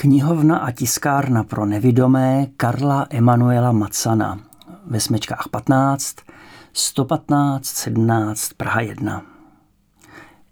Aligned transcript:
Knihovna 0.00 0.58
a 0.58 0.70
tiskárna 0.70 1.44
pro 1.44 1.66
nevidomé 1.66 2.46
Karla 2.56 3.06
Emanuela 3.10 3.72
Macana 3.72 4.40
ve 4.86 5.00
smečkách 5.00 5.48
15, 5.50 6.16
115, 6.72 7.66
17, 7.66 8.52
Praha 8.56 8.80
1. 8.80 9.22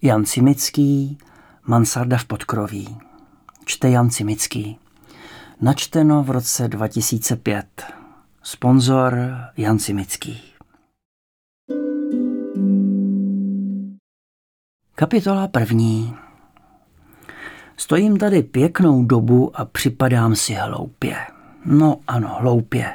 Jan 0.02 0.24
Cimický, 0.24 1.18
Mansarda 1.66 2.16
v 2.16 2.24
podkroví. 2.24 2.96
Čte 3.64 3.90
Jan 3.90 4.10
Cimický. 4.10 4.78
Načteno 5.60 6.22
v 6.22 6.30
roce 6.30 6.68
2005. 6.68 7.66
Sponzor 8.42 9.18
Jan 9.56 9.78
Cimický. 9.78 10.42
Kapitola 14.94 15.48
první. 15.48 16.27
Stojím 17.80 18.16
tady 18.16 18.42
pěknou 18.42 19.04
dobu 19.04 19.60
a 19.60 19.64
připadám 19.64 20.36
si 20.36 20.54
hloupě. 20.54 21.16
No 21.64 21.96
ano, 22.06 22.36
hloupě. 22.40 22.92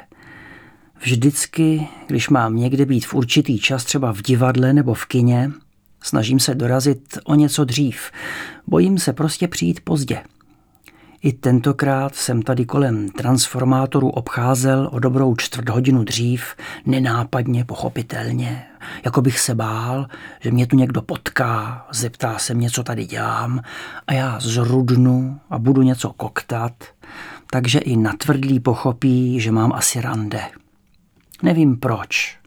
Vždycky, 1.00 1.88
když 2.06 2.28
mám 2.28 2.56
někde 2.56 2.86
být 2.86 3.06
v 3.06 3.14
určitý 3.14 3.58
čas, 3.58 3.84
třeba 3.84 4.12
v 4.12 4.22
divadle 4.22 4.72
nebo 4.72 4.94
v 4.94 5.06
kině, 5.06 5.50
snažím 6.02 6.40
se 6.40 6.54
dorazit 6.54 7.18
o 7.24 7.34
něco 7.34 7.64
dřív. 7.64 8.10
Bojím 8.66 8.98
se 8.98 9.12
prostě 9.12 9.48
přijít 9.48 9.80
pozdě. 9.84 10.22
I 11.24 11.32
tentokrát 11.32 12.14
jsem 12.14 12.42
tady 12.42 12.64
kolem 12.64 13.08
transformátoru 13.08 14.08
obcházel 14.10 14.88
o 14.92 14.98
dobrou 14.98 15.36
čtvrt 15.36 15.68
hodinu 15.68 16.04
dřív, 16.04 16.54
nenápadně, 16.86 17.64
pochopitelně, 17.64 18.66
jako 19.04 19.22
bych 19.22 19.38
se 19.38 19.54
bál, 19.54 20.06
že 20.40 20.50
mě 20.50 20.66
tu 20.66 20.76
někdo 20.76 21.02
potká, 21.02 21.86
zeptá 21.92 22.38
se 22.38 22.54
mě, 22.54 22.70
co 22.70 22.82
tady 22.82 23.06
dělám 23.06 23.60
a 24.06 24.12
já 24.12 24.40
zrudnu 24.40 25.40
a 25.50 25.58
budu 25.58 25.82
něco 25.82 26.12
koktat, 26.12 26.72
takže 27.50 27.78
i 27.78 27.96
natvrdlí 27.96 28.60
pochopí, 28.60 29.40
že 29.40 29.52
mám 29.52 29.72
asi 29.72 30.00
rande. 30.00 30.40
Nevím 31.42 31.76
proč, 31.76 32.38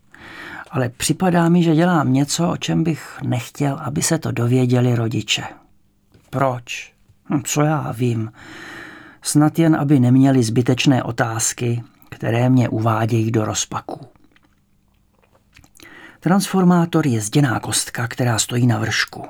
ale 0.72 0.89
připadá 0.89 1.50
mi, 1.50 1.64
že 1.64 1.75
dělám 1.75 2.14
něco, 2.14 2.50
o 2.50 2.58
čem 2.58 2.84
bych 2.84 3.19
nechtěl, 3.23 3.80
aby 3.81 4.02
se 4.02 4.17
to 4.17 4.31
dověděli 4.31 4.95
rodiče. 4.95 5.44
Proč? 6.30 6.97
Hm, 7.30 7.42
co 7.44 7.61
já 7.61 7.92
vím. 7.92 8.31
Snad 9.22 9.59
jen, 9.59 9.75
aby 9.75 10.00
neměli 10.00 10.44
zbytečné 10.44 11.03
otázky, 11.03 11.84
které 12.09 12.50
mě 12.50 12.69
uvádějí 12.69 13.31
do 13.31 13.45
rozpaku. 13.45 14.08
Transformátor 16.19 17.08
je 17.08 17.22
zděná 17.22 17.59
kostka, 17.59 18.08
která 18.08 18.39
stojí 18.39 18.67
na 18.67 18.80
vršku 18.80 19.25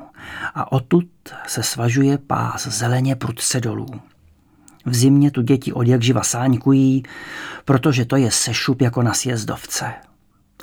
a 0.55 0.71
odtud 0.71 1.07
se 1.47 1.63
svažuje 1.63 2.17
pás 2.17 2.67
zeleně 2.67 3.15
prudce 3.15 3.61
dolů. 3.61 3.87
V 4.85 4.95
zimě 4.95 5.31
tu 5.31 5.41
děti 5.41 5.73
od 5.73 5.87
jak 5.87 6.01
živa 6.01 6.23
sáňkují, 6.23 7.03
protože 7.65 8.05
to 8.05 8.15
je 8.15 8.31
sešup 8.31 8.81
jako 8.81 9.01
na 9.01 9.13
sjezdovce. 9.13 9.93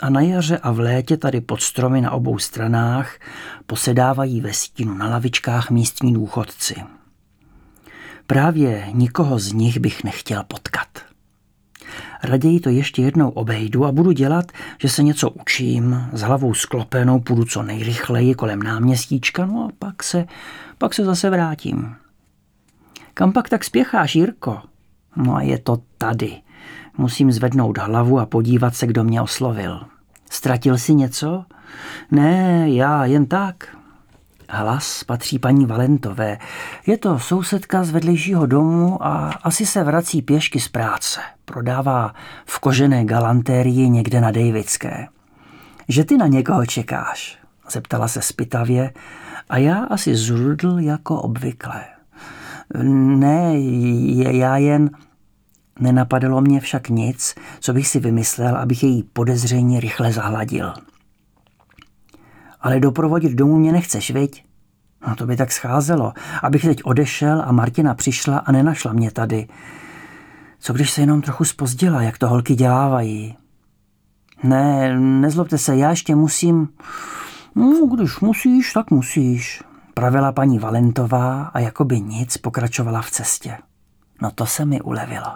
A 0.00 0.10
na 0.10 0.20
jaře 0.20 0.58
a 0.58 0.72
v 0.72 0.78
létě 0.78 1.16
tady 1.16 1.40
pod 1.40 1.60
stromy 1.60 2.00
na 2.00 2.10
obou 2.10 2.38
stranách 2.38 3.18
posedávají 3.66 4.40
ve 4.40 4.52
stínu 4.52 4.94
na 4.94 5.08
lavičkách 5.08 5.70
místní 5.70 6.14
důchodci. 6.14 6.74
Právě 8.26 8.86
nikoho 8.92 9.38
z 9.38 9.52
nich 9.52 9.80
bych 9.80 10.04
nechtěl 10.04 10.44
potkat. 10.44 10.88
Raději 12.22 12.60
to 12.60 12.70
ještě 12.70 13.02
jednou 13.02 13.30
obejdu 13.30 13.84
a 13.84 13.92
budu 13.92 14.12
dělat, 14.12 14.52
že 14.78 14.88
se 14.88 15.02
něco 15.02 15.30
učím, 15.30 16.08
s 16.12 16.20
hlavou 16.20 16.54
sklopenou 16.54 17.20
půjdu 17.20 17.44
co 17.44 17.62
nejrychleji 17.62 18.34
kolem 18.34 18.62
náměstíčka, 18.62 19.46
no 19.46 19.64
a 19.64 19.68
pak 19.78 20.02
se, 20.02 20.26
pak 20.78 20.94
se 20.94 21.04
zase 21.04 21.30
vrátím. 21.30 21.96
Kam 23.14 23.32
pak 23.32 23.48
tak 23.48 23.64
spěcháš, 23.64 24.14
Jirko? 24.14 24.62
No 25.16 25.36
a 25.36 25.42
je 25.42 25.58
to 25.58 25.78
tady. 25.98 26.40
Musím 26.98 27.32
zvednout 27.32 27.78
hlavu 27.78 28.18
a 28.20 28.26
podívat 28.26 28.74
se, 28.74 28.86
kdo 28.86 29.04
mě 29.04 29.22
oslovil. 29.22 29.80
Ztratil 30.30 30.78
si 30.78 30.94
něco? 30.94 31.44
Ne, 32.10 32.70
já 32.70 33.04
jen 33.04 33.26
tak. 33.26 33.76
Hlas 34.48 35.04
patří 35.04 35.38
paní 35.38 35.66
Valentové. 35.66 36.38
Je 36.86 36.98
to 36.98 37.18
sousedka 37.18 37.84
z 37.84 37.90
vedlejšího 37.90 38.46
domu 38.46 39.06
a 39.06 39.30
asi 39.42 39.66
se 39.66 39.84
vrací 39.84 40.22
pěšky 40.22 40.60
z 40.60 40.68
práce. 40.68 41.20
Prodává 41.44 42.14
v 42.46 42.58
kožené 42.58 43.04
galantérii 43.04 43.88
někde 43.88 44.20
na 44.20 44.30
Davidské. 44.30 45.06
Že 45.88 46.04
ty 46.04 46.16
na 46.16 46.26
někoho 46.26 46.66
čekáš? 46.66 47.38
Zeptala 47.70 48.08
se 48.08 48.22
spitavě 48.22 48.92
a 49.48 49.58
já 49.58 49.84
asi 49.84 50.16
zrudl 50.16 50.78
jako 50.80 51.22
obvykle. 51.22 51.84
Ne, 52.82 53.52
já 54.32 54.56
jen... 54.56 54.90
Nenapadlo 55.80 56.40
mě 56.40 56.60
však 56.60 56.88
nic, 56.88 57.34
co 57.60 57.72
bych 57.72 57.88
si 57.88 58.00
vymyslel, 58.00 58.56
abych 58.56 58.82
její 58.82 59.02
podezření 59.02 59.80
rychle 59.80 60.12
zahladil. 60.12 60.72
Ale 62.64 62.80
doprovodit 62.80 63.32
domů 63.32 63.58
mě 63.58 63.72
nechceš, 63.72 64.10
viď? 64.10 64.44
No 65.08 65.16
to 65.16 65.26
by 65.26 65.36
tak 65.36 65.52
scházelo, 65.52 66.12
abych 66.42 66.62
teď 66.62 66.84
odešel 66.84 67.42
a 67.46 67.52
Martina 67.52 67.94
přišla 67.94 68.38
a 68.38 68.52
nenašla 68.52 68.92
mě 68.92 69.10
tady. 69.10 69.48
Co 70.58 70.72
když 70.72 70.90
se 70.90 71.00
jenom 71.00 71.22
trochu 71.22 71.44
spozdila, 71.44 72.02
jak 72.02 72.18
to 72.18 72.28
holky 72.28 72.54
dělávají? 72.54 73.36
Ne, 74.42 74.98
nezlobte 74.98 75.58
se, 75.58 75.76
já 75.76 75.90
ještě 75.90 76.14
musím... 76.14 76.68
No, 77.54 77.86
když 77.86 78.20
musíš, 78.20 78.72
tak 78.72 78.90
musíš, 78.90 79.62
pravila 79.94 80.32
paní 80.32 80.58
Valentová 80.58 81.42
a 81.42 81.58
jako 81.58 81.84
by 81.84 82.00
nic 82.00 82.36
pokračovala 82.36 83.02
v 83.02 83.10
cestě. 83.10 83.58
No 84.22 84.30
to 84.30 84.46
se 84.46 84.64
mi 84.64 84.80
ulevilo. 84.80 85.32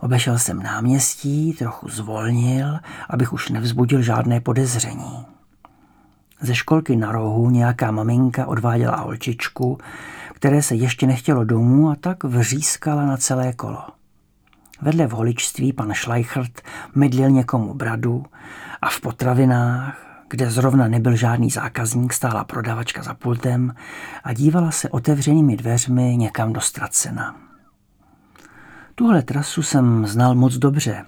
Obešel 0.00 0.38
jsem 0.38 0.62
náměstí, 0.62 1.52
trochu 1.52 1.88
zvolnil, 1.88 2.78
abych 3.08 3.32
už 3.32 3.48
nevzbudil 3.48 4.02
žádné 4.02 4.40
podezření. 4.40 5.29
Ze 6.40 6.54
školky 6.54 6.96
na 6.96 7.12
rohu 7.12 7.50
nějaká 7.50 7.90
maminka 7.90 8.46
odváděla 8.46 8.96
holčičku, 8.96 9.78
které 10.34 10.62
se 10.62 10.74
ještě 10.74 11.06
nechtělo 11.06 11.44
domů 11.44 11.90
a 11.90 11.96
tak 12.00 12.24
vřískala 12.24 13.06
na 13.06 13.16
celé 13.16 13.52
kolo. 13.52 13.82
Vedle 14.82 15.06
v 15.06 15.10
holičství 15.10 15.72
pan 15.72 15.94
Schleichert 15.94 16.62
mydlil 16.94 17.30
někomu 17.30 17.74
bradu 17.74 18.24
a 18.82 18.90
v 18.90 19.00
potravinách, 19.00 20.10
kde 20.30 20.50
zrovna 20.50 20.88
nebyl 20.88 21.16
žádný 21.16 21.50
zákazník, 21.50 22.12
stála 22.12 22.44
prodavačka 22.44 23.02
za 23.02 23.14
pultem 23.14 23.74
a 24.24 24.32
dívala 24.32 24.70
se 24.70 24.88
otevřenými 24.88 25.56
dveřmi 25.56 26.16
někam 26.16 26.52
do 26.52 26.60
ztracena. 26.60 27.36
Tuhle 28.94 29.22
trasu 29.22 29.62
jsem 29.62 30.06
znal 30.06 30.34
moc 30.34 30.54
dobře. 30.54 31.04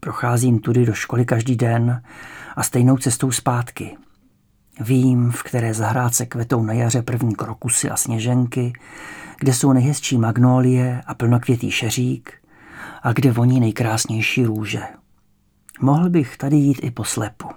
Procházím 0.00 0.58
tudy 0.58 0.86
do 0.86 0.92
školy 0.92 1.24
každý 1.24 1.56
den 1.56 2.02
a 2.56 2.62
stejnou 2.62 2.96
cestou 2.96 3.30
zpátky. 3.30 3.96
Vím, 4.80 5.30
v 5.30 5.42
které 5.42 5.74
zahrádce 5.74 6.26
kvetou 6.26 6.62
na 6.62 6.72
jaře 6.72 7.02
první 7.02 7.34
krokusy 7.34 7.90
a 7.90 7.96
sněženky, 7.96 8.72
kde 9.38 9.54
jsou 9.54 9.72
nejhezčí 9.72 10.18
magnolie 10.18 11.02
a 11.06 11.14
plnokvětý 11.14 11.70
šeřík 11.70 12.32
a 13.02 13.12
kde 13.12 13.32
voní 13.32 13.60
nejkrásnější 13.60 14.44
růže. 14.44 14.82
Mohl 15.80 16.10
bych 16.10 16.36
tady 16.36 16.56
jít 16.56 16.78
i 16.82 16.90
po 16.90 17.04
slepu. 17.04 17.48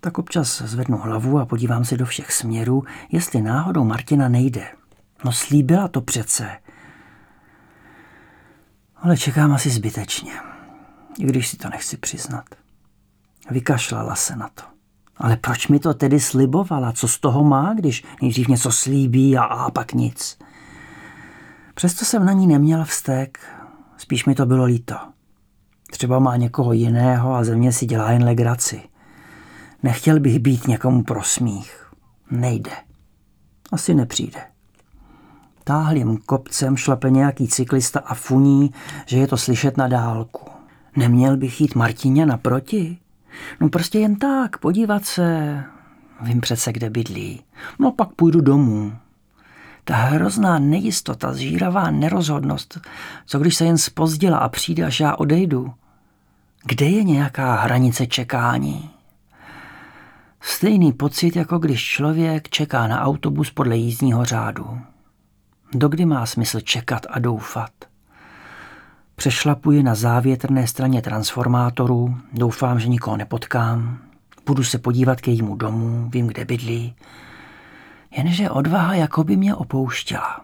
Tak 0.00 0.18
občas 0.18 0.62
zvednu 0.62 0.98
hlavu 0.98 1.38
a 1.38 1.46
podívám 1.46 1.84
se 1.84 1.96
do 1.96 2.06
všech 2.06 2.32
směrů, 2.32 2.84
jestli 3.12 3.42
náhodou 3.42 3.84
Martina 3.84 4.28
nejde. 4.28 4.66
No 5.24 5.32
slíbila 5.32 5.88
to 5.88 6.00
přece. 6.00 6.56
Ale 8.96 9.16
čekám 9.16 9.52
asi 9.52 9.70
zbytečně, 9.70 10.32
i 11.18 11.24
když 11.24 11.48
si 11.48 11.56
to 11.56 11.68
nechci 11.68 11.96
přiznat. 11.96 12.44
Vykašlala 13.50 14.14
se 14.14 14.36
na 14.36 14.48
to. 14.48 14.77
Ale 15.18 15.36
proč 15.36 15.68
mi 15.68 15.78
to 15.78 15.94
tedy 15.94 16.20
slibovala? 16.20 16.92
Co 16.92 17.08
z 17.08 17.18
toho 17.18 17.44
má, 17.44 17.74
když 17.74 18.04
nejdřív 18.22 18.48
něco 18.48 18.72
slíbí 18.72 19.38
a, 19.38 19.42
a 19.42 19.70
pak 19.70 19.92
nic? 19.92 20.38
Přesto 21.74 22.04
jsem 22.04 22.26
na 22.26 22.32
ní 22.32 22.46
neměl 22.46 22.84
vztek, 22.84 23.38
spíš 23.96 24.26
mi 24.26 24.34
to 24.34 24.46
bylo 24.46 24.64
líto. 24.64 24.94
Třeba 25.90 26.18
má 26.18 26.36
někoho 26.36 26.72
jiného 26.72 27.34
a 27.34 27.44
ze 27.44 27.56
mě 27.56 27.72
si 27.72 27.86
dělá 27.86 28.10
jen 28.10 28.24
legraci. 28.24 28.82
Nechtěl 29.82 30.20
bych 30.20 30.38
být 30.38 30.66
někomu 30.66 31.02
pro 31.02 31.22
smích. 31.22 31.92
Nejde. 32.30 32.70
Asi 33.72 33.94
nepřijde. 33.94 34.40
Táhlým 35.64 36.16
kopcem 36.16 36.76
šlape 36.76 37.10
nějaký 37.10 37.48
cyklista 37.48 38.00
a 38.00 38.14
funí, 38.14 38.70
že 39.06 39.18
je 39.18 39.26
to 39.26 39.36
slyšet 39.36 39.76
na 39.76 39.88
dálku. 39.88 40.50
Neměl 40.96 41.36
bych 41.36 41.60
jít 41.60 41.74
Martině 41.74 42.26
naproti? 42.26 42.98
No 43.60 43.68
prostě 43.68 43.98
jen 43.98 44.16
tak, 44.16 44.58
podívat 44.58 45.04
se. 45.04 45.64
Vím 46.20 46.40
přece, 46.40 46.72
kde 46.72 46.90
bydlí. 46.90 47.42
No 47.78 47.92
pak 47.92 48.12
půjdu 48.12 48.40
domů. 48.40 48.92
Ta 49.84 49.96
hrozná 49.96 50.58
nejistota, 50.58 51.32
zžíravá 51.32 51.90
nerozhodnost, 51.90 52.78
co 53.26 53.38
když 53.38 53.54
se 53.54 53.64
jen 53.64 53.78
spozdila 53.78 54.38
a 54.38 54.48
přijde, 54.48 54.84
až 54.84 55.00
já 55.00 55.14
odejdu. 55.14 55.74
Kde 56.64 56.86
je 56.86 57.04
nějaká 57.04 57.54
hranice 57.54 58.06
čekání? 58.06 58.90
Stejný 60.40 60.92
pocit, 60.92 61.36
jako 61.36 61.58
když 61.58 61.84
člověk 61.84 62.48
čeká 62.48 62.86
na 62.86 63.00
autobus 63.00 63.50
podle 63.50 63.76
jízdního 63.76 64.24
řádu. 64.24 64.80
Dokdy 65.74 66.04
má 66.04 66.26
smysl 66.26 66.60
čekat 66.60 67.06
a 67.10 67.18
doufat? 67.18 67.70
Přešlapuji 69.18 69.82
na 69.82 69.94
závětrné 69.94 70.66
straně 70.66 71.02
transformátoru, 71.02 72.16
doufám, 72.32 72.80
že 72.80 72.88
nikoho 72.88 73.16
nepotkám. 73.16 73.98
Budu 74.46 74.64
se 74.64 74.78
podívat 74.78 75.20
k 75.20 75.28
jejímu 75.28 75.56
domu, 75.56 76.08
vím, 76.10 76.26
kde 76.26 76.44
bydlí. 76.44 76.94
Jenže 78.10 78.50
odvaha 78.50 78.94
jako 78.94 79.24
by 79.24 79.36
mě 79.36 79.54
opouštěla. 79.54 80.40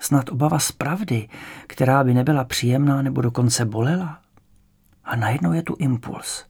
Snad 0.00 0.28
obava 0.28 0.58
z 0.58 0.72
pravdy, 0.72 1.28
která 1.66 2.04
by 2.04 2.14
nebyla 2.14 2.44
příjemná 2.44 3.02
nebo 3.02 3.20
dokonce 3.20 3.64
bolela. 3.64 4.18
A 5.04 5.16
najednou 5.16 5.52
je 5.52 5.62
tu 5.62 5.76
impuls. 5.78 6.44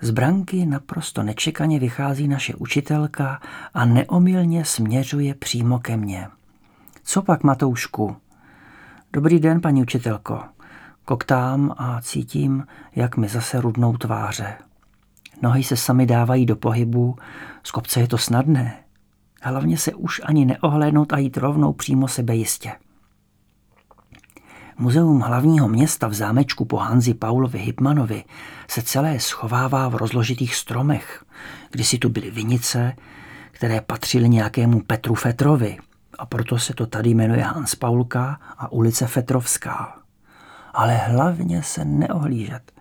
Z 0.00 0.10
branky 0.10 0.66
naprosto 0.66 1.22
nečekaně 1.22 1.78
vychází 1.78 2.28
naše 2.28 2.54
učitelka 2.54 3.40
a 3.74 3.84
neomylně 3.84 4.64
směřuje 4.64 5.34
přímo 5.34 5.78
ke 5.78 5.96
mně. 5.96 6.28
Co 7.04 7.22
pak, 7.22 7.42
Matoušku? 7.42 8.16
Dobrý 9.12 9.40
den, 9.40 9.60
paní 9.60 9.82
učitelko. 9.82 10.55
Koktám 11.08 11.74
a 11.78 12.00
cítím, 12.02 12.66
jak 12.96 13.16
mi 13.16 13.28
zase 13.28 13.60
rudnou 13.60 13.96
tváře. 13.96 14.54
Nohy 15.42 15.64
se 15.64 15.76
sami 15.76 16.06
dávají 16.06 16.46
do 16.46 16.56
pohybu, 16.56 17.16
z 17.62 17.70
kopce 17.70 18.00
je 18.00 18.08
to 18.08 18.18
snadné. 18.18 18.76
Hlavně 19.42 19.78
se 19.78 19.94
už 19.94 20.20
ani 20.24 20.44
neohlédnout 20.44 21.12
a 21.12 21.18
jít 21.18 21.36
rovnou 21.36 21.72
přímo 21.72 22.08
sebe 22.08 22.34
jistě. 22.34 22.72
Muzeum 24.78 25.20
hlavního 25.20 25.68
města 25.68 26.08
v 26.08 26.14
zámečku 26.14 26.64
po 26.64 26.76
Hanzi 26.76 27.14
Paulovi 27.14 27.58
Hipmanovi 27.58 28.24
se 28.68 28.82
celé 28.82 29.20
schovává 29.20 29.88
v 29.88 29.94
rozložitých 29.94 30.54
stromech. 30.54 31.24
Kdysi 31.70 31.98
tu 31.98 32.08
byly 32.08 32.30
vinice, 32.30 32.96
které 33.50 33.80
patřily 33.80 34.28
nějakému 34.28 34.80
Petru 34.80 35.14
Fetrovi 35.14 35.76
a 36.18 36.26
proto 36.26 36.58
se 36.58 36.74
to 36.74 36.86
tady 36.86 37.10
jmenuje 37.10 37.42
Hans 37.42 37.74
Paulka 37.74 38.40
a 38.58 38.72
ulice 38.72 39.06
Fetrovská. 39.06 40.05
Ale 40.76 40.96
hlavně 40.96 41.62
se 41.62 41.84
neohlížet. 41.84 42.72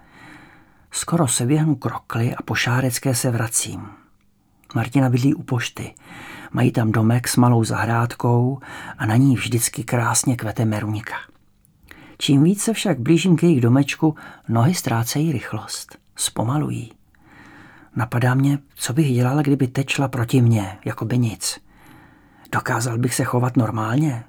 Skoro 0.91 1.27
se 1.27 1.45
běhnu 1.45 1.75
krokly 1.75 2.35
a 2.35 2.41
po 2.41 2.55
Šárecké 2.55 3.15
se 3.15 3.31
vracím. 3.31 3.87
Martina 4.75 5.09
bydlí 5.09 5.33
u 5.33 5.43
pošty. 5.43 5.95
Mají 6.51 6.71
tam 6.71 6.91
domek 6.91 7.27
s 7.27 7.35
malou 7.35 7.63
zahrádkou 7.63 8.59
a 8.97 9.05
na 9.05 9.15
ní 9.15 9.35
vždycky 9.35 9.83
krásně 9.83 10.35
kvete 10.35 10.65
meruňka. 10.65 11.15
Čím 12.17 12.43
víc 12.43 12.63
se 12.63 12.73
však 12.73 12.99
blížím 12.99 13.35
k 13.35 13.43
jejich 13.43 13.61
domečku, 13.61 14.15
nohy 14.49 14.73
ztrácejí 14.73 15.31
rychlost, 15.31 15.97
zpomalují. 16.15 16.93
Napadá 17.95 18.33
mě, 18.33 18.59
co 18.75 18.93
bych 18.93 19.13
dělala, 19.13 19.41
kdyby 19.41 19.67
tečla 19.67 20.07
proti 20.07 20.41
mně, 20.41 20.77
jako 20.85 21.05
by 21.05 21.17
nic. 21.17 21.59
Dokázal 22.51 22.97
bych 22.97 23.15
se 23.15 23.23
chovat 23.23 23.57
normálně? 23.57 24.23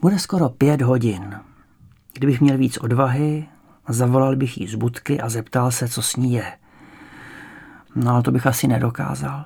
Bude 0.00 0.18
skoro 0.18 0.48
pět 0.48 0.82
hodin. 0.82 1.40
Kdybych 2.12 2.40
měl 2.40 2.58
víc 2.58 2.76
odvahy, 2.76 3.46
zavolal 3.88 4.36
bych 4.36 4.58
jí 4.58 4.66
z 4.66 4.74
budky 4.74 5.20
a 5.20 5.28
zeptal 5.28 5.70
se, 5.70 5.88
co 5.88 6.02
s 6.02 6.16
ní 6.16 6.32
je. 6.32 6.52
No 7.94 8.12
ale 8.12 8.22
to 8.22 8.30
bych 8.30 8.46
asi 8.46 8.68
nedokázal. 8.68 9.44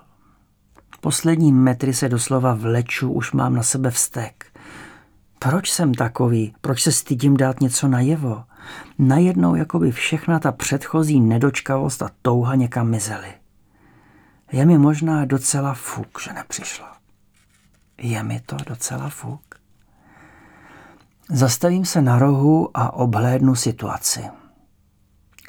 Poslední 1.00 1.52
metry 1.52 1.94
se 1.94 2.08
doslova 2.08 2.54
vleču, 2.54 3.12
už 3.12 3.32
mám 3.32 3.54
na 3.54 3.62
sebe 3.62 3.90
vztek. 3.90 4.46
Proč 5.38 5.70
jsem 5.70 5.94
takový? 5.94 6.54
Proč 6.60 6.82
se 6.82 6.92
stydím 6.92 7.36
dát 7.36 7.60
něco 7.60 7.88
najevo? 7.88 8.44
Najednou 8.98 9.54
jako 9.54 9.78
by 9.78 9.92
všechna 9.92 10.38
ta 10.38 10.52
předchozí 10.52 11.20
nedočkavost 11.20 12.02
a 12.02 12.10
touha 12.22 12.54
někam 12.54 12.90
mizely. 12.90 13.34
Je 14.52 14.66
mi 14.66 14.78
možná 14.78 15.24
docela 15.24 15.74
fuk, 15.74 16.20
že 16.24 16.32
nepřišla. 16.32 16.96
Je 17.98 18.22
mi 18.22 18.40
to 18.40 18.56
docela 18.66 19.08
fuk. 19.08 19.54
Zastavím 21.30 21.84
se 21.84 22.02
na 22.02 22.18
rohu 22.18 22.70
a 22.74 22.92
obhlédnu 22.92 23.54
situaci. 23.54 24.24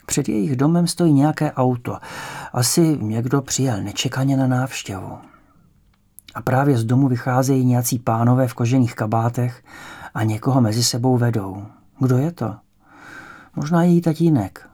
Před 0.06 0.30
jejich 0.30 0.56
domem 0.56 0.88
stojí 0.88 1.13
nějaké 1.13 1.51
auto. 1.51 1.98
Asi 2.54 2.98
někdo 3.01 3.42
přijel 3.42 3.83
nečekaně 3.83 4.38
na 4.38 4.48
návštěvu. 4.48 5.18
A 6.36 6.42
právě 6.42 6.77
z 6.77 6.83
domu 6.83 7.07
vycházejí 7.07 7.66
nějací 7.66 8.00
pánové 8.00 8.48
v 8.48 8.54
kožených 8.54 8.95
kabátech 8.95 9.63
a 10.13 10.24
někoho 10.24 10.62
mezi 10.62 10.83
sebou 10.83 11.18
vedou. 11.18 11.66
Kdo 12.00 12.18
je 12.18 12.31
to? 12.31 12.56
Možná 13.56 13.83
její 13.83 14.01
tatínek. 14.01 14.69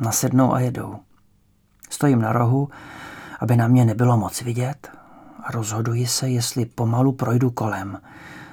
Nasednou 0.00 0.52
a 0.52 0.60
jedou. 0.60 0.96
Stojím 1.90 2.20
na 2.20 2.32
rohu, 2.32 2.68
aby 3.40 3.56
na 3.56 3.68
mě 3.68 3.84
nebylo 3.84 4.16
moc 4.16 4.42
vidět 4.42 4.90
a 5.42 5.50
rozhoduji 5.50 6.06
se, 6.06 6.30
jestli 6.30 6.66
pomalu 6.66 7.12
projdu 7.12 7.50
kolem. 7.50 7.98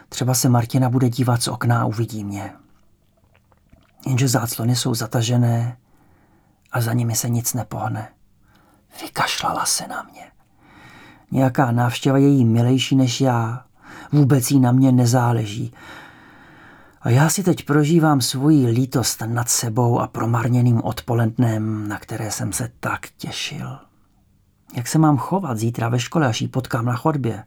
Třeba 0.10 0.34
se 0.34 0.50
Martina 0.50 0.90
bude 0.90 1.10
dívat 1.10 1.44
z 1.44 1.48
okna 1.48 1.82
a 1.82 1.86
uvidí 1.86 2.24
mě. 2.24 2.54
Jenže 4.08 4.28
záclony 4.28 4.76
jsou 4.76 4.96
zatažené 4.96 5.78
a 6.72 6.82
za 6.82 6.94
nimi 6.94 7.16
se 7.16 7.30
nic 7.30 7.54
nepohne. 7.54 8.10
Vykašlala 9.02 9.66
se 9.66 9.88
na 9.88 10.04
mě. 10.04 10.32
Nějaká 11.32 11.72
návštěva 11.72 12.18
je 12.18 12.28
jí 12.28 12.46
milejší 12.46 12.96
než 12.96 13.22
já. 13.22 13.66
Vůbec 14.12 14.52
jí 14.52 14.60
na 14.60 14.72
mě 14.72 14.92
nezáleží. 14.92 15.74
A 17.02 17.10
já 17.10 17.30
si 17.30 17.44
teď 17.44 17.66
prožívám 17.66 18.22
svoji 18.22 18.68
lítost 18.68 19.22
nad 19.26 19.50
sebou 19.50 20.00
a 20.00 20.08
promarněným 20.08 20.82
odpolednem, 20.84 21.88
na 21.88 22.00
které 22.00 22.32
jsem 22.32 22.54
se 22.54 22.72
tak 22.80 23.08
těšil. 23.18 23.80
Jak 24.76 24.88
se 24.88 24.98
mám 24.98 25.18
chovat 25.18 25.58
zítra 25.58 25.90
ve 25.90 26.00
škole, 26.00 26.28
až 26.28 26.42
ji 26.42 26.48
potkám 26.48 26.86
na 26.86 26.96
chodbě? 26.96 27.44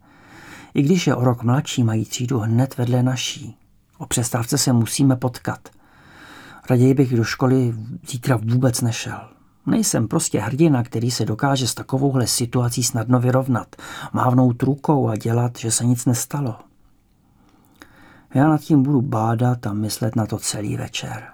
I 0.75 0.83
když 0.83 1.07
je 1.07 1.15
o 1.15 1.25
rok 1.25 1.43
mladší, 1.43 1.85
mají 1.85 2.05
třídu 2.05 2.39
hned 2.39 2.77
vedle 2.77 3.03
naší. 3.03 3.57
O 3.99 4.07
přestávce 4.07 4.59
se 4.59 4.73
musíme 4.73 5.17
potkat. 5.17 5.69
Raději 6.71 6.95
bych 6.95 7.17
do 7.17 7.25
školy 7.25 7.75
zítra 8.09 8.37
vůbec 8.37 8.81
nešel. 8.81 9.21
Nejsem 9.67 10.09
prostě 10.09 10.41
hrdina, 10.41 10.83
který 10.83 11.11
se 11.11 11.25
dokáže 11.25 11.67
s 11.67 11.75
takovouhle 11.75 12.27
situací 12.27 12.83
snadno 12.83 13.21
vyrovnat, 13.21 13.77
mávnout 14.13 14.63
rukou 14.63 15.09
a 15.09 15.17
dělat, 15.17 15.59
že 15.59 15.71
se 15.71 15.85
nic 15.85 16.07
nestalo. 16.07 16.57
Já 18.35 18.49
nad 18.49 18.61
tím 18.61 18.83
budu 18.83 19.03
bádat 19.03 19.67
a 19.67 19.73
myslet 19.73 20.17
na 20.17 20.27
to 20.27 20.39
celý 20.39 20.77
večer. 20.77 21.25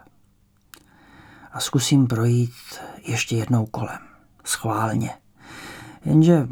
A 1.52 1.60
zkusím 1.60 2.06
projít 2.06 2.52
ještě 3.06 3.36
jednou 3.36 3.66
kolem. 3.66 3.98
Schválně. 4.44 5.10
Jenže 6.04 6.48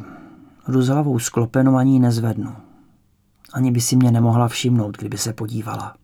ruzlavou 0.69 1.19
sklopenou 1.19 1.77
ani 1.77 1.99
nezvednu. 1.99 2.66
Ani 3.57 3.71
by 3.71 3.81
si 3.81 3.97
mě 3.97 4.11
nemohla 4.11 4.49
všimnout, 4.49 4.97
kdyby 4.99 5.19
se 5.19 5.33
podívala. 5.33 5.95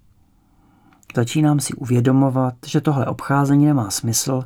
Začínám 1.16 1.60
si 1.60 1.74
uvědomovat, 1.74 2.54
že 2.66 2.80
tohle 2.80 3.06
obcházení 3.06 3.66
nemá 3.66 3.90
smysl 3.90 4.42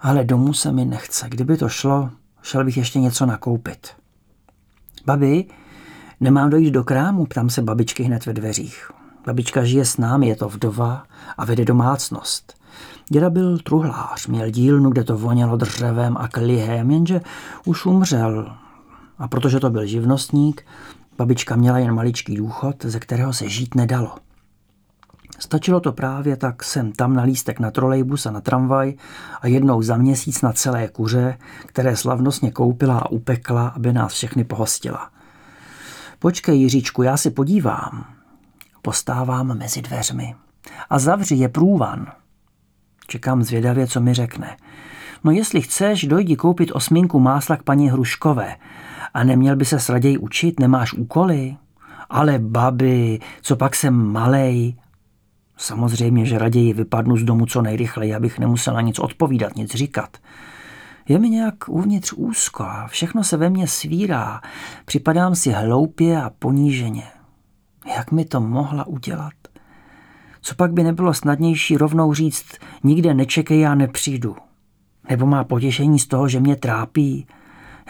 ale 0.00 0.24
domů 0.24 0.52
se 0.52 0.72
mi 0.72 0.84
nechce. 0.84 1.28
Kdyby 1.28 1.56
to 1.56 1.68
šlo, 1.68 2.10
šel 2.42 2.64
bych 2.64 2.76
ještě 2.76 3.00
něco 3.00 3.26
nakoupit. 3.26 3.88
Babi, 5.06 5.44
nemám 6.20 6.50
dojít 6.50 6.70
do 6.70 6.84
krámu, 6.84 7.26
ptám 7.26 7.50
se 7.50 7.62
babičky 7.62 8.02
hned 8.02 8.26
ve 8.26 8.32
dveřích. 8.32 8.90
Babička 9.26 9.64
žije 9.64 9.84
s 9.84 9.96
námi, 9.96 10.28
je 10.28 10.36
to 10.36 10.48
vdova 10.48 11.04
a 11.38 11.44
vede 11.44 11.64
domácnost. 11.64 12.54
Děda 13.08 13.30
byl 13.30 13.58
truhlář, 13.58 14.26
měl 14.26 14.50
dílnu, 14.50 14.90
kde 14.90 15.04
to 15.04 15.18
vonělo 15.18 15.56
dřevem 15.56 16.16
a 16.16 16.28
klihem, 16.28 16.90
jenže 16.90 17.20
už 17.64 17.86
umřel. 17.86 18.56
A 19.18 19.28
protože 19.28 19.60
to 19.60 19.70
byl 19.70 19.86
živnostník, 19.86 20.66
babička 21.18 21.56
měla 21.56 21.78
jen 21.78 21.94
maličký 21.94 22.36
důchod, 22.36 22.84
ze 22.84 23.00
kterého 23.00 23.32
se 23.32 23.48
žít 23.48 23.74
nedalo. 23.74 24.14
Stačilo 25.38 25.80
to 25.80 25.92
právě 25.92 26.36
tak 26.36 26.64
sem 26.64 26.92
tam 26.92 27.14
na 27.14 27.22
lístek 27.22 27.60
na 27.60 27.70
trolejbus 27.70 28.26
a 28.26 28.30
na 28.30 28.40
tramvaj 28.40 28.94
a 29.40 29.46
jednou 29.46 29.82
za 29.82 29.96
měsíc 29.96 30.42
na 30.42 30.52
celé 30.52 30.88
kuře, 30.88 31.38
které 31.66 31.96
slavnostně 31.96 32.50
koupila 32.50 32.98
a 32.98 33.08
upekla, 33.08 33.68
aby 33.68 33.92
nás 33.92 34.12
všechny 34.12 34.44
pohostila. 34.44 35.10
Počkej, 36.18 36.60
Jiříčku, 36.60 37.02
já 37.02 37.16
si 37.16 37.30
podívám. 37.30 38.04
Postávám 38.82 39.58
mezi 39.58 39.82
dveřmi. 39.82 40.34
A 40.90 40.98
zavři 40.98 41.34
je 41.34 41.48
průvan. 41.48 42.06
Čekám 43.06 43.42
zvědavě, 43.42 43.86
co 43.86 44.00
mi 44.00 44.14
řekne. 44.14 44.56
No 45.24 45.30
jestli 45.30 45.60
chceš, 45.60 46.04
dojdi 46.04 46.36
koupit 46.36 46.72
osminku 46.72 47.20
másla 47.20 47.56
k 47.56 47.62
paní 47.62 47.90
Hruškové. 47.90 48.56
A 49.14 49.24
neměl 49.24 49.56
by 49.56 49.64
se 49.64 49.92
raději 49.92 50.18
učit, 50.18 50.60
nemáš 50.60 50.92
úkoly? 50.92 51.56
Ale 52.10 52.38
babi, 52.38 53.20
co 53.42 53.56
pak 53.56 53.74
jsem 53.74 53.94
malej, 53.94 54.76
Samozřejmě, 55.60 56.26
že 56.26 56.38
raději 56.38 56.72
vypadnu 56.72 57.16
z 57.16 57.24
domu 57.24 57.46
co 57.46 57.62
nejrychleji, 57.62 58.14
abych 58.14 58.38
nemusela 58.38 58.80
nic 58.80 58.98
odpovídat, 58.98 59.56
nic 59.56 59.74
říkat. 59.74 60.16
Je 61.08 61.18
mi 61.18 61.30
nějak 61.30 61.54
uvnitř 61.68 62.12
úzko 62.12 62.62
a 62.62 62.86
všechno 62.86 63.24
se 63.24 63.36
ve 63.36 63.50
mně 63.50 63.66
svírá. 63.66 64.40
Připadám 64.84 65.34
si 65.34 65.50
hloupě 65.50 66.22
a 66.22 66.30
poníženě. 66.38 67.04
Jak 67.96 68.12
mi 68.12 68.24
to 68.24 68.40
mohla 68.40 68.86
udělat? 68.86 69.32
Co 70.40 70.54
pak 70.54 70.72
by 70.72 70.82
nebylo 70.82 71.14
snadnější 71.14 71.76
rovnou 71.76 72.14
říct, 72.14 72.46
nikde 72.84 73.14
nečekej, 73.14 73.60
já 73.60 73.74
nepřijdu. 73.74 74.36
Nebo 75.10 75.26
má 75.26 75.44
potěšení 75.44 75.98
z 75.98 76.06
toho, 76.06 76.28
že 76.28 76.40
mě 76.40 76.56
trápí. 76.56 77.26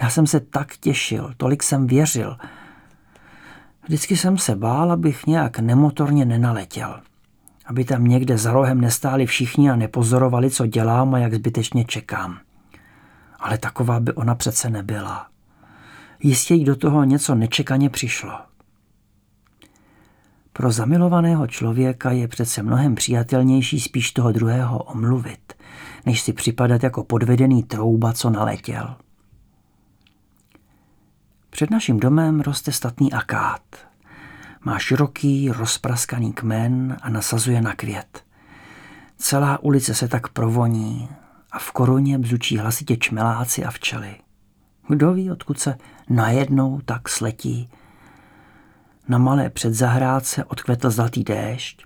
Já 0.01 0.09
jsem 0.09 0.27
se 0.27 0.39
tak 0.39 0.77
těšil, 0.77 1.33
tolik 1.37 1.63
jsem 1.63 1.87
věřil. 1.87 2.37
Vždycky 3.83 4.17
jsem 4.17 4.37
se 4.37 4.55
bál, 4.55 4.91
abych 4.91 5.27
nějak 5.27 5.59
nemotorně 5.59 6.25
nenaletěl. 6.25 6.99
Aby 7.65 7.85
tam 7.85 8.05
někde 8.05 8.37
za 8.37 8.51
rohem 8.51 8.81
nestáli 8.81 9.25
všichni 9.25 9.69
a 9.69 9.75
nepozorovali, 9.75 10.49
co 10.49 10.65
dělám 10.65 11.13
a 11.13 11.17
jak 11.17 11.33
zbytečně 11.33 11.85
čekám. 11.85 12.37
Ale 13.39 13.57
taková 13.57 13.99
by 13.99 14.13
ona 14.13 14.35
přece 14.35 14.69
nebyla. 14.69 15.27
Jistě 16.19 16.53
jí 16.53 16.65
do 16.65 16.75
toho 16.75 17.03
něco 17.03 17.35
nečekaně 17.35 17.89
přišlo. 17.89 18.31
Pro 20.53 20.71
zamilovaného 20.71 21.47
člověka 21.47 22.11
je 22.11 22.27
přece 22.27 22.63
mnohem 22.63 22.95
přijatelnější 22.95 23.79
spíš 23.79 24.11
toho 24.11 24.31
druhého 24.31 24.83
omluvit, 24.83 25.53
než 26.05 26.21
si 26.21 26.33
připadat 26.33 26.83
jako 26.83 27.03
podvedený 27.03 27.63
trouba, 27.63 28.13
co 28.13 28.29
naletěl. 28.29 28.95
Před 31.49 31.71
naším 31.71 31.99
domem 31.99 32.41
roste 32.41 32.71
statný 32.71 33.13
akát. 33.13 33.61
Má 34.61 34.79
široký, 34.79 35.49
rozpraskaný 35.51 36.33
kmen 36.33 36.97
a 37.01 37.09
nasazuje 37.09 37.61
na 37.61 37.75
květ. 37.75 38.23
Celá 39.17 39.63
ulice 39.63 39.95
se 39.95 40.07
tak 40.07 40.27
provoní 40.27 41.09
a 41.51 41.59
v 41.59 41.71
koruně 41.71 42.17
bzučí 42.17 42.57
hlasitě 42.57 42.97
čmeláci 42.97 43.65
a 43.65 43.71
včely. 43.71 44.15
Kdo 44.87 45.13
ví, 45.13 45.31
odkud 45.31 45.59
se 45.59 45.77
najednou 46.09 46.81
tak 46.85 47.09
sletí. 47.09 47.69
Na 49.07 49.17
malé 49.17 49.49
předzahrádce 49.49 50.43
odkvetl 50.43 50.89
zlatý 50.89 51.23
déšť 51.23 51.85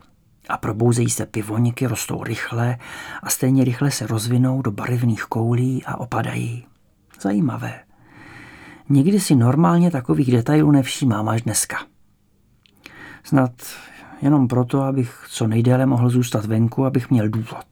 a 0.50 0.58
probouzejí 0.58 1.10
se 1.10 1.26
pivoniky, 1.26 1.88
rostou 1.88 2.24
rychle 2.24 2.78
a 3.24 3.30
stejně 3.30 3.64
rychle 3.64 3.92
se 3.92 4.08
rozvinou 4.08 4.62
do 4.62 4.72
barevných 4.72 5.24
koulí 5.24 5.84
a 5.86 5.98
opadají. 5.98 6.66
Zajímavé. 7.22 7.80
Nikdy 8.90 9.20
si 9.20 9.36
normálně 9.36 9.92
takových 9.92 10.32
detailů 10.32 10.72
nevšímám 10.72 11.30
až 11.30 11.42
dneska. 11.42 11.78
Snad 13.24 13.52
jenom 14.22 14.48
proto, 14.48 14.82
abych 14.82 15.26
co 15.30 15.48
nejdéle 15.48 15.86
mohl 15.86 16.10
zůstat 16.10 16.46
venku, 16.46 16.86
abych 16.86 17.10
měl 17.10 17.30
důvod. 17.30 17.66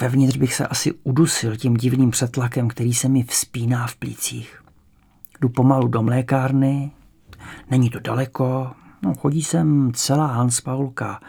Vevnitř 0.00 0.36
bych 0.36 0.54
se 0.54 0.66
asi 0.66 0.92
udusil 1.02 1.56
tím 1.56 1.74
divným 1.74 2.10
přetlakem, 2.10 2.68
který 2.68 2.94
se 2.94 3.08
mi 3.08 3.22
vzpíná 3.22 3.86
v 3.86 3.96
plících. 3.96 4.62
Jdu 5.40 5.48
pomalu 5.48 5.88
do 5.88 6.02
mlékárny, 6.02 6.90
není 7.70 7.90
to 7.90 8.00
daleko, 8.00 8.70
no, 9.02 9.14
chodí 9.14 9.42
sem 9.42 9.92
celá 9.94 10.26
Hanspaulka. 10.26 11.20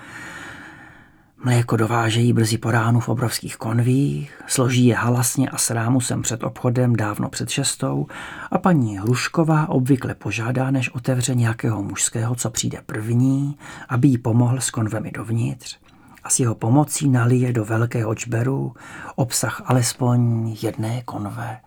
Mléko 1.46 1.78
dovážejí 1.78 2.34
brzy 2.34 2.58
po 2.58 2.72
ránu 2.72 3.00
v 3.00 3.10
obrovských 3.10 3.58
konvích, 3.58 4.42
složí 4.48 4.86
je 4.86 4.96
halasně 4.96 5.50
a 5.50 5.58
s 5.58 5.70
rámusem 5.70 6.22
před 6.22 6.44
obchodem 6.44 6.96
dávno 6.96 7.30
před 7.30 7.50
šestou 7.50 8.08
a 8.52 8.58
paní 8.58 8.98
Hrušková 8.98 9.70
obvykle 9.70 10.16
požádá, 10.16 10.72
než 10.72 10.90
otevře 10.90 11.36
nějakého 11.36 11.84
mužského, 11.84 12.36
co 12.36 12.50
přijde 12.50 12.82
první, 12.86 13.58
aby 13.90 14.08
jí 14.08 14.18
pomohl 14.18 14.62
s 14.62 14.70
konvemi 14.70 15.12
dovnitř 15.12 15.78
a 16.24 16.30
s 16.30 16.40
jeho 16.40 16.56
pomocí 16.56 17.10
nalije 17.10 17.54
do 17.54 17.66
velkého 17.66 18.16
čberu 18.16 18.74
obsah 19.16 19.62
alespoň 19.66 20.50
jedné 20.62 21.02
konve. 21.02 21.60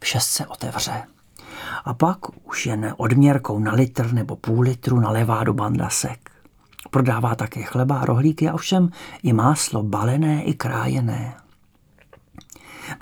V 0.00 0.06
šest 0.06 0.28
se 0.28 0.46
otevře. 0.46 1.02
A 1.84 1.94
pak 1.94 2.18
už 2.44 2.66
jen 2.66 2.94
odměrkou 2.96 3.58
na 3.58 3.72
litr 3.72 4.12
nebo 4.12 4.36
půl 4.36 4.60
litru 4.60 5.00
nalevá 5.00 5.44
do 5.44 5.54
bandasek. 5.54 6.29
Prodává 6.90 7.34
také 7.34 7.62
chleba 7.62 8.04
rohlíky 8.04 8.48
a 8.48 8.54
ovšem 8.54 8.90
i 9.22 9.32
máslo 9.32 9.82
balené 9.82 10.42
i 10.44 10.54
krájené. 10.54 11.34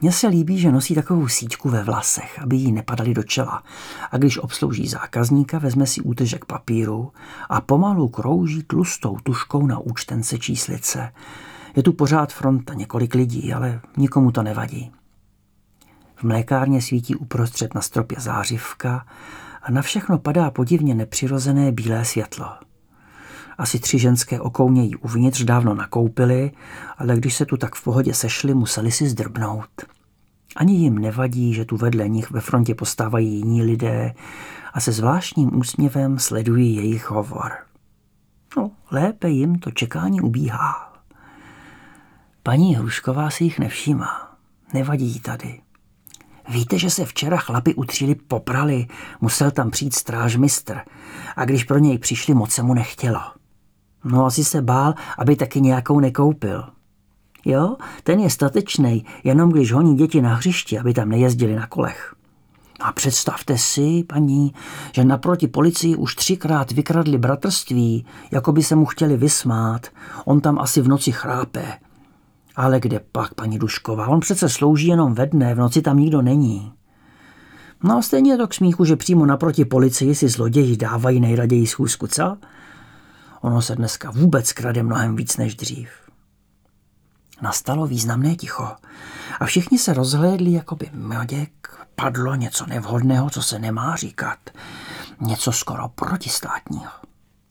Mně 0.00 0.12
se 0.12 0.28
líbí, 0.28 0.58
že 0.58 0.72
nosí 0.72 0.94
takovou 0.94 1.28
síťku 1.28 1.68
ve 1.68 1.82
vlasech, 1.82 2.38
aby 2.42 2.56
jí 2.56 2.72
nepadaly 2.72 3.14
do 3.14 3.22
čela. 3.22 3.62
A 4.10 4.16
když 4.16 4.38
obslouží 4.38 4.88
zákazníka, 4.88 5.58
vezme 5.58 5.86
si 5.86 6.00
útržek 6.00 6.44
papíru 6.44 7.12
a 7.48 7.60
pomalu 7.60 8.08
krouží 8.08 8.62
tlustou 8.62 9.16
tuškou 9.22 9.66
na 9.66 9.78
účtence 9.78 10.38
číslice. 10.38 11.12
Je 11.76 11.82
tu 11.82 11.92
pořád 11.92 12.32
fronta, 12.32 12.74
několik 12.74 13.14
lidí, 13.14 13.52
ale 13.52 13.80
nikomu 13.96 14.32
to 14.32 14.42
nevadí. 14.42 14.92
V 16.16 16.22
mlékárně 16.24 16.82
svítí 16.82 17.14
uprostřed 17.14 17.74
na 17.74 17.80
stropě 17.80 18.20
zářivka 18.20 19.06
a 19.62 19.70
na 19.70 19.82
všechno 19.82 20.18
padá 20.18 20.50
podivně 20.50 20.94
nepřirozené 20.94 21.72
bílé 21.72 22.04
světlo. 22.04 22.67
Asi 23.58 23.78
tři 23.78 23.98
ženské 23.98 24.40
okounějí 24.40 24.96
uvnitř 24.96 25.42
dávno 25.44 25.74
nakoupili, 25.74 26.50
ale 26.98 27.16
když 27.16 27.34
se 27.34 27.46
tu 27.46 27.56
tak 27.56 27.74
v 27.74 27.84
pohodě 27.84 28.14
sešli, 28.14 28.54
museli 28.54 28.92
si 28.92 29.08
zdrbnout. 29.08 29.84
Ani 30.56 30.74
jim 30.74 30.98
nevadí, 30.98 31.54
že 31.54 31.64
tu 31.64 31.76
vedle 31.76 32.08
nich 32.08 32.30
ve 32.30 32.40
frontě 32.40 32.74
postávají 32.74 33.34
jiní 33.34 33.62
lidé 33.62 34.14
a 34.72 34.80
se 34.80 34.92
zvláštním 34.92 35.58
úsměvem 35.58 36.18
sledují 36.18 36.74
jejich 36.74 37.10
hovor. 37.10 37.52
No, 38.56 38.70
lépe 38.90 39.28
jim 39.28 39.58
to 39.58 39.70
čekání 39.70 40.20
ubíhá. 40.20 40.92
Paní 42.42 42.76
Hrušková 42.76 43.30
si 43.30 43.44
jich 43.44 43.58
nevšímá. 43.58 44.36
Nevadí 44.74 45.20
tady. 45.20 45.60
Víte, 46.48 46.78
že 46.78 46.90
se 46.90 47.04
včera 47.04 47.36
chlapi 47.36 47.74
utříli 47.74 48.14
poprali, 48.14 48.86
musel 49.20 49.50
tam 49.50 49.70
přijít 49.70 49.94
strážmistr 49.94 50.80
a 51.36 51.44
když 51.44 51.64
pro 51.64 51.78
něj 51.78 51.98
přišli, 51.98 52.34
moc 52.34 52.50
se 52.50 52.62
mu 52.62 52.74
nechtělo. 52.74 53.20
No 54.04 54.26
asi 54.26 54.44
se 54.44 54.62
bál, 54.62 54.94
aby 55.18 55.36
taky 55.36 55.60
nějakou 55.60 56.00
nekoupil. 56.00 56.64
Jo, 57.44 57.76
ten 58.04 58.20
je 58.20 58.30
statečný, 58.30 59.04
jenom 59.24 59.52
když 59.52 59.72
honí 59.72 59.96
děti 59.96 60.22
na 60.22 60.34
hřišti, 60.34 60.78
aby 60.78 60.94
tam 60.94 61.08
nejezdili 61.08 61.56
na 61.56 61.66
kolech. 61.66 62.14
A 62.80 62.92
představte 62.92 63.58
si, 63.58 64.04
paní, 64.06 64.54
že 64.92 65.04
naproti 65.04 65.48
policii 65.48 65.96
už 65.96 66.14
třikrát 66.14 66.72
vykradli 66.72 67.18
bratrství, 67.18 68.06
jako 68.30 68.52
by 68.52 68.62
se 68.62 68.76
mu 68.76 68.84
chtěli 68.84 69.16
vysmát. 69.16 69.86
On 70.24 70.40
tam 70.40 70.58
asi 70.58 70.80
v 70.80 70.88
noci 70.88 71.12
chrápe. 71.12 71.64
Ale 72.56 72.80
kde 72.80 73.00
pak, 73.12 73.34
paní 73.34 73.58
Dušková, 73.58 74.08
on 74.08 74.20
přece 74.20 74.48
slouží 74.48 74.86
jenom 74.86 75.14
ve 75.14 75.26
dne, 75.26 75.54
v 75.54 75.58
noci 75.58 75.82
tam 75.82 75.98
nikdo 75.98 76.22
není. 76.22 76.72
No 77.84 77.98
a 77.98 78.02
stejně 78.02 78.32
je 78.32 78.36
to 78.36 78.48
k 78.48 78.54
smíchu, 78.54 78.84
že 78.84 78.96
přímo 78.96 79.26
naproti 79.26 79.64
policii 79.64 80.14
si 80.14 80.28
zloději 80.28 80.76
dávají 80.76 81.20
nejraději 81.20 81.66
schůzku, 81.66 82.06
co? 82.06 82.36
Ono 83.40 83.62
se 83.62 83.76
dneska 83.76 84.10
vůbec 84.10 84.52
krade 84.52 84.82
mnohem 84.82 85.16
víc 85.16 85.36
než 85.36 85.54
dřív. 85.54 85.88
Nastalo 87.42 87.86
významné 87.86 88.36
ticho 88.36 88.68
a 89.40 89.46
všichni 89.46 89.78
se 89.78 89.94
rozhlédli, 89.94 90.52
jako 90.52 90.76
by 90.76 90.90
mioděk 90.92 91.50
padlo 91.94 92.34
něco 92.34 92.66
nevhodného, 92.66 93.30
co 93.30 93.42
se 93.42 93.58
nemá 93.58 93.96
říkat. 93.96 94.38
Něco 95.20 95.52
skoro 95.52 95.88
protistátního. 95.88 96.90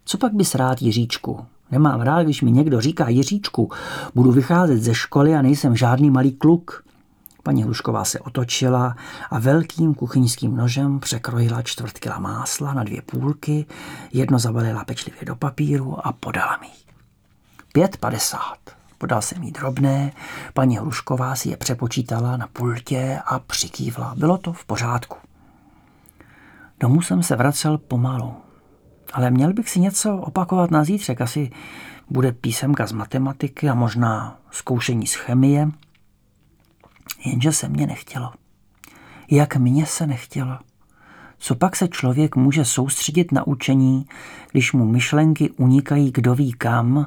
Co 0.06 0.18
pak 0.18 0.34
bys 0.34 0.56
rád, 0.56 0.82
Jiříčku? 0.82 1.46
Nemám 1.72 2.02
rád, 2.02 2.24
když 2.24 2.42
mi 2.42 2.52
někdo 2.52 2.82
říká 2.82 3.10
Jiříčku. 3.10 3.72
Budu 4.16 4.32
vycházet 4.32 4.78
ze 4.78 4.96
školy 4.96 5.36
a 5.36 5.42
nejsem 5.42 5.76
žádný 5.76 6.10
malý 6.10 6.32
kluk. 6.32 6.84
Paní 7.48 7.64
Hlušková 7.64 8.06
se 8.06 8.20
otočila 8.20 8.96
a 9.30 9.40
velkým 9.40 9.94
kuchyňským 9.94 10.56
nožem 10.56 11.00
překrojila 11.00 11.62
čtvrt 11.62 12.00
kila 12.00 12.20
másla 12.20 12.74
na 12.74 12.84
dvě 12.84 13.02
půlky, 13.02 13.66
jedno 14.14 14.40
zabalila 14.40 14.86
pečlivě 14.86 15.22
do 15.26 15.36
papíru 15.36 16.08
a 16.08 16.12
podala 16.12 16.58
mi. 16.62 16.68
Pět 17.74 17.98
padesát. 17.98 18.58
Podal 18.98 19.22
jsem 19.22 19.44
jí 19.44 19.52
drobné, 19.52 20.12
paní 20.54 20.78
Hrušková 20.78 21.36
si 21.36 21.50
je 21.50 21.58
přepočítala 21.58 22.38
na 22.38 22.48
pultě 22.48 23.20
a 23.26 23.40
přikývla. 23.40 24.14
Bylo 24.18 24.38
to 24.38 24.54
v 24.54 24.66
pořádku. 24.66 25.18
Domů 26.80 27.02
jsem 27.02 27.24
se 27.24 27.36
vracel 27.36 27.78
pomalu, 27.78 28.36
ale 29.14 29.32
měl 29.32 29.54
bych 29.54 29.70
si 29.70 29.80
něco 29.80 30.18
opakovat 30.18 30.72
na 30.72 30.84
zítřek. 30.84 31.22
Asi 31.22 31.52
bude 32.10 32.32
písemka 32.32 32.88
z 32.88 32.92
matematiky 32.92 33.70
a 33.70 33.74
možná 33.74 34.38
zkoušení 34.52 35.08
z 35.08 35.14
chemie– 35.14 35.72
Jenže 37.26 37.52
se 37.52 37.70
mě 37.70 37.88
nechtělo. 37.88 38.34
Jak 39.32 39.56
mě 39.56 39.86
se 39.86 40.08
nechtělo. 40.08 40.60
Co 41.38 41.56
pak 41.56 41.76
se 41.76 41.88
člověk 41.88 42.36
může 42.36 42.66
soustředit 42.66 43.32
na 43.32 43.48
učení, 43.48 44.06
když 44.52 44.74
mu 44.74 44.86
myšlenky 44.86 45.52
unikají 45.52 46.12
kdo 46.12 46.36
ví 46.36 46.52
kam 46.52 47.06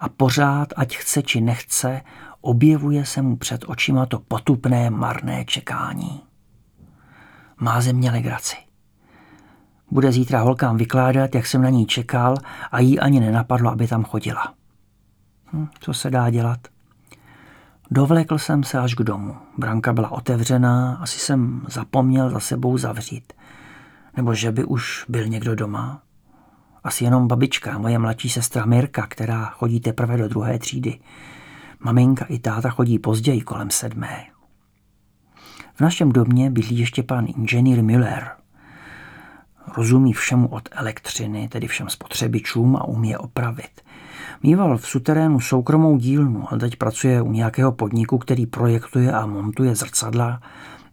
a 0.00 0.08
pořád, 0.08 0.68
ať 0.76 0.96
chce 0.96 1.22
či 1.22 1.40
nechce, 1.40 2.02
objevuje 2.40 3.06
se 3.06 3.22
mu 3.22 3.36
před 3.36 3.64
očima 3.66 4.06
to 4.06 4.18
potupné 4.18 4.90
marné 4.90 5.44
čekání. 5.44 6.22
Má 7.60 7.80
země 7.80 8.10
legraci. 8.10 8.56
Bude 9.90 10.12
zítra 10.12 10.40
holkám 10.40 10.76
vykládat, 10.76 11.34
jak 11.34 11.46
jsem 11.46 11.62
na 11.62 11.68
ní 11.68 11.86
čekal 11.86 12.36
a 12.72 12.80
jí 12.80 13.00
ani 13.00 13.20
nenapadlo, 13.20 13.70
aby 13.70 13.86
tam 13.86 14.04
chodila. 14.04 14.54
Hm, 15.52 15.68
co 15.80 15.94
se 15.94 16.10
dá 16.10 16.30
dělat? 16.30 16.58
Dovlekl 17.90 18.38
jsem 18.38 18.64
se 18.64 18.78
až 18.78 18.94
k 18.94 19.02
domu. 19.02 19.36
Branka 19.58 19.92
byla 19.92 20.12
otevřená, 20.12 20.96
asi 20.96 21.18
jsem 21.18 21.66
zapomněl 21.68 22.30
za 22.30 22.40
sebou 22.40 22.78
zavřít. 22.78 23.32
Nebo 24.16 24.34
že 24.34 24.52
by 24.52 24.64
už 24.64 25.04
byl 25.08 25.26
někdo 25.26 25.54
doma. 25.54 26.02
Asi 26.84 27.04
jenom 27.04 27.28
babička, 27.28 27.78
moje 27.78 27.98
mladší 27.98 28.28
sestra 28.28 28.66
Mirka, 28.66 29.06
která 29.06 29.44
chodí 29.44 29.80
teprve 29.80 30.16
do 30.16 30.28
druhé 30.28 30.58
třídy. 30.58 31.00
Maminka 31.80 32.24
i 32.24 32.38
táta 32.38 32.70
chodí 32.70 32.98
později 32.98 33.40
kolem 33.40 33.70
sedmé. 33.70 34.26
V 35.74 35.80
našem 35.80 36.12
domě 36.12 36.50
bydlí 36.50 36.78
ještě 36.78 37.02
pan 37.02 37.26
inženýr 37.36 37.82
Müller. 37.82 38.30
rozumí 39.76 40.12
všemu 40.12 40.48
od 40.48 40.68
elektřiny, 40.72 41.48
tedy 41.48 41.66
všem 41.66 41.88
spotřebičům 41.88 42.76
a 42.76 42.84
umí 42.84 43.08
je 43.08 43.18
opravit. 43.18 43.85
Mýval 44.46 44.78
v 44.78 44.86
suterénu 44.86 45.40
soukromou 45.40 45.96
dílnu 45.96 46.52
a 46.52 46.56
teď 46.56 46.76
pracuje 46.76 47.22
u 47.22 47.32
nějakého 47.32 47.72
podniku, 47.72 48.18
který 48.18 48.46
projektuje 48.46 49.12
a 49.12 49.26
montuje 49.26 49.74
zrcadla 49.74 50.40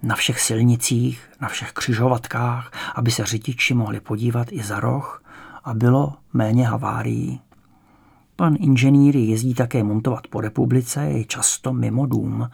na 0.04 0.16
všech 0.16 0.40
silnicích, 0.40 1.30
na 1.42 1.48
všech 1.48 1.72
křižovatkách, 1.72 2.72
aby 2.96 3.12
se 3.12 3.26
řidiči 3.26 3.74
mohli 3.74 4.00
podívat 4.00 4.48
i 4.52 4.64
za 4.64 4.80
roh 4.80 5.24
a 5.64 5.74
bylo 5.74 6.14
méně 6.34 6.68
havárií. 6.68 7.42
Pan 8.36 8.56
inženýr 8.60 9.16
jezdí 9.16 9.54
také 9.54 9.84
montovat 9.84 10.28
po 10.28 10.42
republice, 10.42 11.04
je 11.04 11.26
často 11.26 11.74
mimo 11.74 12.06
dům, 12.06 12.50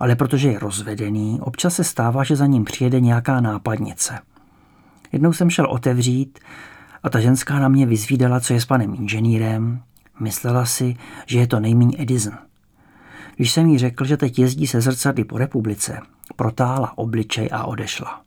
ale 0.00 0.16
protože 0.16 0.48
je 0.48 0.58
rozvedený, 0.58 1.38
občas 1.40 1.74
se 1.74 1.84
stává, 1.84 2.24
že 2.24 2.36
za 2.36 2.46
ním 2.46 2.64
přijede 2.64 3.00
nějaká 3.00 3.40
nápadnice. 3.40 4.18
Jednou 5.12 5.32
jsem 5.32 5.50
šel 5.50 5.66
otevřít 5.66 6.38
a 7.02 7.10
ta 7.10 7.20
ženská 7.20 7.58
na 7.58 7.68
mě 7.68 7.86
vyzvídala, 7.86 8.40
co 8.40 8.52
je 8.52 8.60
s 8.60 8.66
panem 8.66 8.94
inženýrem. 8.94 9.82
Myslela 10.20 10.66
si, 10.66 10.96
že 11.26 11.38
je 11.38 11.46
to 11.46 11.60
nejmíň 11.60 11.96
Edison. 11.98 12.38
Když 13.36 13.52
jsem 13.52 13.68
jí 13.68 13.78
řekl, 13.78 14.04
že 14.04 14.16
teď 14.16 14.38
jezdí 14.38 14.66
se 14.66 14.80
zrcadly 14.80 15.24
po 15.24 15.38
republice, 15.38 16.00
protála 16.36 16.98
obličej 16.98 17.48
a 17.52 17.64
odešla. 17.64 18.22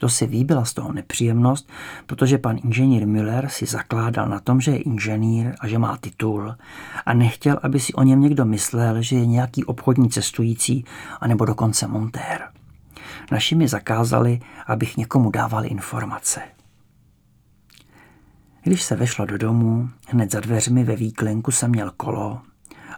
To 0.00 0.08
si 0.08 0.26
výbila 0.26 0.64
z 0.64 0.74
toho 0.74 0.92
nepříjemnost, 0.92 1.70
protože 2.06 2.38
pan 2.38 2.58
inženýr 2.64 3.06
Müller 3.06 3.48
si 3.48 3.66
zakládal 3.66 4.28
na 4.28 4.40
tom, 4.40 4.60
že 4.60 4.70
je 4.70 4.78
inženýr 4.78 5.54
a 5.60 5.68
že 5.68 5.78
má 5.78 5.96
titul 5.96 6.54
a 7.06 7.14
nechtěl, 7.14 7.58
aby 7.62 7.80
si 7.80 7.92
o 7.92 8.02
něm 8.02 8.20
někdo 8.20 8.44
myslel, 8.44 9.02
že 9.02 9.16
je 9.16 9.26
nějaký 9.26 9.64
obchodní 9.64 10.10
cestující 10.10 10.84
anebo 11.20 11.44
dokonce 11.44 11.86
montér. 11.86 12.48
Naši 13.30 13.54
mi 13.54 13.68
zakázali, 13.68 14.40
abych 14.66 14.96
někomu 14.96 15.30
dával 15.30 15.66
informace. 15.66 16.40
Když 18.62 18.82
se 18.82 18.96
vešla 18.96 19.24
do 19.24 19.38
domu, 19.38 19.88
hned 20.08 20.30
za 20.30 20.40
dveřmi 20.40 20.84
ve 20.84 20.96
výklenku 20.96 21.50
jsem 21.50 21.70
měl 21.70 21.92
kolo 21.96 22.40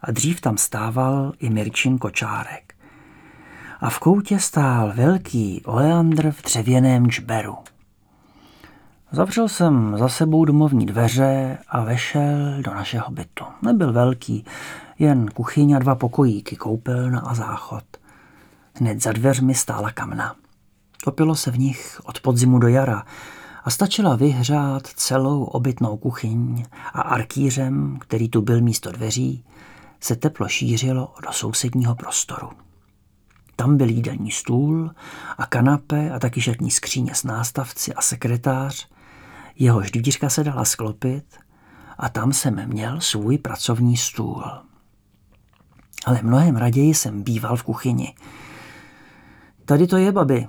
a 0.02 0.10
dřív 0.10 0.40
tam 0.40 0.56
stával 0.56 1.32
i 1.38 1.50
Mirčin 1.50 1.98
kočárek 1.98 2.74
a 3.80 3.90
v 3.90 3.98
koutě 3.98 4.38
stál 4.38 4.92
velký 4.94 5.62
oleandr 5.64 6.30
v 6.30 6.42
dřevěném 6.42 7.10
čberu. 7.10 7.56
Zavřel 9.12 9.48
jsem 9.48 9.98
za 9.98 10.08
sebou 10.08 10.44
domovní 10.44 10.86
dveře 10.86 11.58
a 11.68 11.84
vešel 11.84 12.62
do 12.62 12.74
našeho 12.74 13.10
bytu. 13.10 13.44
Nebyl 13.62 13.92
velký, 13.92 14.44
jen 14.98 15.28
kuchyň 15.28 15.72
a 15.72 15.78
dva 15.78 15.94
pokojíky, 15.94 16.56
koupelna 16.56 17.20
a 17.20 17.34
záchod. 17.34 17.84
Hned 18.74 19.02
za 19.02 19.12
dveřmi 19.12 19.54
stála 19.54 19.90
kamna. 19.90 20.34
Topilo 21.04 21.34
se 21.34 21.50
v 21.50 21.58
nich 21.58 22.00
od 22.04 22.20
podzimu 22.20 22.58
do 22.58 22.68
jara 22.68 23.04
a 23.64 23.70
stačila 23.70 24.16
vyhřát 24.16 24.86
celou 24.86 25.44
obytnou 25.44 25.96
kuchyň 25.96 26.64
a 26.92 27.00
arkýřem, 27.00 27.98
který 28.00 28.28
tu 28.28 28.42
byl 28.42 28.60
místo 28.60 28.92
dveří, 28.92 29.44
se 30.00 30.16
teplo 30.16 30.48
šířilo 30.48 31.14
do 31.26 31.32
sousedního 31.32 31.94
prostoru. 31.94 32.50
Tam 33.56 33.76
byl 33.76 33.88
jídelní 33.88 34.30
stůl 34.30 34.90
a 35.38 35.46
kanape 35.46 36.10
a 36.10 36.18
taky 36.18 36.40
žetní 36.40 36.70
skříně 36.70 37.14
s 37.14 37.24
nástavci 37.24 37.94
a 37.94 38.02
sekretář. 38.02 38.88
Jehož 39.56 39.90
dvířka 39.90 40.28
se 40.28 40.44
dala 40.44 40.64
sklopit 40.64 41.24
a 41.98 42.08
tam 42.08 42.32
jsem 42.32 42.68
měl 42.68 43.00
svůj 43.00 43.38
pracovní 43.38 43.96
stůl. 43.96 44.44
Ale 46.06 46.20
mnohem 46.22 46.56
raději 46.56 46.94
jsem 46.94 47.22
býval 47.22 47.56
v 47.56 47.62
kuchyni. 47.62 48.14
Tady 49.64 49.86
to 49.86 49.96
je, 49.96 50.12
babi, 50.12 50.46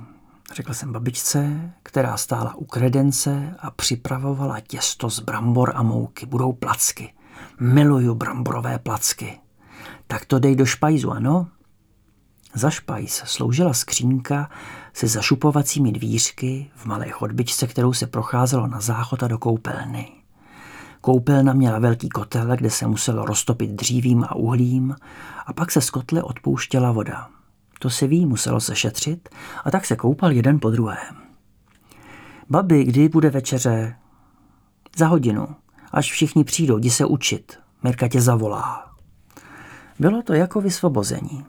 řekl 0.53 0.73
jsem 0.73 0.91
babičce, 0.91 1.71
která 1.83 2.17
stála 2.17 2.55
u 2.55 2.65
kredence 2.65 3.55
a 3.59 3.71
připravovala 3.71 4.59
těsto 4.59 5.09
z 5.09 5.19
brambor 5.19 5.71
a 5.75 5.83
mouky. 5.83 6.25
Budou 6.25 6.53
placky. 6.53 7.13
Miluju 7.59 8.15
bramborové 8.15 8.79
placky. 8.79 9.39
Tak 10.07 10.25
to 10.25 10.39
dej 10.39 10.55
do 10.55 10.65
špajzu, 10.65 11.11
ano? 11.11 11.47
Za 12.53 12.69
špajs 12.69 13.23
sloužila 13.25 13.73
skřínka 13.73 14.49
se 14.93 15.07
zašupovacími 15.07 15.91
dvířky 15.91 16.71
v 16.75 16.85
malé 16.85 17.09
chodbičce, 17.09 17.67
kterou 17.67 17.93
se 17.93 18.07
procházelo 18.07 18.67
na 18.67 18.79
záchod 18.79 19.23
a 19.23 19.27
do 19.27 19.37
koupelny. 19.37 20.11
Koupelna 21.01 21.53
měla 21.53 21.79
velký 21.79 22.09
kotel, 22.09 22.55
kde 22.55 22.69
se 22.69 22.87
muselo 22.87 23.25
roztopit 23.25 23.69
dřívím 23.69 24.23
a 24.23 24.35
uhlím 24.35 24.95
a 25.45 25.53
pak 25.53 25.71
se 25.71 25.81
z 25.81 25.89
kotle 25.89 26.23
odpouštěla 26.23 26.91
voda. 26.91 27.29
To 27.81 27.89
se 27.89 28.07
ví, 28.07 28.25
muselo 28.25 28.59
se 28.59 28.75
šetřit 28.75 29.29
a 29.63 29.71
tak 29.71 29.85
se 29.85 29.95
koupal 29.95 30.31
jeden 30.31 30.59
po 30.59 30.69
druhém. 30.69 31.15
Babi, 32.49 32.83
kdy 32.83 33.09
bude 33.09 33.29
večeře? 33.29 33.95
Za 34.97 35.07
hodinu. 35.07 35.47
Až 35.91 36.11
všichni 36.11 36.43
přijdou, 36.43 36.77
jdi 36.77 36.89
se 36.89 37.05
učit. 37.05 37.59
Mirka 37.83 38.07
tě 38.07 38.21
zavolá. 38.21 38.91
Bylo 39.99 40.21
to 40.21 40.33
jako 40.33 40.61
vysvobození. 40.61 41.45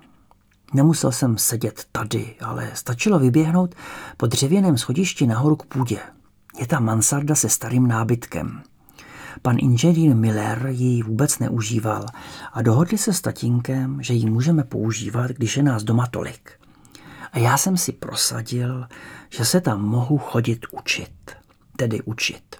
Nemusel 0.74 1.12
jsem 1.12 1.38
sedět 1.38 1.86
tady, 1.92 2.34
ale 2.40 2.70
stačilo 2.74 3.18
vyběhnout 3.18 3.74
po 4.16 4.26
dřevěném 4.26 4.78
schodišti 4.78 5.26
nahoru 5.26 5.56
k 5.56 5.66
půdě. 5.66 6.00
Je 6.58 6.66
tam 6.66 6.84
mansarda 6.84 7.34
se 7.34 7.48
starým 7.48 7.86
nábytkem. 7.86 8.62
Pan 9.42 9.56
inženýr 9.58 10.16
Miller 10.16 10.66
ji 10.70 11.02
vůbec 11.02 11.38
neužíval 11.38 12.06
a 12.52 12.62
dohodli 12.62 12.98
se 12.98 13.12
s 13.12 13.20
tatínkem, 13.20 14.02
že 14.02 14.14
ji 14.14 14.30
můžeme 14.30 14.64
používat, 14.64 15.30
když 15.30 15.56
je 15.56 15.62
nás 15.62 15.82
doma 15.82 16.06
tolik. 16.06 16.50
A 17.32 17.38
já 17.38 17.58
jsem 17.58 17.76
si 17.76 17.92
prosadil, 17.92 18.86
že 19.30 19.44
se 19.44 19.60
tam 19.60 19.84
mohu 19.84 20.18
chodit 20.18 20.66
učit. 20.72 21.12
Tedy 21.76 22.02
učit. 22.02 22.56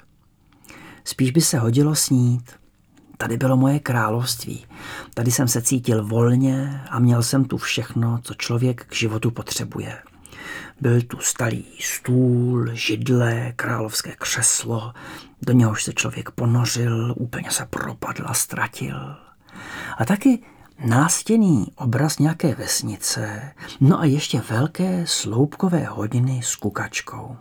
Spíš 1.05 1.31
by 1.31 1.41
se 1.41 1.59
hodilo 1.59 1.95
snít, 1.95 2.51
Tady 3.23 3.37
bylo 3.37 3.57
moje 3.57 3.79
království. 3.79 4.65
Tady 5.15 5.31
jsem 5.31 5.49
se 5.49 5.63
cítil 5.63 6.07
volně 6.07 6.83
a 6.91 6.99
měl 6.99 7.23
jsem 7.23 7.45
tu 7.45 7.57
všechno, 7.57 8.21
co 8.23 8.35
člověk 8.35 8.87
k 8.87 8.95
životu 8.95 9.31
potřebuje. 9.31 9.99
Byl 10.81 11.03
tu 11.03 11.19
starý 11.19 11.65
stůl, 11.81 12.71
židle, 12.73 13.53
královské 13.57 14.13
křeslo, 14.19 14.93
do 15.43 15.53
něhož 15.53 15.85
se 15.85 15.93
člověk 15.93 16.31
ponořil, 16.31 17.15
úplně 17.19 17.51
se 17.51 17.67
propadl 17.67 18.25
a 18.27 18.35
ztratil. 18.35 19.17
A 19.99 20.05
taky 20.05 20.43
nástěný 20.85 21.67
obraz 21.77 22.19
nějaké 22.19 22.55
vesnice, 22.55 23.53
no 23.81 24.01
a 24.01 24.05
ještě 24.05 24.41
velké 24.51 25.07
sloupkové 25.07 25.85
hodiny 25.85 26.41
s 26.45 26.57
kukačkou. 26.57 27.37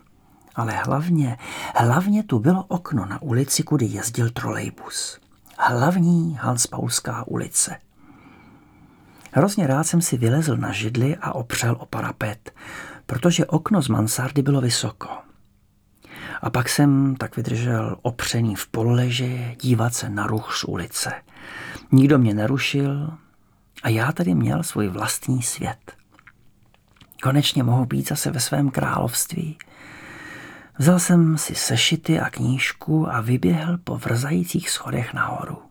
Ale 0.56 0.74
hlavně, 0.74 1.38
hlavně 1.76 2.24
tu 2.24 2.40
bylo 2.40 2.66
okno 2.68 3.06
na 3.06 3.22
ulici, 3.22 3.64
kudy 3.64 3.86
jezdil 3.86 4.30
trolejbus 4.30 5.22
hlavní 5.62 6.38
Hanspaulská 6.42 7.28
ulice. 7.28 7.78
Hrozně 9.32 9.68
rád 9.68 9.84
jsem 9.84 10.02
si 10.02 10.18
vylezl 10.18 10.58
na 10.58 10.72
židli 10.72 11.18
a 11.22 11.36
opřel 11.36 11.78
o 11.80 11.86
parapet, 11.86 12.52
protože 13.12 13.46
okno 13.46 13.82
z 13.82 13.88
mansardy 13.88 14.42
bylo 14.42 14.62
vysoko. 14.62 15.08
A 16.42 16.50
pak 16.50 16.70
jsem 16.70 17.16
tak 17.16 17.38
vydržel 17.38 17.98
opřený 18.02 18.56
v 18.56 18.68
pololeži 18.68 19.58
dívat 19.62 19.94
se 19.94 20.10
na 20.10 20.28
ruch 20.28 20.54
z 20.56 20.64
ulice. 20.64 21.14
Nikdo 21.92 22.18
mě 22.18 22.34
nerušil 22.34 23.12
a 23.84 23.90
já 23.90 24.12
tady 24.12 24.36
měl 24.36 24.64
svůj 24.64 24.88
vlastní 24.88 25.44
svět. 25.44 25.94
Konečně 27.24 27.64
mohu 27.64 27.86
být 27.86 28.08
zase 28.08 28.32
ve 28.32 28.40
svém 28.40 28.70
království– 28.70 29.58
Vzal 30.78 31.00
jsem 31.00 31.38
si 31.38 31.56
sešity 31.56 32.20
a 32.20 32.30
knížku 32.30 33.14
a 33.14 33.22
vyběhl 33.22 33.78
po 33.78 33.98
vrzajících 33.98 34.70
schodech 34.70 35.14
nahoru. 35.14 35.71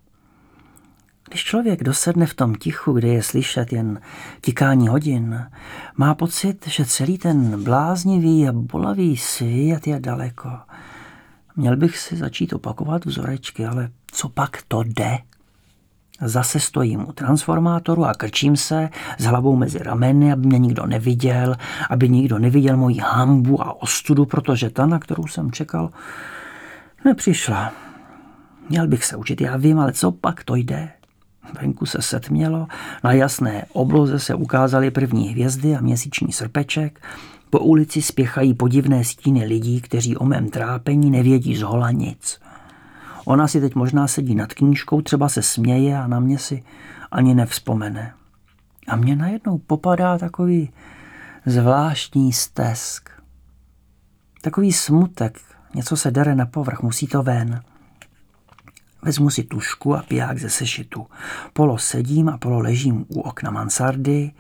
Když 1.31 1.45
člověk 1.45 1.85
dosedne 1.85 2.27
v 2.27 2.35
tom 2.35 2.55
tichu, 2.55 2.93
kde 2.93 3.09
je 3.09 3.23
slyšet 3.23 3.73
jen 3.73 4.01
tikání 4.41 4.89
hodin, 4.89 5.47
má 5.97 6.15
pocit, 6.15 6.69
že 6.69 6.85
celý 6.85 7.19
ten 7.19 7.65
bláznivý 7.65 8.49
a 8.49 8.53
bolavý 8.53 9.17
svět 9.17 9.87
je 9.87 10.01
daleko. 10.01 10.51
Měl 11.57 11.77
bych 11.77 11.99
si 11.99 12.17
začít 12.17 12.53
opakovat 12.53 13.05
vzorečky, 13.05 13.67
ale 13.67 13.91
co 14.13 14.29
pak 14.29 14.63
to 14.69 14.83
jde? 14.83 15.19
Zase 16.23 16.61
stojím 16.61 17.09
u 17.09 17.13
transformátoru 17.13 18.05
a 18.05 18.15
krčím 18.15 18.57
se 18.57 18.89
s 19.19 19.25
hlavou 19.25 19.57
mezi 19.57 19.79
rameny, 19.79 20.33
aby 20.33 20.47
mě 20.47 20.59
nikdo 20.59 20.87
neviděl, 20.87 21.57
aby 21.91 22.09
nikdo 22.09 22.39
neviděl 22.39 22.77
moji 22.77 22.99
hambu 22.99 23.63
a 23.63 23.83
ostudu, 23.83 24.27
protože 24.27 24.71
ta, 24.71 24.87
na 24.87 24.99
kterou 24.99 25.27
jsem 25.27 25.53
čekal, 25.53 25.91
nepřišla. 27.05 27.73
Měl 28.69 28.89
bych 28.89 29.05
se 29.05 29.17
učit, 29.17 29.41
já 29.41 29.57
vím, 29.57 29.79
ale 29.79 29.93
co 29.93 30.13
pak 30.13 30.45
to 30.45 30.55
jde? 30.55 31.00
Venku 31.61 31.87
se 31.87 32.03
setmělo, 32.03 32.67
na 33.05 33.13
jasné 33.13 33.65
obloze 33.73 34.19
se 34.19 34.35
ukázaly 34.35 34.91
první 34.91 35.29
hvězdy 35.29 35.77
a 35.77 35.81
měsíční 35.81 36.33
srpeček, 36.33 37.01
po 37.51 37.59
ulici 37.59 38.03
spěchají 38.03 38.55
podivné 38.55 39.05
stíny 39.05 39.45
lidí, 39.45 39.81
kteří 39.81 40.17
o 40.17 40.25
mém 40.25 40.51
trápení 40.51 41.11
nevědí 41.11 41.57
z 41.57 41.63
hola 41.63 41.91
nic. 41.91 42.41
Ona 43.25 43.49
si 43.49 43.61
teď 43.61 43.75
možná 43.75 44.07
sedí 44.07 44.35
nad 44.35 44.55
knížkou, 44.55 45.03
třeba 45.03 45.29
se 45.29 45.43
směje 45.43 45.99
a 45.99 46.07
na 46.07 46.21
mě 46.21 46.39
si 46.39 46.63
ani 47.11 47.35
nevzpomene. 47.35 48.13
A 48.89 48.97
mě 48.97 49.17
najednou 49.17 49.59
popadá 49.59 50.19
takový 50.19 50.71
zvláštní 51.47 52.33
stesk. 52.33 53.11
Takový 54.43 54.73
smutek, 54.73 55.39
Něco 55.75 55.97
se 55.97 56.11
dere 56.11 56.35
na 56.35 56.47
povrch, 56.47 56.83
musí 56.83 57.07
to 57.07 57.23
ven. 57.23 57.63
Vezmu 59.03 59.31
si 59.31 59.43
tušku 59.43 59.97
a 59.97 60.03
piják 60.03 60.39
ze 60.39 60.51
sešitu. 60.51 61.07
Polo 61.53 61.79
sedím 61.79 62.29
a 62.29 62.39
polo 62.39 62.59
ležím 62.59 63.05
u 63.09 63.21
okna 63.21 63.51
mansardy. 63.51 64.33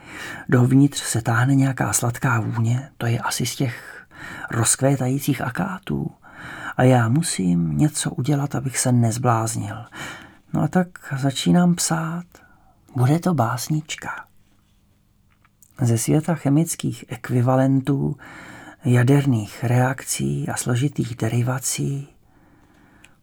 Dovnitř 0.49 1.03
se 1.03 1.23
táhne 1.23 1.55
nějaká 1.55 1.92
sladká 1.92 2.40
vůně, 2.40 2.90
to 2.96 3.07
je 3.07 3.18
asi 3.18 3.46
z 3.46 3.57
těch 3.57 4.07
rozkvétajících 4.51 5.40
akátů. 5.40 6.11
A 6.77 6.83
já 6.83 7.09
musím 7.09 7.79
něco 7.79 8.11
udělat, 8.11 8.55
abych 8.55 8.79
se 8.79 8.92
nezbláznil. 8.92 9.77
No 10.53 10.62
a 10.62 10.68
tak 10.68 10.88
začínám 11.18 11.75
psát. 11.75 12.25
Bude 12.96 13.18
to 13.18 13.35
básnička. 13.35 14.25
Ze 15.81 15.99
světa 15.99 16.35
chemických 16.35 17.05
ekvivalentů, 17.09 18.16
jaderných 18.85 19.64
reakcí 19.64 20.49
a 20.49 20.57
složitých 20.57 21.16
derivací 21.16 22.09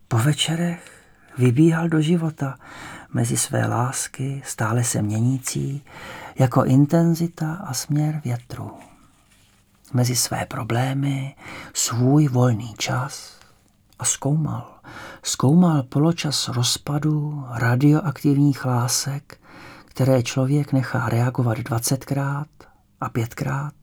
po 0.08 0.18
večerech 0.18 0.97
vybíhal 1.38 1.90
do 1.90 2.02
života 2.02 2.56
mezi 3.14 3.38
své 3.38 3.68
lásky, 3.68 4.42
stále 4.46 4.84
se 4.84 5.02
měnící, 5.02 5.84
jako 6.40 6.64
intenzita 6.64 7.54
a 7.54 7.74
směr 7.74 8.22
větru. 8.24 8.72
Mezi 9.94 10.16
své 10.16 10.46
problémy, 10.46 11.36
svůj 11.74 12.28
volný 12.28 12.74
čas 12.78 13.40
a 14.00 14.06
zkoumal. 14.06 14.74
Zkoumal 15.24 15.84
poločas 15.84 16.48
rozpadu 16.48 17.46
radioaktivních 17.52 18.66
lásek, 18.66 19.40
které 19.86 20.24
člověk 20.24 20.74
nechá 20.74 21.10
reagovat 21.10 21.58
dvacetkrát 21.58 22.48
a 23.02 23.10
pětkrát 23.10 23.74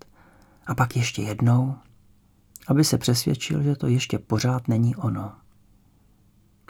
a 0.66 0.74
pak 0.74 0.96
ještě 0.96 1.22
jednou, 1.22 1.74
aby 2.68 2.84
se 2.84 2.98
přesvědčil, 2.98 3.62
že 3.62 3.76
to 3.76 3.86
ještě 3.86 4.18
pořád 4.18 4.68
není 4.68 4.96
ono. 4.96 5.43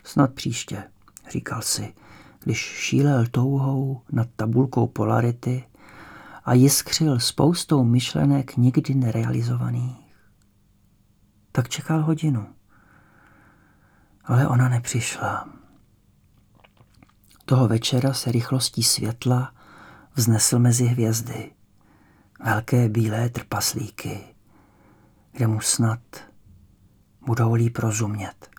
Snad 0.05 0.35
příště, 0.35 0.91
říkal 1.31 1.63
si, 1.63 1.95
když 2.41 2.59
šílel 2.59 3.27
touhou 3.27 4.03
nad 4.13 4.29
tabulkou 4.37 4.87
polarity 4.87 5.65
a 6.45 6.55
jiskřil 6.55 7.21
spoustou 7.21 7.85
myšlenek 7.85 8.57
nikdy 8.57 8.95
nerealizovaných. 8.95 10.17
Tak 11.53 11.69
čekal 11.69 12.03
hodinu. 12.03 12.47
Ale 14.25 14.49
ona 14.49 14.69
nepřišla. 14.69 15.49
Toho 17.45 17.69
večera 17.69 18.13
se 18.13 18.33
rychlostí 18.33 18.83
světla 18.83 19.55
vznesl 20.15 20.59
mezi 20.59 20.85
hvězdy. 20.85 21.53
Velké 22.45 22.89
bílé 22.89 23.29
trpaslíky, 23.29 24.21
kde 25.33 25.47
mu 25.47 25.61
snad 25.61 26.01
budou 27.27 27.55
líp 27.55 27.79
rozumět. 27.79 28.54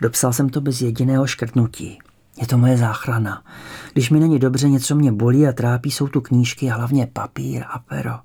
Dopsal 0.00 0.32
jsem 0.32 0.48
to 0.48 0.60
bez 0.60 0.80
jediného 0.80 1.26
škrtnutí. 1.26 1.98
Je 2.40 2.46
to 2.46 2.58
moje 2.58 2.76
záchrana. 2.76 3.44
Když 3.92 4.10
mi 4.10 4.20
není 4.20 4.38
dobře, 4.38 4.68
něco 4.68 4.94
mě 4.94 5.12
bolí 5.12 5.46
a 5.46 5.52
trápí, 5.52 5.90
jsou 5.90 6.08
tu 6.08 6.20
knížky 6.20 6.70
a 6.70 6.74
hlavně 6.74 7.06
papír 7.12 7.64
a 7.68 7.78
pero. 7.78 8.18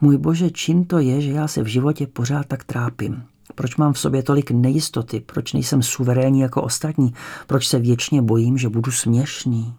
Můj 0.00 0.18
bože, 0.18 0.50
čím 0.50 0.84
to 0.84 0.98
je, 0.98 1.20
že 1.20 1.32
já 1.32 1.48
se 1.48 1.62
v 1.62 1.66
životě 1.66 2.06
pořád 2.06 2.46
tak 2.46 2.64
trápím? 2.64 3.22
Proč 3.54 3.76
mám 3.76 3.92
v 3.92 3.98
sobě 3.98 4.22
tolik 4.22 4.50
nejistoty? 4.50 5.20
Proč 5.20 5.52
nejsem 5.52 5.82
suverénní 5.82 6.40
jako 6.40 6.62
ostatní? 6.62 7.14
Proč 7.46 7.68
se 7.68 7.78
věčně 7.78 8.22
bojím, 8.22 8.58
že 8.58 8.68
budu 8.68 8.92
směšný? 8.92 9.74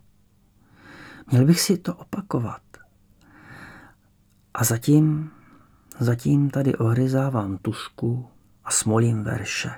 Měl 1.32 1.46
bych 1.46 1.62
si 1.62 1.78
to 1.78 1.96
opakovat. 1.96 2.62
A 4.54 4.64
zatím, 4.64 5.30
zatím 6.00 6.50
tady 6.50 6.76
ohryzávám 6.76 7.58
tušku 7.58 8.28
a 8.66 8.72
smolím 8.72 9.24
verše. 9.24 9.70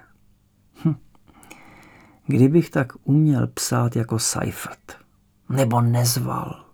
Kdybych 2.27 2.69
tak 2.69 2.93
uměl 3.03 3.47
psát 3.47 3.95
jako 3.95 4.19
Seifert, 4.19 4.97
nebo 5.49 5.81
nezval. 5.81 6.65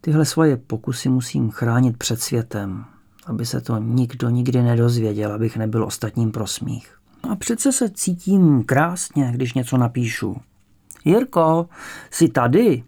Tyhle 0.00 0.24
svoje 0.24 0.56
pokusy 0.56 1.08
musím 1.08 1.50
chránit 1.50 1.96
před 1.96 2.20
světem, 2.20 2.84
aby 3.26 3.46
se 3.46 3.60
to 3.60 3.78
nikdo 3.78 4.28
nikdy 4.30 4.62
nedozvěděl, 4.62 5.32
abych 5.32 5.56
nebyl 5.56 5.84
ostatním 5.84 6.32
prosmích. 6.32 6.98
A 7.30 7.36
přece 7.36 7.72
se 7.72 7.90
cítím 7.90 8.64
krásně, 8.64 9.32
když 9.34 9.54
něco 9.54 9.76
napíšu. 9.76 10.36
Jirko, 11.04 11.68
jsi 12.10 12.28
tady? 12.28 12.84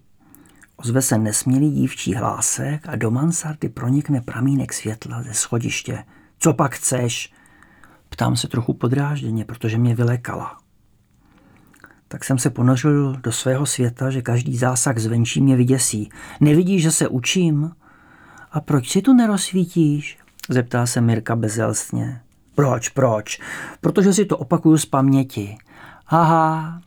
Ozve 0.76 1.02
se 1.02 1.18
nesmělý 1.18 1.70
dívčí 1.70 2.14
hlásek 2.14 2.88
a 2.88 2.96
do 2.96 3.10
mansardy 3.10 3.68
pronikne 3.68 4.20
pramínek 4.20 4.72
světla 4.72 5.22
ze 5.22 5.34
schodiště. 5.34 6.04
Co 6.38 6.54
pak 6.54 6.74
chceš? 6.74 7.32
Ptám 8.20 8.36
se 8.36 8.48
trochu 8.48 8.74
podrážděně, 8.74 9.44
protože 9.44 9.78
mě 9.78 9.94
vylekala. 9.94 10.58
Tak 12.08 12.24
jsem 12.24 12.38
se 12.38 12.50
ponořil 12.50 13.16
do 13.16 13.32
svého 13.32 13.66
světa, 13.66 14.10
že 14.10 14.22
každý 14.22 14.56
zásah 14.56 14.98
zvenčí 14.98 15.40
mě 15.40 15.56
vyděsí. 15.56 16.10
Nevidíš, 16.40 16.82
že 16.82 16.90
se 16.90 17.08
učím? 17.08 17.70
A 18.52 18.60
proč 18.60 18.90
si 18.90 19.02
tu 19.02 19.14
nerozsvítíš? 19.14 20.18
Zeptá 20.48 20.86
se 20.86 21.00
Mirka 21.00 21.36
bezelstně. 21.36 22.20
Proč, 22.54 22.88
proč? 22.88 23.40
Protože 23.80 24.12
si 24.12 24.24
to 24.24 24.38
opakuju 24.38 24.78
z 24.78 24.86
paměti. 24.86 25.58
Aha, 26.06 26.80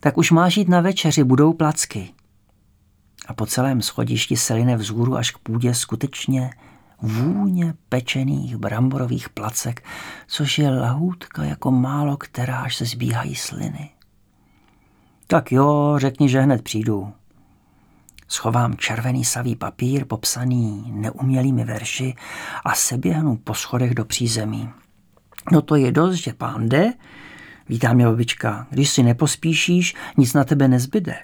tak 0.00 0.18
už 0.18 0.30
máš 0.30 0.56
jít 0.56 0.68
na 0.68 0.80
večeři, 0.80 1.24
budou 1.24 1.52
placky. 1.52 2.10
A 3.26 3.34
po 3.34 3.46
celém 3.46 3.82
schodišti 3.82 4.36
se 4.36 4.54
line 4.54 4.76
vzhůru 4.76 5.16
až 5.16 5.30
k 5.30 5.38
půdě 5.38 5.74
skutečně 5.74 6.50
vůně 7.02 7.74
pečených 7.88 8.56
bramborových 8.56 9.28
placek, 9.28 9.84
což 10.26 10.58
je 10.58 10.70
lahůdka 10.70 11.44
jako 11.44 11.70
málo 11.70 12.16
která, 12.16 12.58
až 12.58 12.76
se 12.76 12.84
zbíhají 12.84 13.34
sliny. 13.34 13.90
Tak 15.26 15.52
jo, 15.52 15.94
řekni, 15.96 16.28
že 16.28 16.40
hned 16.40 16.62
přijdu. 16.62 17.12
Schovám 18.28 18.76
červený 18.76 19.24
savý 19.24 19.56
papír 19.56 20.04
popsaný 20.04 20.84
neumělými 20.94 21.64
verši 21.64 22.14
a 22.64 22.74
seběhnu 22.74 23.36
po 23.36 23.54
schodech 23.54 23.94
do 23.94 24.04
přízemí. 24.04 24.70
No 25.52 25.62
to 25.62 25.76
je 25.76 25.92
dost, 25.92 26.14
že 26.14 26.32
pán 26.32 26.68
jde, 26.68 26.92
vítá 27.68 27.92
mě 27.92 28.04
babička. 28.04 28.66
Když 28.70 28.90
si 28.90 29.02
nepospíšíš, 29.02 29.94
nic 30.16 30.34
na 30.34 30.44
tebe 30.44 30.68
nezbyde. 30.68 31.14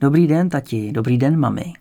Dobrý 0.00 0.26
den, 0.26 0.48
tati, 0.48 0.92
dobrý 0.92 1.18
den, 1.18 1.38
mami. 1.38 1.72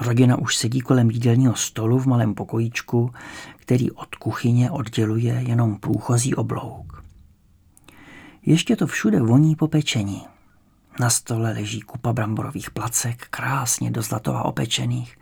Rodina 0.00 0.38
už 0.38 0.56
sedí 0.56 0.80
kolem 0.80 1.10
jídelního 1.10 1.54
stolu 1.54 1.98
v 1.98 2.06
malém 2.06 2.34
pokojíčku, 2.34 3.10
který 3.56 3.90
od 3.90 4.14
kuchyně 4.14 4.70
odděluje 4.70 5.34
jenom 5.46 5.76
průchozí 5.76 6.34
oblouk. 6.34 7.04
Ještě 8.46 8.76
to 8.76 8.86
všude 8.86 9.20
voní 9.20 9.56
po 9.56 9.68
pečení. 9.68 10.26
Na 11.00 11.10
stole 11.10 11.52
leží 11.52 11.80
kupa 11.80 12.12
bramborových 12.12 12.70
placek, 12.70 13.26
krásně 13.30 13.90
do 13.90 14.02
zlatova 14.02 14.44
opečených. 14.44 15.18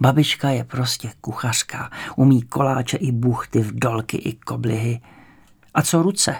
Babička 0.00 0.50
je 0.50 0.64
prostě 0.64 1.12
kuchařka, 1.20 1.90
umí 2.16 2.42
koláče 2.42 2.96
i 2.96 3.12
buchty, 3.12 3.60
vdolky 3.60 4.16
i 4.16 4.32
koblihy. 4.32 5.00
A 5.74 5.82
co 5.82 6.02
ruce? 6.02 6.36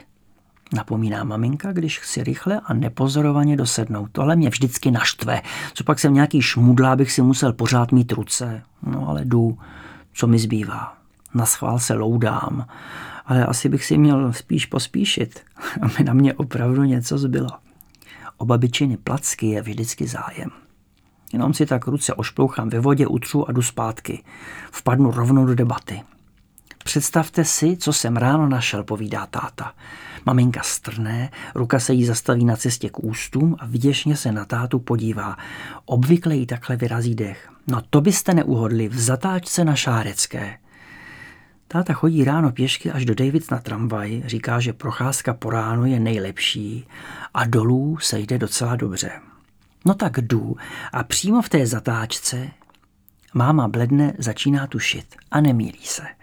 Napomíná 0.72 1.24
maminka, 1.24 1.72
když 1.72 1.98
chci 1.98 2.24
rychle 2.24 2.61
a 2.64 2.74
nepozorovaně 2.74 3.57
dosednout. 3.57 4.09
Tohle 4.12 4.37
mě 4.37 4.48
vždycky 4.48 4.90
naštve. 4.90 5.42
Co 5.74 5.85
pak 5.85 5.98
jsem 5.98 6.14
nějaký 6.14 6.42
šmudla, 6.42 6.92
abych 6.92 7.12
si 7.12 7.22
musel 7.22 7.52
pořád 7.52 7.92
mít 7.92 8.12
ruce. 8.12 8.62
No 8.83 9.09
ale 9.09 9.24
jdu, 9.24 9.59
co 10.12 10.26
mi 10.26 10.38
zbývá. 10.38 10.96
Na 11.35 11.46
schvál 11.46 11.79
se 11.79 11.94
loudám, 11.94 12.66
ale 13.26 13.46
asi 13.46 13.68
bych 13.68 13.85
si 13.85 13.98
měl 13.98 14.33
spíš 14.33 14.66
pospíšit, 14.66 15.40
aby 15.83 16.05
na 16.05 16.12
mě 16.12 16.35
opravdu 16.35 16.85
něco 16.85 17.18
zbylo. 17.18 17.50
O 18.37 18.44
babičiny 18.44 18.96
placky 18.96 19.46
je 19.46 19.62
vždycky 19.62 20.07
zájem. 20.07 20.50
Jenom 21.33 21.55
si 21.55 21.66
tak 21.66 21.87
ruce 21.87 22.14
ošplouchám 22.14 22.68
ve 22.68 22.81
vodě, 22.81 23.07
utřu 23.07 23.48
a 23.48 23.52
jdu 23.52 23.62
zpátky. 23.62 24.24
Vpadnu 24.70 25.11
rovnou 25.11 25.46
do 25.46 25.55
debaty. 25.55 26.02
Představte 26.85 27.44
si, 27.44 27.76
co 27.76 27.92
jsem 27.92 28.16
ráno 28.16 28.48
našel, 28.48 28.85
povídá 28.85 29.26
táta. 29.26 29.72
Maminka 30.26 30.60
strné, 30.62 31.30
ruka 31.54 31.80
se 31.80 31.92
jí 31.92 32.04
zastaví 32.04 32.44
na 32.44 32.56
cestě 32.56 32.90
k 32.90 33.04
ústům 33.04 33.56
a 33.58 33.66
vděčně 33.66 34.16
se 34.16 34.32
na 34.32 34.44
tátu 34.44 34.78
podívá. 34.78 35.36
Obvykle 35.84 36.36
jí 36.36 36.46
takhle 36.46 36.76
vyrazí 36.76 37.14
dech. 37.14 37.48
No 37.66 37.82
to 37.90 38.00
byste 38.00 38.34
neuhodli 38.34 38.88
v 38.88 39.00
zatáčce 39.00 39.64
na 39.64 39.74
Šárecké. 39.74 40.58
Táta 41.68 41.92
chodí 41.92 42.24
ráno 42.24 42.52
pěšky 42.52 42.90
až 42.90 43.04
do 43.04 43.14
Davids 43.14 43.50
na 43.50 43.58
tramvaj, 43.58 44.22
říká, 44.26 44.60
že 44.60 44.72
procházka 44.72 45.34
po 45.34 45.50
ránu 45.50 45.86
je 45.86 46.00
nejlepší 46.00 46.86
a 47.34 47.44
dolů 47.44 47.98
se 47.98 48.18
jde 48.18 48.38
docela 48.38 48.76
dobře. 48.76 49.10
No 49.84 49.94
tak 49.94 50.16
jdu 50.20 50.56
a 50.92 51.04
přímo 51.04 51.42
v 51.42 51.48
té 51.48 51.66
zatáčce 51.66 52.48
máma 53.34 53.68
bledne 53.68 54.14
začíná 54.18 54.66
tušit 54.66 55.06
a 55.30 55.40
nemýlí 55.40 55.82
se. 55.82 56.15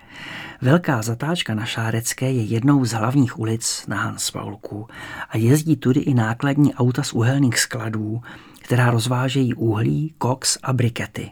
Velká 0.63 1.01
zatáčka 1.01 1.55
na 1.55 1.65
Šárecké 1.65 2.31
je 2.31 2.43
jednou 2.43 2.85
z 2.85 2.91
hlavních 2.91 3.39
ulic 3.39 3.85
na 3.87 3.97
Hanspaulku 3.97 4.87
a 5.29 5.37
jezdí 5.37 5.75
tudy 5.75 5.99
i 5.99 6.13
nákladní 6.13 6.75
auta 6.75 7.03
z 7.03 7.13
uhelných 7.13 7.59
skladů, 7.59 8.21
která 8.61 8.91
rozvážejí 8.91 9.53
uhlí, 9.53 10.13
koks 10.17 10.57
a 10.63 10.73
brikety. 10.73 11.29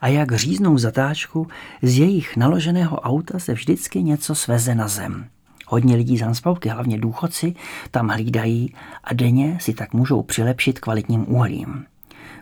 A 0.00 0.08
jak 0.08 0.32
říznou 0.32 0.78
zatáčku, 0.78 1.46
z 1.82 1.98
jejich 1.98 2.36
naloženého 2.36 3.00
auta 3.00 3.38
se 3.38 3.52
vždycky 3.52 4.02
něco 4.02 4.34
sveze 4.34 4.74
na 4.74 4.88
zem. 4.88 5.26
Hodně 5.66 5.96
lidí 5.96 6.18
z 6.18 6.20
Hanspauky, 6.20 6.68
hlavně 6.68 6.98
důchodci, 6.98 7.54
tam 7.90 8.08
hlídají 8.08 8.74
a 9.04 9.14
denně 9.14 9.58
si 9.60 9.74
tak 9.74 9.92
můžou 9.92 10.22
přilepšit 10.22 10.78
kvalitním 10.78 11.34
uhlím. 11.34 11.84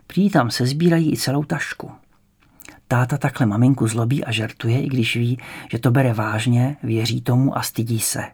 Prý 0.07 0.31
tam 0.31 0.51
se 0.51 0.67
sbírají 0.67 1.13
i 1.13 1.17
celou 1.17 1.45
tašku. 1.45 1.91
Táta 2.89 3.19
takhle 3.19 3.47
maminku 3.47 3.89
zlobí 3.89 4.25
a 4.25 4.33
žertuje, 4.33 4.83
i 4.83 4.89
když 4.89 5.17
ví, 5.17 5.39
že 5.71 5.79
to 5.79 5.91
bere 5.91 6.13
vážně, 6.13 6.77
věří 6.83 7.21
tomu 7.21 7.59
a 7.59 7.63
stydí 7.63 8.01
se. 8.01 8.25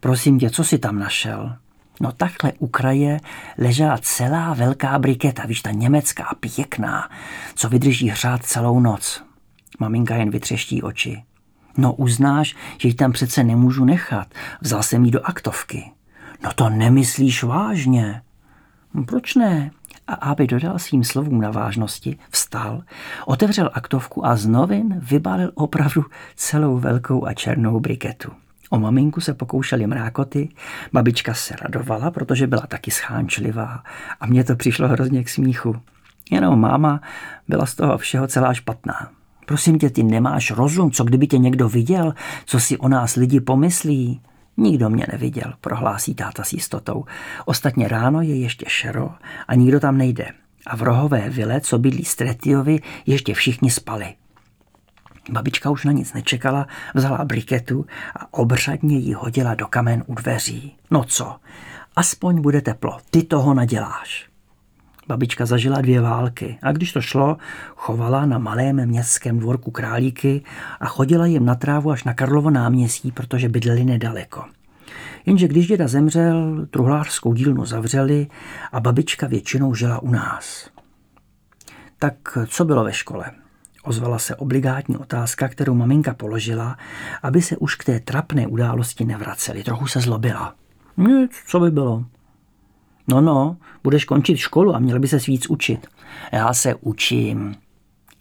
Prosím 0.00 0.38
tě, 0.38 0.50
co 0.50 0.64
si 0.64 0.78
tam 0.78 0.98
našel? 0.98 1.56
No 2.00 2.12
takhle 2.12 2.52
u 2.58 2.66
kraje 2.66 3.20
ležela 3.58 3.98
celá 4.02 4.54
velká 4.54 4.98
briketa, 4.98 5.46
víš, 5.46 5.62
ta 5.62 5.70
německá, 5.70 6.34
pěkná, 6.40 7.10
co 7.54 7.68
vydrží 7.68 8.08
hřát 8.08 8.44
celou 8.44 8.80
noc. 8.80 9.24
Maminka 9.78 10.16
jen 10.16 10.30
vytřeští 10.30 10.82
oči. 10.82 11.22
No 11.76 11.92
uznáš, 11.92 12.56
že 12.78 12.88
ji 12.88 12.94
tam 12.94 13.12
přece 13.12 13.44
nemůžu 13.44 13.84
nechat. 13.84 14.28
Vzal 14.60 14.82
jsem 14.82 15.04
jí 15.04 15.10
do 15.10 15.26
aktovky. 15.26 15.90
No 16.42 16.50
to 16.54 16.68
nemyslíš 16.70 17.42
vážně. 17.42 18.22
No, 18.94 19.04
proč 19.04 19.34
ne? 19.34 19.70
A 20.06 20.14
aby 20.14 20.46
dodal 20.46 20.78
svým 20.78 21.04
slovům 21.04 21.40
na 21.40 21.50
vážnosti, 21.50 22.18
vstal, 22.30 22.82
otevřel 23.26 23.70
aktovku 23.72 24.26
a 24.26 24.36
z 24.36 24.46
novin 24.46 24.94
vybalil 24.98 25.50
opravdu 25.54 26.04
celou 26.36 26.78
velkou 26.78 27.26
a 27.26 27.34
černou 27.34 27.80
briketu. 27.80 28.32
O 28.70 28.78
maminku 28.78 29.20
se 29.20 29.34
pokoušeli 29.34 29.86
mrákoty, 29.86 30.48
babička 30.92 31.34
se 31.34 31.56
radovala, 31.62 32.10
protože 32.10 32.46
byla 32.46 32.66
taky 32.66 32.90
schánčlivá 32.90 33.82
a 34.20 34.26
mně 34.26 34.44
to 34.44 34.56
přišlo 34.56 34.88
hrozně 34.88 35.24
k 35.24 35.28
smíchu. 35.28 35.76
Jenom 36.30 36.60
máma 36.60 37.00
byla 37.48 37.66
z 37.66 37.74
toho 37.74 37.98
všeho 37.98 38.26
celá 38.26 38.54
špatná. 38.54 39.10
Prosím 39.46 39.78
tě, 39.78 39.90
ty 39.90 40.02
nemáš 40.02 40.50
rozum, 40.50 40.90
co 40.90 41.04
kdyby 41.04 41.26
tě 41.26 41.38
někdo 41.38 41.68
viděl, 41.68 42.14
co 42.44 42.60
si 42.60 42.78
o 42.78 42.88
nás 42.88 43.14
lidi 43.14 43.40
pomyslí? 43.40 44.20
Nikdo 44.56 44.90
mě 44.90 45.06
neviděl, 45.12 45.54
prohlásí 45.60 46.14
táta 46.14 46.44
s 46.44 46.52
jistotou. 46.52 47.04
Ostatně 47.44 47.88
ráno 47.88 48.22
je 48.22 48.36
ještě 48.36 48.66
šero 48.68 49.10
a 49.48 49.54
nikdo 49.54 49.80
tam 49.80 49.98
nejde. 49.98 50.28
A 50.66 50.76
v 50.76 50.82
rohové 50.82 51.30
vile, 51.30 51.60
co 51.60 51.78
bydlí 51.78 52.04
Stretiovi, 52.04 52.80
ještě 53.06 53.34
všichni 53.34 53.70
spali. 53.70 54.14
Babička 55.30 55.70
už 55.70 55.84
na 55.84 55.92
nic 55.92 56.12
nečekala, 56.12 56.66
vzala 56.94 57.24
briketu 57.24 57.86
a 58.16 58.34
obřadně 58.34 58.98
ji 58.98 59.12
hodila 59.12 59.54
do 59.54 59.66
kamen 59.66 60.04
u 60.06 60.14
dveří. 60.14 60.76
No 60.90 61.04
co, 61.04 61.36
aspoň 61.96 62.40
bude 62.40 62.60
teplo, 62.60 62.98
ty 63.10 63.22
toho 63.22 63.54
naděláš. 63.54 64.33
Babička 65.08 65.46
zažila 65.46 65.80
dvě 65.80 66.00
války 66.00 66.58
a 66.62 66.72
když 66.72 66.92
to 66.92 67.00
šlo, 67.00 67.36
chovala 67.76 68.26
na 68.26 68.38
malém 68.38 68.86
městském 68.86 69.38
dvorku 69.38 69.70
králíky 69.70 70.42
a 70.80 70.86
chodila 70.86 71.26
jim 71.26 71.44
na 71.44 71.54
trávu 71.54 71.90
až 71.90 72.04
na 72.04 72.14
Karlovo 72.14 72.50
náměstí, 72.50 73.12
protože 73.12 73.48
bydleli 73.48 73.84
nedaleko. 73.84 74.44
Jenže 75.26 75.48
když 75.48 75.66
děda 75.66 75.88
zemřel, 75.88 76.66
truhlářskou 76.70 77.34
dílnu 77.34 77.64
zavřeli 77.64 78.26
a 78.72 78.80
babička 78.80 79.26
většinou 79.26 79.74
žila 79.74 80.02
u 80.02 80.10
nás. 80.10 80.70
Tak 81.98 82.38
co 82.46 82.64
bylo 82.64 82.84
ve 82.84 82.92
škole? 82.92 83.24
Ozvala 83.82 84.18
se 84.18 84.36
obligátní 84.36 84.96
otázka, 84.96 85.48
kterou 85.48 85.74
maminka 85.74 86.14
položila, 86.14 86.76
aby 87.22 87.42
se 87.42 87.56
už 87.56 87.74
k 87.74 87.84
té 87.84 88.00
trapné 88.00 88.46
události 88.46 89.04
nevraceli. 89.04 89.62
Trochu 89.62 89.86
se 89.86 90.00
zlobila. 90.00 90.54
Nic, 90.96 91.32
co 91.46 91.60
by 91.60 91.70
bylo? 91.70 92.04
No 93.08 93.20
no, 93.20 93.56
budeš 93.82 94.04
končit 94.04 94.36
školu 94.36 94.74
a 94.74 94.78
měl 94.78 94.98
by 94.98 95.08
se 95.08 95.18
víc 95.18 95.46
učit. 95.50 95.86
Já 96.32 96.54
se 96.54 96.74
učím. 96.74 97.54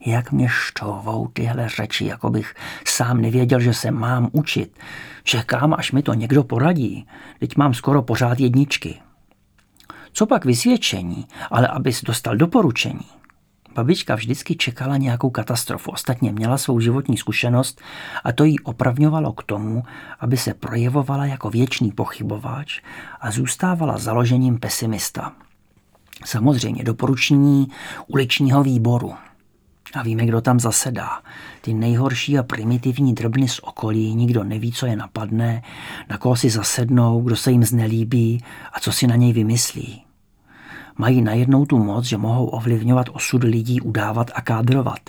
Jak 0.06 0.32
mě 0.32 0.48
štovou 0.50 1.28
tyhle 1.28 1.70
řeči, 1.70 2.06
jako 2.06 2.30
bych 2.30 2.56
sám 2.88 3.22
nevěděl, 3.22 3.60
že 3.60 3.74
se 3.74 3.92
mám 3.92 4.30
učit. 4.32 4.80
Čekám, 5.24 5.74
až 5.74 5.92
mi 5.92 6.04
to 6.04 6.14
někdo 6.14 6.44
poradí. 6.44 7.08
Teď 7.40 7.58
mám 7.58 7.74
skoro 7.74 8.02
pořád 8.02 8.40
jedničky. 8.40 9.00
Co 10.14 10.26
pak 10.26 10.46
vysvědčení, 10.46 11.28
ale 11.52 11.68
abys 11.68 12.02
dostal 12.02 12.36
doporučení? 12.36 13.06
Babička 13.76 14.16
vždycky 14.16 14.56
čekala 14.56 14.98
nějakou 14.98 15.30
katastrofu. 15.30 15.92
Ostatně 15.92 16.32
měla 16.32 16.58
svou 16.58 16.80
životní 16.80 17.18
zkušenost 17.18 17.82
a 18.24 18.32
to 18.32 18.44
jí 18.44 18.60
opravňovalo 18.60 19.34
k 19.34 19.44
tomu, 19.44 19.84
aby 20.20 20.38
se 20.38 20.54
projevovala 20.54 21.26
jako 21.26 21.50
věčný 21.50 21.92
pochybováč 21.92 22.82
a 23.22 23.32
zůstávala 23.32 23.98
založením 23.98 24.60
pesimista. 24.60 25.34
Samozřejmě 26.26 26.84
doporučení 26.84 27.68
uličního 28.08 28.64
výboru. 28.64 29.14
A 29.94 30.04
víme, 30.04 30.26
kdo 30.26 30.42
tam 30.42 30.60
zasedá. 30.60 31.22
Ty 31.62 31.74
nejhorší 31.74 32.38
a 32.38 32.44
primitivní 32.44 33.14
drobny 33.14 33.48
z 33.48 33.60
okolí, 33.60 34.16
nikdo 34.16 34.44
neví, 34.44 34.72
co 34.72 34.86
je 34.86 34.96
napadne, 34.96 35.62
na 36.10 36.18
koho 36.18 36.36
si 36.36 36.50
zasednou, 36.50 37.22
kdo 37.22 37.36
se 37.36 37.52
jim 37.52 37.64
znelíbí 37.64 38.44
a 38.74 38.80
co 38.80 38.92
si 38.92 39.08
na 39.08 39.16
něj 39.16 39.34
vymyslí 39.34 40.04
mají 40.98 41.22
najednou 41.22 41.66
tu 41.66 41.78
moc, 41.78 42.06
že 42.06 42.18
mohou 42.18 42.46
ovlivňovat 42.46 43.10
osud 43.14 43.44
lidí, 43.44 43.82
udávat 43.82 44.32
a 44.36 44.42
kádrovat. 44.42 45.00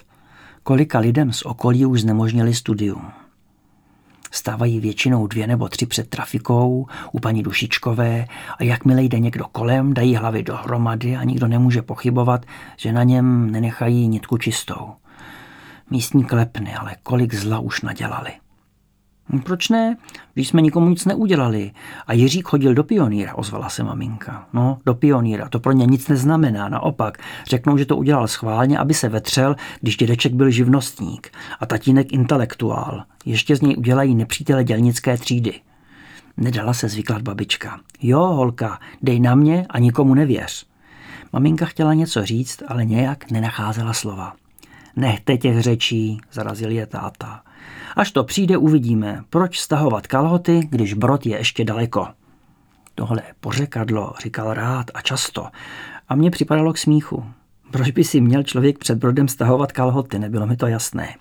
Kolika 0.62 0.98
lidem 0.98 1.32
z 1.32 1.42
okolí 1.42 1.86
už 1.86 2.00
znemožnili 2.00 2.54
studium. 2.54 3.02
Stávají 4.30 4.80
většinou 4.80 5.26
dvě 5.26 5.46
nebo 5.46 5.68
tři 5.68 5.86
před 5.86 6.08
trafikou 6.08 6.86
u 7.12 7.20
paní 7.20 7.42
Dušičkové 7.42 8.26
a 8.58 8.64
jakmile 8.64 9.02
jde 9.02 9.18
někdo 9.18 9.44
kolem, 9.52 9.94
dají 9.94 10.16
hlavy 10.16 10.42
dohromady 10.42 11.16
a 11.16 11.24
nikdo 11.24 11.48
nemůže 11.48 11.82
pochybovat, 11.82 12.46
že 12.76 12.92
na 12.92 13.02
něm 13.02 13.50
nenechají 13.50 14.08
nitku 14.08 14.38
čistou. 14.38 14.92
Místní 15.90 16.24
klepny, 16.24 16.74
ale 16.74 16.96
kolik 17.02 17.34
zla 17.34 17.58
už 17.58 17.82
nadělali. 17.82 18.32
Hm, 19.28 19.40
proč 19.40 19.68
ne? 19.68 19.96
Když 20.34 20.48
jsme 20.48 20.62
nikomu 20.62 20.88
nic 20.88 21.04
neudělali. 21.04 21.70
A 22.06 22.12
Jiřík 22.12 22.48
chodil 22.48 22.74
do 22.74 22.84
pioníra, 22.84 23.34
ozvala 23.34 23.68
se 23.68 23.82
maminka. 23.82 24.46
No, 24.52 24.78
do 24.86 24.94
pioníra, 24.94 25.48
to 25.48 25.60
pro 25.60 25.72
ně 25.72 25.86
nic 25.86 26.08
neznamená, 26.08 26.68
naopak. 26.68 27.18
Řeknou, 27.46 27.76
že 27.78 27.86
to 27.86 27.96
udělal 27.96 28.28
schválně, 28.28 28.78
aby 28.78 28.94
se 28.94 29.08
vetřel, 29.08 29.56
když 29.80 29.96
dědeček 29.96 30.32
byl 30.34 30.50
živnostník 30.50 31.30
a 31.60 31.66
tatínek 31.66 32.12
intelektuál. 32.12 33.04
Ještě 33.24 33.56
z 33.56 33.60
něj 33.60 33.76
udělají 33.78 34.14
nepřítele 34.14 34.64
dělnické 34.64 35.16
třídy. 35.16 35.60
Nedala 36.36 36.74
se 36.74 36.88
zvyklat 36.88 37.22
babička. 37.22 37.80
Jo, 38.02 38.20
holka, 38.20 38.78
dej 39.02 39.20
na 39.20 39.34
mě 39.34 39.66
a 39.70 39.78
nikomu 39.78 40.14
nevěř. 40.14 40.66
Maminka 41.32 41.66
chtěla 41.66 41.94
něco 41.94 42.24
říct, 42.24 42.62
ale 42.68 42.84
nějak 42.84 43.30
nenacházela 43.30 43.92
slova. 43.92 44.32
Nechte 44.96 45.36
těch 45.36 45.62
řečí, 45.62 46.20
zarazil 46.32 46.70
je 46.70 46.86
táta. 46.86 47.42
Až 47.96 48.10
to 48.10 48.24
přijde, 48.24 48.56
uvidíme, 48.56 49.24
proč 49.30 49.60
stahovat 49.60 50.06
kalhoty, 50.06 50.60
když 50.70 50.94
brod 50.94 51.26
je 51.26 51.38
ještě 51.38 51.64
daleko. 51.64 52.06
Tohle 52.94 53.22
pořekadlo 53.40 54.12
říkal 54.22 54.54
rád 54.54 54.90
a 54.94 55.00
často 55.00 55.46
a 56.08 56.14
mně 56.14 56.30
připadalo 56.30 56.72
k 56.72 56.78
smíchu. 56.78 57.24
Proč 57.70 57.90
by 57.90 58.04
si 58.04 58.20
měl 58.20 58.42
člověk 58.42 58.78
před 58.78 58.98
brodem 58.98 59.28
stahovat 59.28 59.72
kalhoty, 59.72 60.18
nebylo 60.18 60.46
mi 60.46 60.56
to 60.56 60.66
jasné. 60.66 61.14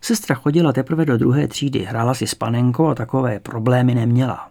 Sestra 0.00 0.34
chodila 0.34 0.72
teprve 0.72 1.04
do 1.04 1.18
druhé 1.18 1.48
třídy, 1.48 1.78
hrála 1.78 2.14
si 2.14 2.26
s 2.26 2.34
panenkou 2.34 2.86
a 2.86 2.94
takové 2.94 3.40
problémy 3.40 3.94
neměla. 3.94 4.48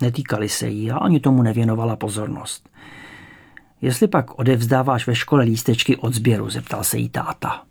Netýkali 0.00 0.48
se 0.48 0.68
jí 0.68 0.90
a 0.90 0.96
ani 0.96 1.20
tomu 1.20 1.42
nevěnovala 1.42 1.96
pozornost. 1.96 2.68
Jestli 3.80 4.08
pak 4.08 4.38
odevzdáváš 4.38 5.06
ve 5.06 5.14
škole 5.14 5.44
lístečky 5.44 5.96
od 5.96 6.14
sběru, 6.14 6.50
zeptal 6.50 6.84
se 6.84 6.98
jí 6.98 7.08
táta. 7.08 7.62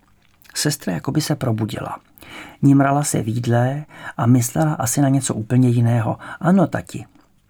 Sestra 0.54 0.92
jakoby 0.92 1.20
se 1.20 1.36
probudila. 1.36 1.98
Nimrala 2.62 3.04
se 3.04 3.22
v 3.22 3.28
jídle 3.28 3.84
a 4.16 4.26
myslela 4.26 4.74
asi 4.74 5.00
na 5.00 5.08
něco 5.08 5.34
úplně 5.34 5.68
jiného. 5.68 6.18
Ano, 6.40 6.66
tati. 6.66 7.04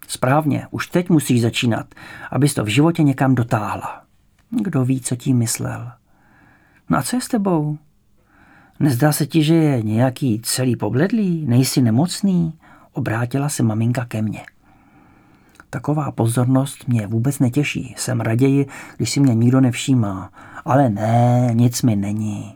Správně, 0.07 0.67
už 0.71 0.87
teď 0.87 1.09
musíš 1.09 1.41
začínat, 1.41 1.95
abys 2.31 2.53
to 2.53 2.63
v 2.63 2.67
životě 2.67 3.03
někam 3.03 3.35
dotáhla. 3.35 4.01
Kdo 4.49 4.85
ví, 4.85 5.01
co 5.01 5.15
tím 5.15 5.37
myslel. 5.37 5.91
No 6.89 6.97
a 6.97 7.03
co 7.03 7.15
je 7.15 7.21
s 7.21 7.27
tebou? 7.27 7.77
Nezdá 8.79 9.11
se 9.11 9.25
ti, 9.25 9.43
že 9.43 9.55
je 9.55 9.81
nějaký 9.81 10.41
celý 10.43 10.75
pobledlý? 10.75 11.45
Nejsi 11.45 11.81
nemocný? 11.81 12.53
Obrátila 12.93 13.49
se 13.49 13.63
maminka 13.63 14.05
ke 14.05 14.21
mně. 14.21 14.41
Taková 15.69 16.11
pozornost 16.11 16.87
mě 16.87 17.07
vůbec 17.07 17.39
netěší. 17.39 17.95
Jsem 17.97 18.21
raději, 18.21 18.67
když 18.97 19.09
si 19.09 19.19
mě 19.19 19.35
nikdo 19.35 19.61
nevšímá. 19.61 20.31
Ale 20.65 20.89
ne, 20.89 21.49
nic 21.53 21.81
mi 21.81 21.95
není. 21.95 22.55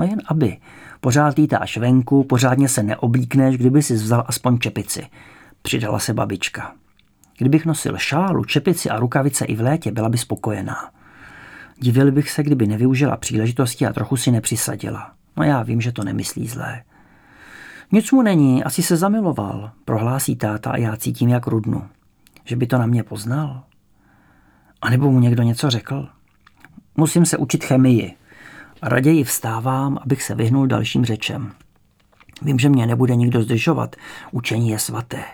No 0.00 0.06
jen 0.06 0.22
aby. 0.26 0.56
Pořád 1.00 1.36
lítáš 1.36 1.76
venku, 1.76 2.24
pořádně 2.24 2.68
se 2.68 2.82
neoblíkneš, 2.82 3.56
kdyby 3.56 3.82
si 3.82 3.94
vzal 3.94 4.24
aspoň 4.26 4.58
čepici. 4.58 5.06
Přidala 5.62 5.98
se 5.98 6.14
babička. 6.14 6.74
Kdybych 7.38 7.66
nosil 7.66 7.96
šálu, 7.96 8.44
čepici 8.44 8.90
a 8.90 8.98
rukavice 8.98 9.44
i 9.44 9.56
v 9.56 9.60
létě, 9.60 9.92
byla 9.92 10.08
by 10.08 10.18
spokojená. 10.18 10.90
Divil 11.78 12.12
bych 12.12 12.30
se, 12.30 12.42
kdyby 12.42 12.66
nevyužila 12.66 13.16
příležitosti 13.16 13.86
a 13.86 13.92
trochu 13.92 14.16
si 14.16 14.30
nepřisadila. 14.30 15.12
No 15.36 15.44
já 15.44 15.62
vím, 15.62 15.80
že 15.80 15.92
to 15.92 16.04
nemyslí 16.04 16.46
zlé. 16.48 16.82
Nic 17.92 18.12
mu 18.12 18.22
není, 18.22 18.64
asi 18.64 18.82
se 18.82 18.96
zamiloval, 18.96 19.70
prohlásí 19.84 20.36
táta 20.36 20.70
a 20.70 20.76
já 20.76 20.96
cítím 20.96 21.28
jak 21.28 21.46
rudnu. 21.46 21.88
Že 22.44 22.56
by 22.56 22.66
to 22.66 22.78
na 22.78 22.86
mě 22.86 23.02
poznal? 23.02 23.62
A 24.82 24.90
nebo 24.90 25.10
mu 25.10 25.20
někdo 25.20 25.42
něco 25.42 25.70
řekl? 25.70 26.08
Musím 26.96 27.26
se 27.26 27.36
učit 27.36 27.64
chemii, 27.64 28.19
Raději 28.82 29.24
vstávám, 29.24 29.98
abych 30.02 30.22
se 30.22 30.34
vyhnul 30.34 30.66
dalším 30.66 31.04
řečem. 31.04 31.52
Vím, 32.42 32.58
že 32.58 32.68
mě 32.68 32.86
nebude 32.86 33.16
nikdo 33.16 33.42
zdržovat, 33.42 33.96
učení 34.32 34.68
je 34.68 34.78
svaté. 34.78 35.24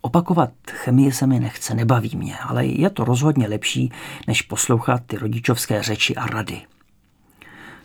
Opakovat 0.00 0.50
chemii 0.70 1.12
se 1.12 1.26
mi 1.26 1.40
nechce, 1.40 1.74
nebaví 1.74 2.16
mě, 2.16 2.38
ale 2.38 2.66
je 2.66 2.90
to 2.90 3.04
rozhodně 3.04 3.48
lepší, 3.48 3.92
než 4.26 4.42
poslouchat 4.42 5.02
ty 5.06 5.16
rodičovské 5.16 5.82
řeči 5.82 6.16
a 6.16 6.26
rady. 6.26 6.62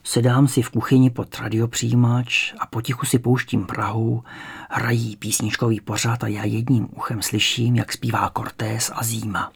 Sedám 0.03 0.47
si 0.47 0.61
v 0.61 0.69
kuchyni 0.69 1.09
pod 1.09 1.39
radiopřijímač 1.39 2.53
a 2.59 2.65
potichu 2.65 3.05
si 3.05 3.19
pouštím 3.19 3.65
Prahu, 3.65 4.23
hrají 4.69 5.15
písničkový 5.15 5.81
pořád 5.81 6.23
a 6.23 6.27
já 6.27 6.43
jedním 6.43 6.87
uchem 6.91 7.21
slyším, 7.21 7.75
jak 7.75 7.93
zpívá 7.93 8.31
Cortés 8.37 8.91
a 8.95 9.03
Zíma. 9.03 9.51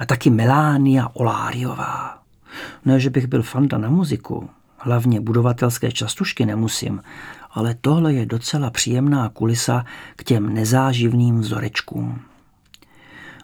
A 0.00 0.06
taky 0.06 0.30
Melánia 0.30 1.10
Oláriová. 1.12 2.25
Ne, 2.84 3.00
že 3.00 3.10
bych 3.10 3.26
byl 3.26 3.42
fanda 3.42 3.78
na 3.78 3.90
muziku, 3.90 4.50
hlavně 4.78 5.20
budovatelské 5.20 5.92
častušky 5.92 6.46
nemusím, 6.46 7.02
ale 7.50 7.74
tohle 7.80 8.14
je 8.14 8.26
docela 8.26 8.70
příjemná 8.70 9.28
kulisa 9.28 9.84
k 10.16 10.24
těm 10.24 10.54
nezáživným 10.54 11.40
vzorečkům. 11.40 12.20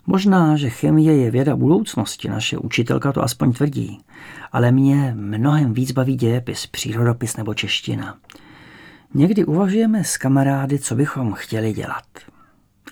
Možná, 0.06 0.56
že 0.56 0.70
chemie 0.70 1.16
je 1.16 1.30
věda 1.30 1.56
budoucnosti, 1.56 2.28
naše 2.28 2.58
učitelka 2.58 3.12
to 3.12 3.22
aspoň 3.22 3.52
tvrdí, 3.52 4.00
ale 4.52 4.72
mě 4.72 5.14
mnohem 5.16 5.74
víc 5.74 5.92
baví 5.92 6.16
dějepis, 6.16 6.66
přírodopis 6.66 7.36
nebo 7.36 7.54
čeština. 7.54 8.16
Někdy 9.14 9.44
uvažujeme 9.44 10.04
s 10.04 10.16
kamarády, 10.16 10.78
co 10.78 10.94
bychom 10.94 11.32
chtěli 11.32 11.72
dělat. 11.72 12.04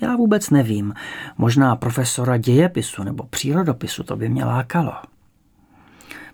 Já 0.02 0.16
vůbec 0.16 0.50
nevím, 0.50 0.94
možná 1.38 1.76
profesora 1.76 2.36
dějepisu 2.36 3.04
nebo 3.04 3.24
přírodopisu 3.24 4.02
to 4.02 4.16
by 4.16 4.28
mě 4.28 4.44
lákalo. 4.44 4.92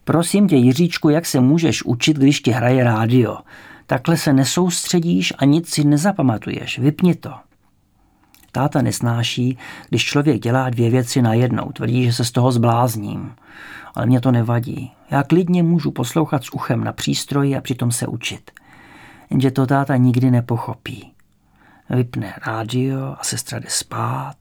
Prosím 0.07 0.49
tě, 0.49 0.57
Jiříčku, 0.57 1.09
jak 1.09 1.27
se 1.27 1.40
můžeš 1.40 1.83
učit, 1.83 2.16
když 2.16 2.40
ti 2.40 2.51
hraje 2.51 2.85
rádio? 2.85 3.38
Takhle 3.87 4.16
se 4.16 4.33
nesoustředíš 4.33 5.33
a 5.38 5.45
nic 5.45 5.69
si 5.69 5.85
nezapamatuješ. 5.85 6.79
Vypni 6.79 7.14
to. 7.14 7.35
Táta 8.53 8.83
nesnáší, 8.83 9.59
když 9.88 10.05
člověk 10.05 10.40
dělá 10.40 10.71
dvě 10.71 10.90
věci 10.90 11.23
najednou. 11.23 11.73
Tvrdí, 11.73 12.05
že 12.05 12.12
se 12.12 12.25
z 12.25 12.31
toho 12.31 12.53
zblázním. 12.53 13.35
Ale 13.95 14.07
mě 14.07 14.21
to 14.21 14.31
nevadí. 14.31 14.92
Já 15.11 15.23
klidně 15.23 15.62
můžu 15.62 15.90
poslouchat 15.90 16.45
s 16.45 16.55
uchem 16.55 16.85
na 16.85 16.92
přístroji 16.92 17.57
a 17.57 17.61
přitom 17.61 17.92
se 17.92 18.07
učit. 18.07 18.51
Jenže 19.31 19.51
to 19.51 19.66
táta 19.66 19.97
nikdy 19.97 20.31
nepochopí. 20.31 21.12
Vypne 21.90 22.35
rádio 22.47 23.16
a 23.19 23.25
sestra 23.25 23.59
jde 23.59 23.69
spát. 23.69 24.37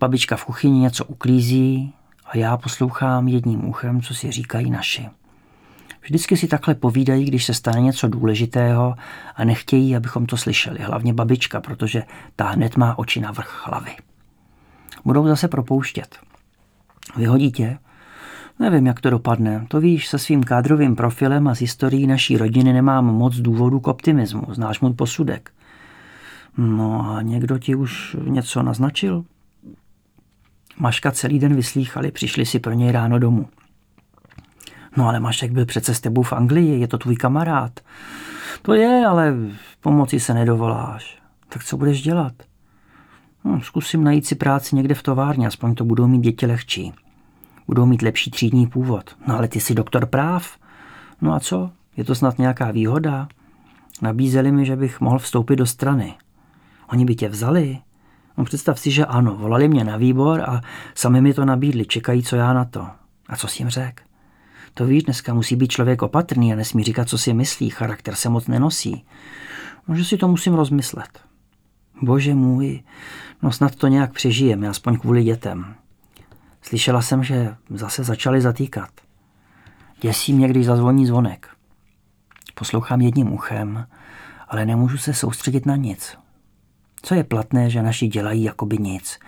Babička 0.00 0.36
v 0.36 0.44
kuchyni 0.44 0.78
něco 0.78 1.04
uklízí 1.04 1.94
a 2.26 2.36
já 2.36 2.56
poslouchám 2.56 3.28
jedním 3.28 3.68
uchem, 3.68 4.02
co 4.02 4.14
si 4.14 4.30
říkají 4.30 4.70
naši. 4.70 5.08
Vždycky 6.02 6.36
si 6.36 6.48
takhle 6.48 6.74
povídají, 6.74 7.24
když 7.24 7.44
se 7.44 7.54
stane 7.54 7.80
něco 7.80 8.08
důležitého 8.08 8.94
a 9.36 9.44
nechtějí, 9.44 9.96
abychom 9.96 10.26
to 10.26 10.36
slyšeli. 10.36 10.78
Hlavně 10.78 11.14
babička, 11.14 11.60
protože 11.60 12.02
ta 12.36 12.48
hned 12.48 12.76
má 12.76 12.98
oči 12.98 13.20
na 13.20 13.30
vrch 13.30 13.66
hlavy. 13.66 13.90
Budou 15.04 15.26
zase 15.26 15.48
propouštět. 15.48 16.16
Vyhodí 17.16 17.52
tě? 17.52 17.78
Nevím, 18.58 18.86
jak 18.86 19.00
to 19.00 19.10
dopadne. 19.10 19.66
To 19.68 19.80
víš, 19.80 20.08
se 20.08 20.18
svým 20.18 20.44
kádrovým 20.44 20.96
profilem 20.96 21.48
a 21.48 21.54
s 21.54 21.58
historií 21.58 22.06
naší 22.06 22.36
rodiny 22.36 22.72
nemám 22.72 23.04
moc 23.04 23.36
důvodu 23.36 23.80
k 23.80 23.88
optimismu. 23.88 24.42
Znáš 24.48 24.80
můj 24.80 24.92
posudek. 24.92 25.50
No 26.56 27.10
a 27.10 27.22
někdo 27.22 27.58
ti 27.58 27.74
už 27.74 28.16
něco 28.24 28.62
naznačil? 28.62 29.24
Maška 30.78 31.10
celý 31.10 31.38
den 31.38 31.54
vyslýchali, 31.54 32.10
přišli 32.10 32.46
si 32.46 32.58
pro 32.58 32.72
něj 32.72 32.92
ráno 32.92 33.18
domů. 33.18 33.48
No 34.96 35.08
ale 35.08 35.20
Mašek 35.20 35.52
byl 35.52 35.66
přece 35.66 35.94
s 35.94 36.00
tebou 36.00 36.22
v 36.22 36.32
Anglii, 36.32 36.80
je 36.80 36.88
to 36.88 36.98
tvůj 36.98 37.16
kamarád. 37.16 37.80
To 38.62 38.74
je, 38.74 39.06
ale 39.06 39.34
pomoci 39.80 40.20
se 40.20 40.34
nedovoláš. 40.34 41.18
Tak 41.48 41.64
co 41.64 41.76
budeš 41.76 42.02
dělat? 42.02 42.32
No, 43.44 43.60
zkusím 43.60 44.04
najít 44.04 44.26
si 44.26 44.34
práci 44.34 44.76
někde 44.76 44.94
v 44.94 45.02
továrně, 45.02 45.46
aspoň 45.46 45.74
to 45.74 45.84
budou 45.84 46.06
mít 46.06 46.20
děti 46.20 46.46
lehčí. 46.46 46.92
Budou 47.66 47.86
mít 47.86 48.02
lepší 48.02 48.30
třídní 48.30 48.66
původ. 48.66 49.16
No 49.26 49.36
ale 49.36 49.48
ty 49.48 49.60
jsi 49.60 49.74
doktor 49.74 50.06
práv. 50.06 50.58
No 51.20 51.34
a 51.34 51.40
co? 51.40 51.70
Je 51.96 52.04
to 52.04 52.14
snad 52.14 52.38
nějaká 52.38 52.70
výhoda? 52.70 53.28
Nabízeli 54.02 54.52
mi, 54.52 54.66
že 54.66 54.76
bych 54.76 55.00
mohl 55.00 55.18
vstoupit 55.18 55.56
do 55.56 55.66
strany. 55.66 56.14
Oni 56.88 57.04
by 57.04 57.14
tě 57.14 57.28
vzali? 57.28 57.78
No 58.36 58.44
představ 58.44 58.80
si, 58.80 58.90
že 58.90 59.06
ano, 59.06 59.36
volali 59.36 59.68
mě 59.68 59.84
na 59.84 59.96
výbor 59.96 60.40
a 60.40 60.60
sami 60.94 61.20
mi 61.20 61.34
to 61.34 61.44
nabídli, 61.44 61.86
čekají, 61.86 62.22
co 62.22 62.36
já 62.36 62.52
na 62.52 62.64
to. 62.64 62.86
A 63.28 63.36
co 63.36 63.48
si 63.48 63.62
jim 63.62 63.68
řek? 63.68 64.02
To 64.74 64.86
víš, 64.86 65.02
dneska 65.02 65.34
musí 65.34 65.56
být 65.56 65.72
člověk 65.72 66.02
opatrný 66.02 66.52
a 66.52 66.56
nesmí 66.56 66.84
říkat, 66.84 67.08
co 67.08 67.18
si 67.18 67.34
myslí, 67.34 67.70
charakter 67.70 68.14
se 68.14 68.28
moc 68.28 68.46
nenosí. 68.46 69.04
Možná 69.86 70.04
si 70.04 70.16
to 70.16 70.28
musím 70.28 70.54
rozmyslet. 70.54 71.20
Bože 72.02 72.34
můj, 72.34 72.82
no 73.42 73.52
snad 73.52 73.74
to 73.74 73.88
nějak 73.88 74.12
přežijeme, 74.12 74.68
aspoň 74.68 74.98
kvůli 74.98 75.24
dětem. 75.24 75.74
Slyšela 76.62 77.02
jsem, 77.02 77.24
že 77.24 77.54
zase 77.70 78.04
začali 78.04 78.40
zatýkat. 78.40 78.90
Děsí 80.00 80.32
mě, 80.32 80.48
když 80.48 80.66
zazvoní 80.66 81.06
zvonek. 81.06 81.48
Poslouchám 82.54 83.00
jedním 83.00 83.32
uchem, 83.32 83.86
ale 84.48 84.66
nemůžu 84.66 84.98
se 84.98 85.14
soustředit 85.14 85.66
na 85.66 85.76
nic. 85.76 86.16
Co 87.04 87.14
je 87.14 87.24
platné, 87.24 87.70
že 87.70 87.82
naši 87.82 88.06
dělají 88.06 88.42
jakoby 88.42 88.78
nic. 88.78 89.18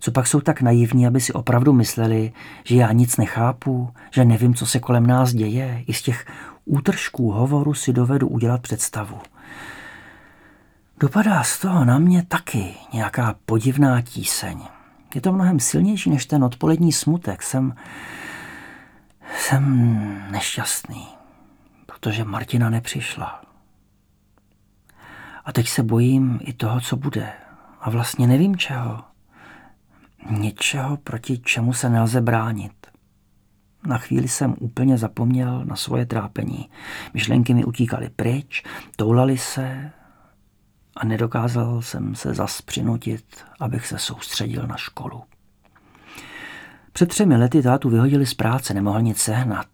Co 0.00 0.10
pak 0.12 0.26
jsou 0.26 0.40
tak 0.40 0.62
naivní, 0.62 1.06
aby 1.06 1.20
si 1.20 1.32
opravdu 1.32 1.72
mysleli, 1.72 2.32
že 2.64 2.76
já 2.76 2.92
nic 2.92 3.16
nechápu, 3.16 3.90
že 4.10 4.24
nevím, 4.24 4.54
co 4.54 4.66
se 4.66 4.80
kolem 4.80 5.06
nás 5.06 5.32
děje. 5.32 5.84
I 5.86 5.92
z 5.92 6.02
těch 6.02 6.26
útržků 6.64 7.30
hovoru 7.30 7.74
si 7.74 7.92
dovedu 7.92 8.28
udělat 8.28 8.60
představu. 8.60 9.18
Dopadá 11.00 11.42
z 11.42 11.60
toho 11.60 11.84
na 11.84 11.98
mě 11.98 12.22
taky 12.28 12.74
nějaká 12.92 13.34
podivná 13.46 14.00
tíseň. 14.00 14.60
Je 15.14 15.20
to 15.20 15.32
mnohem 15.32 15.60
silnější 15.60 16.10
než 16.10 16.26
ten 16.26 16.44
odpolední 16.44 16.92
smutek. 16.92 17.42
Jsem, 17.42 17.74
jsem 19.38 20.26
nešťastný, 20.30 21.06
protože 21.86 22.24
Martina 22.24 22.70
nepřišla. 22.70 23.49
A 25.44 25.52
teď 25.52 25.68
se 25.68 25.82
bojím 25.82 26.40
i 26.42 26.52
toho, 26.52 26.80
co 26.80 26.96
bude. 26.96 27.32
A 27.80 27.90
vlastně 27.90 28.26
nevím 28.26 28.56
čeho. 28.56 29.04
Něčeho, 30.30 30.96
proti 30.96 31.38
čemu 31.38 31.72
se 31.72 31.88
nelze 31.88 32.20
bránit. 32.20 32.72
Na 33.86 33.98
chvíli 33.98 34.28
jsem 34.28 34.54
úplně 34.58 34.98
zapomněl 34.98 35.64
na 35.64 35.76
svoje 35.76 36.06
trápení. 36.06 36.70
Myšlenky 37.14 37.54
mi 37.54 37.64
utíkaly 37.64 38.10
pryč, 38.16 38.62
toulali 38.96 39.38
se 39.38 39.90
a 40.96 41.04
nedokázal 41.04 41.82
jsem 41.82 42.14
se 42.14 42.34
zas 42.34 42.62
přinutit, 42.62 43.24
abych 43.60 43.86
se 43.86 43.98
soustředil 43.98 44.66
na 44.66 44.76
školu. 44.76 45.22
Před 46.92 47.08
třemi 47.08 47.36
lety 47.36 47.62
tátu 47.62 47.90
vyhodili 47.90 48.26
z 48.26 48.34
práce, 48.34 48.74
nemohl 48.74 49.02
nic 49.02 49.18
sehnat. 49.18 49.66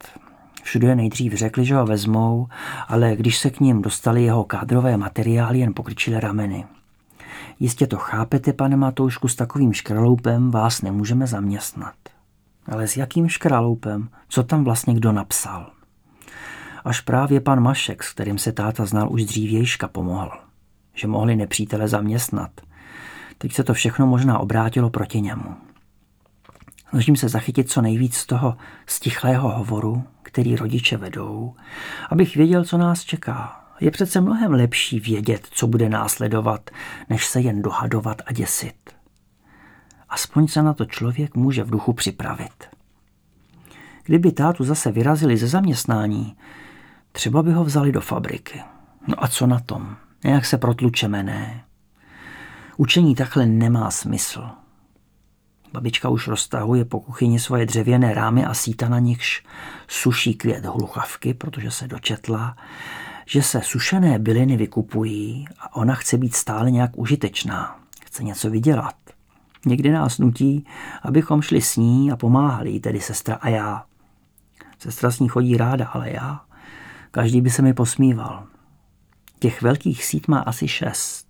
Všude 0.66 0.94
nejdřív 0.94 1.32
řekli, 1.32 1.64
že 1.64 1.74
ho 1.74 1.86
vezmou, 1.86 2.48
ale 2.88 3.16
když 3.16 3.38
se 3.38 3.50
k 3.50 3.60
ním 3.60 3.82
dostali 3.82 4.22
jeho 4.22 4.44
kádrové 4.44 4.96
materiály, 4.96 5.58
jen 5.58 5.74
pokrčili 5.74 6.20
rameny. 6.20 6.64
Jistě 7.60 7.86
to 7.86 7.96
chápete, 7.96 8.52
pane 8.52 8.76
Matoušku, 8.76 9.28
s 9.28 9.34
takovým 9.34 9.72
škraloupem 9.72 10.50
vás 10.50 10.82
nemůžeme 10.82 11.26
zaměstnat. 11.26 11.94
Ale 12.72 12.88
s 12.88 12.96
jakým 12.96 13.28
škraloupem? 13.28 14.08
Co 14.28 14.42
tam 14.42 14.64
vlastně 14.64 14.94
kdo 14.94 15.12
napsal? 15.12 15.70
Až 16.84 17.00
právě 17.00 17.40
pan 17.40 17.60
Mašek, 17.60 18.02
s 18.02 18.12
kterým 18.12 18.38
se 18.38 18.52
táta 18.52 18.86
znal 18.86 19.12
už 19.12 19.24
dřívějška, 19.24 19.88
pomohl. 19.88 20.32
Že 20.94 21.06
mohli 21.06 21.36
nepřítele 21.36 21.88
zaměstnat. 21.88 22.50
Teď 23.38 23.52
se 23.52 23.64
to 23.64 23.74
všechno 23.74 24.06
možná 24.06 24.38
obrátilo 24.38 24.90
proti 24.90 25.20
němu. 25.20 25.56
Snažím 26.90 27.16
se 27.16 27.28
zachytit 27.28 27.70
co 27.70 27.82
nejvíc 27.82 28.16
z 28.16 28.26
toho 28.26 28.56
stichlého 28.86 29.48
hovoru, 29.50 30.04
který 30.36 30.56
rodiče 30.56 30.96
vedou, 30.96 31.54
abych 32.10 32.36
věděl, 32.36 32.64
co 32.64 32.78
nás 32.78 33.04
čeká. 33.04 33.64
Je 33.80 33.90
přece 33.90 34.20
mnohem 34.20 34.52
lepší 34.52 35.00
vědět, 35.00 35.48
co 35.50 35.66
bude 35.66 35.88
následovat, 35.88 36.70
než 37.08 37.26
se 37.26 37.40
jen 37.40 37.62
dohadovat 37.62 38.22
a 38.26 38.32
děsit. 38.32 38.74
Aspoň 40.08 40.48
se 40.48 40.62
na 40.62 40.74
to 40.74 40.84
člověk 40.84 41.34
může 41.34 41.64
v 41.64 41.70
duchu 41.70 41.92
připravit. 41.92 42.68
Kdyby 44.04 44.32
tátu 44.32 44.64
zase 44.64 44.92
vyrazili 44.92 45.36
ze 45.36 45.48
zaměstnání, 45.48 46.36
třeba 47.12 47.42
by 47.42 47.52
ho 47.52 47.64
vzali 47.64 47.92
do 47.92 48.00
fabriky. 48.00 48.62
No 49.06 49.24
a 49.24 49.28
co 49.28 49.46
na 49.46 49.60
tom? 49.60 49.96
Nějak 50.24 50.46
se 50.46 50.58
protlučeme, 50.58 51.22
ne? 51.22 51.64
Učení 52.76 53.14
takhle 53.14 53.46
nemá 53.46 53.90
smysl. 53.90 54.48
Babička 55.72 56.08
už 56.08 56.28
roztahuje 56.28 56.84
po 56.84 57.00
kuchyni 57.00 57.38
svoje 57.38 57.66
dřevěné 57.66 58.14
rámy 58.14 58.44
a 58.44 58.54
síta 58.54 58.88
na 58.88 58.98
nichž 58.98 59.44
suší 59.88 60.34
květ 60.34 60.64
hluchavky, 60.64 61.34
protože 61.34 61.70
se 61.70 61.88
dočetla, 61.88 62.56
že 63.26 63.42
se 63.42 63.60
sušené 63.62 64.18
byliny 64.18 64.56
vykupují 64.56 65.44
a 65.60 65.76
ona 65.76 65.94
chce 65.94 66.18
být 66.18 66.34
stále 66.34 66.70
nějak 66.70 66.90
užitečná. 66.98 67.80
Chce 68.04 68.24
něco 68.24 68.50
vydělat. 68.50 68.94
Někdy 69.66 69.90
nás 69.90 70.18
nutí, 70.18 70.66
abychom 71.02 71.42
šli 71.42 71.62
s 71.62 71.76
ní 71.76 72.12
a 72.12 72.16
pomáhali, 72.16 72.80
tedy 72.80 73.00
sestra 73.00 73.34
a 73.34 73.48
já. 73.48 73.84
Sestra 74.78 75.10
s 75.10 75.20
ní 75.20 75.28
chodí 75.28 75.56
ráda, 75.56 75.86
ale 75.86 76.10
já 76.10 76.46
Každý 77.16 77.40
by 77.40 77.50
se 77.50 77.62
mi 77.62 77.74
posmíval. 77.74 78.46
Těch 79.38 79.62
velkých 79.62 80.04
sít 80.04 80.28
má 80.28 80.38
asi 80.38 80.68
šest. 80.68 81.25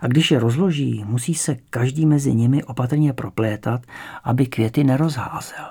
A 0.00 0.06
když 0.06 0.30
je 0.30 0.38
rozloží, 0.38 1.04
musí 1.06 1.34
se 1.34 1.56
každý 1.70 2.06
mezi 2.06 2.34
nimi 2.34 2.64
opatrně 2.64 3.12
proplétat, 3.12 3.82
aby 4.24 4.46
květy 4.46 4.84
nerozházel. 4.84 5.66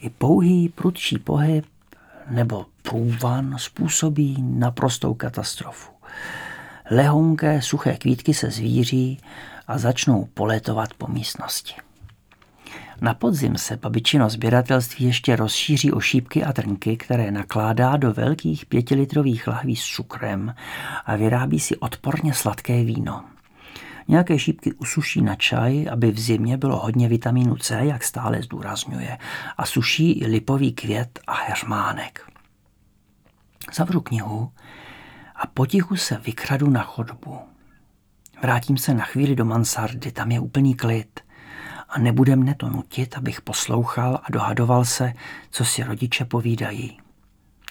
I 0.00 0.10
pouhý 0.10 0.68
prudší 0.68 1.18
pohyb 1.18 1.64
nebo 2.30 2.66
průvan 2.82 3.54
způsobí 3.58 4.36
naprostou 4.42 5.14
katastrofu. 5.14 5.90
Lehonké 6.90 7.62
suché 7.62 7.96
kvítky 7.96 8.34
se 8.34 8.50
zvíří 8.50 9.20
a 9.68 9.78
začnou 9.78 10.28
poletovat 10.34 10.94
po 10.94 11.08
místnosti. 11.08 11.74
Na 13.00 13.14
podzim 13.14 13.58
se 13.58 13.76
babičino 13.76 14.30
sběratelství 14.30 15.04
ještě 15.04 15.36
rozšíří 15.36 15.92
o 15.92 16.00
šípky 16.00 16.44
a 16.44 16.52
trnky, 16.52 16.96
které 16.96 17.30
nakládá 17.30 17.96
do 17.96 18.12
velkých 18.12 18.66
pětilitrových 18.66 19.46
lahví 19.46 19.76
s 19.76 19.84
cukrem 19.84 20.54
a 21.06 21.16
vyrábí 21.16 21.60
si 21.60 21.76
odporně 21.76 22.34
sladké 22.34 22.84
víno. 22.84 23.24
Nějaké 24.08 24.38
šípky 24.38 24.72
usuší 24.72 25.22
na 25.22 25.34
čaj, 25.34 25.86
aby 25.92 26.10
v 26.10 26.20
zimě 26.20 26.56
bylo 26.56 26.78
hodně 26.78 27.08
vitamínu 27.08 27.56
C, 27.56 27.84
jak 27.84 28.04
stále 28.04 28.42
zdůrazňuje, 28.42 29.18
a 29.56 29.66
suší 29.66 30.12
i 30.12 30.26
lipový 30.26 30.72
květ 30.72 31.18
a 31.26 31.34
hermánek. 31.34 32.30
Zavřu 33.74 34.00
knihu 34.00 34.52
a 35.36 35.46
potichu 35.46 35.96
se 35.96 36.20
vykradu 36.26 36.70
na 36.70 36.82
chodbu. 36.82 37.38
Vrátím 38.42 38.76
se 38.76 38.94
na 38.94 39.04
chvíli 39.04 39.36
do 39.36 39.44
mansardy, 39.44 40.12
tam 40.12 40.30
je 40.30 40.40
úplný 40.40 40.74
klid 40.74 41.20
a 41.94 41.98
nebude 41.98 42.36
mne 42.36 42.54
to 42.54 42.68
nutit, 42.70 43.16
abych 43.16 43.40
poslouchal 43.40 44.20
a 44.24 44.32
dohadoval 44.32 44.84
se, 44.84 45.12
co 45.50 45.64
si 45.64 45.82
rodiče 45.82 46.24
povídají. 46.24 46.98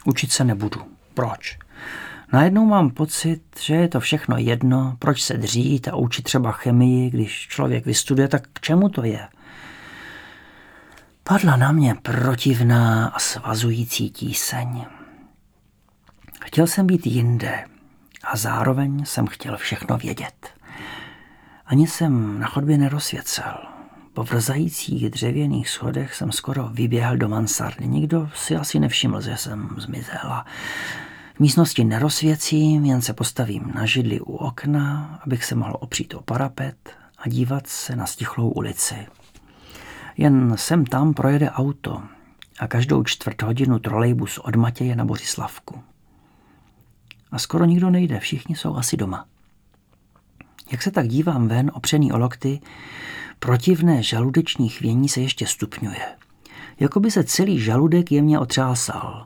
Učit 0.06 0.32
se 0.32 0.44
nebudu. 0.44 0.82
Proč? 1.14 1.58
Najednou 2.34 2.66
mám 2.66 2.90
pocit, 2.90 3.42
že 3.60 3.76
je 3.76 3.88
to 3.88 4.00
všechno 4.00 4.38
jedno, 4.38 4.96
proč 5.00 5.22
se 5.22 5.38
dřít 5.38 5.88
a 5.88 5.96
učit 5.96 6.22
třeba 6.22 6.52
chemii, 6.52 7.10
když 7.10 7.48
člověk 7.48 7.86
vystuduje, 7.86 8.28
tak 8.28 8.48
k 8.54 8.62
čemu 8.62 8.90
to 8.90 9.04
je? 9.04 9.28
Padla 11.24 11.56
na 11.56 11.72
mě 11.72 11.96
protivná 12.02 13.08
a 13.08 13.20
svazující 13.20 14.10
tíseň. 14.10 14.86
Chtěl 16.46 16.68
jsem 16.68 16.88
být 16.88 17.08
jinde 17.08 17.66
a 18.24 18.38
zároveň 18.38 19.06
jsem 19.06 19.28
chtěl 19.28 19.58
všechno 19.58 19.98
vědět. 19.98 20.54
Ani 21.66 21.88
jsem 21.88 22.40
na 22.40 22.48
chodbě 22.48 22.78
nerozsvěcel. 22.78 23.73
Po 24.14 24.24
vrzajících 24.24 25.10
dřevěných 25.10 25.70
schodech 25.70 26.14
jsem 26.14 26.32
skoro 26.32 26.70
vyběhl 26.70 27.18
do 27.18 27.30
mansardy. 27.30 27.88
Nikdo 27.88 28.30
si 28.36 28.56
asi 28.56 28.80
nevšiml, 28.80 29.22
že 29.22 29.38
jsem 29.38 29.70
zmizel. 29.78 30.44
V 31.36 31.40
místnosti 31.40 31.84
nerozsvěcím, 31.84 32.86
jen 32.86 33.02
se 33.02 33.14
postavím 33.14 33.72
na 33.76 33.86
židli 33.86 34.20
u 34.20 34.36
okna, 34.36 35.20
abych 35.26 35.46
se 35.46 35.56
mohl 35.56 35.78
opřít 35.80 36.14
o 36.14 36.22
parapet 36.22 36.96
a 37.18 37.30
dívat 37.30 37.68
se 37.68 37.96
na 37.96 38.06
stichlou 38.06 38.50
ulici. 38.50 38.96
Jen 40.18 40.54
sem 40.58 40.86
tam 40.86 41.14
projede 41.14 41.52
auto 41.52 42.02
a 42.60 42.68
každou 42.68 43.04
čtvrt 43.04 43.42
hodinu 43.42 43.80
trolejbus 43.80 44.38
od 44.38 44.56
Matěje 44.56 44.96
na 44.96 45.06
Bořislavku. 45.06 45.84
A 47.32 47.40
skoro 47.40 47.66
nikdo 47.66 47.90
nejde, 47.90 48.20
všichni 48.20 48.56
jsou 48.56 48.76
asi 48.76 48.98
doma. 48.98 49.26
Jak 50.72 50.82
se 50.82 50.92
tak 50.92 51.08
dívám 51.08 51.48
ven, 51.48 51.72
opřený 51.74 52.12
o 52.12 52.18
lokty, 52.18 52.60
protivné 53.44 54.04
žaludeční 54.04 54.70
chvění 54.70 55.10
se 55.10 55.22
ještě 55.22 55.48
stupňuje. 55.48 56.06
Jako 56.80 57.00
by 57.00 57.12
se 57.12 57.24
celý 57.24 57.60
žaludek 57.60 58.12
jemně 58.12 58.40
otřásal. 58.40 59.26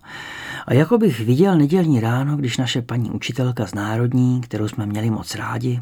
A 0.67 0.73
jako 0.73 0.97
bych 0.97 1.19
viděl 1.19 1.57
nedělní 1.57 1.99
ráno, 1.99 2.37
když 2.37 2.57
naše 2.57 2.81
paní 2.81 3.11
učitelka 3.11 3.67
z 3.67 3.73
Národní, 3.73 4.41
kterou 4.41 4.67
jsme 4.67 4.85
měli 4.85 5.09
moc 5.09 5.35
rádi, 5.35 5.81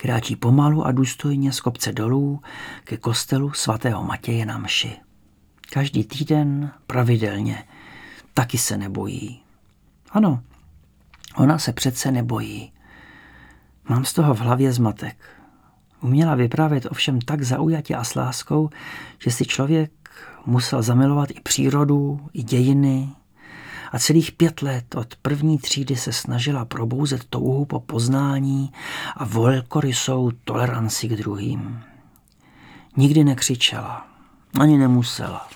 kráčí 0.00 0.36
pomalu 0.36 0.86
a 0.86 0.92
důstojně 0.92 1.52
z 1.52 1.60
kopce 1.60 1.92
dolů 1.92 2.40
ke 2.84 2.96
kostelu 2.96 3.52
svatého 3.52 4.04
Matěje 4.04 4.46
na 4.46 4.58
mši. 4.58 4.96
Každý 5.72 6.04
týden 6.04 6.70
pravidelně. 6.86 7.64
Taky 8.34 8.58
se 8.58 8.76
nebojí. 8.76 9.42
Ano, 10.10 10.42
ona 11.36 11.58
se 11.58 11.72
přece 11.72 12.10
nebojí. 12.10 12.72
Mám 13.88 14.04
z 14.04 14.12
toho 14.12 14.34
v 14.34 14.40
hlavě 14.40 14.72
zmatek. 14.72 15.39
Uměla 16.02 16.34
vyprávět 16.34 16.86
ovšem 16.90 17.20
tak 17.20 17.42
zaujatě 17.42 17.94
a 17.94 18.04
s 18.04 18.14
láskou, 18.14 18.70
že 19.18 19.30
si 19.30 19.44
člověk 19.44 19.90
musel 20.46 20.82
zamilovat 20.82 21.30
i 21.30 21.40
přírodu, 21.42 22.20
i 22.32 22.42
dějiny. 22.42 23.08
A 23.92 23.98
celých 23.98 24.32
pět 24.32 24.62
let 24.62 24.94
od 24.94 25.16
první 25.16 25.58
třídy 25.58 25.96
se 25.96 26.12
snažila 26.12 26.64
probouzet 26.64 27.24
touhu 27.24 27.64
po 27.64 27.80
poznání 27.80 28.72
a 29.16 29.24
velkorysou 29.24 30.30
toleranci 30.44 31.08
k 31.08 31.16
druhým. 31.16 31.80
Nikdy 32.96 33.24
nekřičela, 33.24 34.06
ani 34.60 34.78
nemusela. 34.78 35.48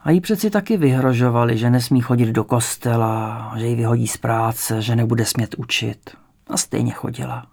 A 0.00 0.10
jí 0.10 0.20
přeci 0.20 0.50
taky 0.50 0.76
vyhrožovali, 0.76 1.58
že 1.58 1.70
nesmí 1.70 2.00
chodit 2.00 2.26
do 2.26 2.44
kostela, 2.44 3.52
že 3.56 3.66
ji 3.66 3.74
vyhodí 3.74 4.06
z 4.06 4.16
práce, 4.16 4.82
že 4.82 4.96
nebude 4.96 5.24
smět 5.24 5.54
učit. 5.54 6.16
A 6.46 6.56
stejně 6.56 6.92
chodila. 6.92 7.46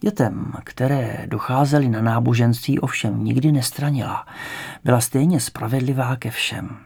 Dětem, 0.00 0.52
které 0.64 1.26
docházely 1.26 1.88
na 1.88 2.02
náboženství, 2.02 2.80
ovšem 2.80 3.24
nikdy 3.24 3.52
nestranila. 3.52 4.26
Byla 4.84 5.00
stejně 5.00 5.40
spravedlivá 5.40 6.16
ke 6.16 6.30
všem. 6.30 6.76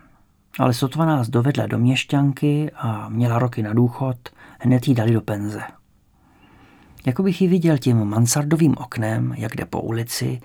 Ale 0.58 0.74
sotva 0.74 1.06
nás 1.06 1.28
dovedla 1.28 1.66
do 1.66 1.78
měšťanky 1.78 2.70
a 2.76 3.08
měla 3.08 3.38
roky 3.38 3.62
na 3.62 3.72
důchod, 3.72 4.16
hned 4.58 4.88
jí 4.88 4.94
dali 4.94 5.12
do 5.12 5.20
penze. 5.20 5.62
Jako 7.06 7.22
bych 7.22 7.42
ji 7.42 7.48
viděl 7.48 7.78
tím 7.78 8.04
mansardovým 8.04 8.74
oknem, 8.78 9.34
jak 9.36 9.56
jde 9.56 9.66
po 9.66 9.80
ulici, 9.80 10.40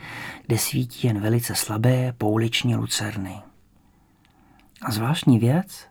kde 0.47 0.57
svítí 0.57 1.07
jen 1.07 1.20
velice 1.20 1.55
slabé 1.55 2.13
pouliční 2.18 2.76
lucerny. 2.76 3.36
A 4.82 4.91
zvláštní 4.91 5.39
věc, 5.39 5.88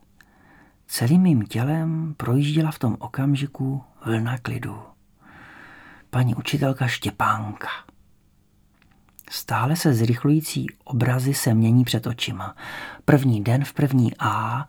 celým 0.87 1.23
mým 1.23 1.43
tělem 1.43 2.15
projížděla 2.17 2.71
v 2.71 2.79
tom 2.79 2.97
okamžiku 2.99 3.83
vlna 4.05 4.39
klidu 4.39 4.94
paní 6.15 6.35
učitelka 6.35 6.87
Štěpánka. 6.87 7.69
Stále 9.31 9.77
se 9.77 9.95
zrychlující 9.95 10.67
obrazy 10.85 11.35
se 11.35 11.55
mění 11.55 11.85
před 11.85 12.07
očima. 12.07 12.57
První 13.05 13.45
den 13.45 13.65
v 13.65 13.73
první 13.73 14.13
A 14.19 14.67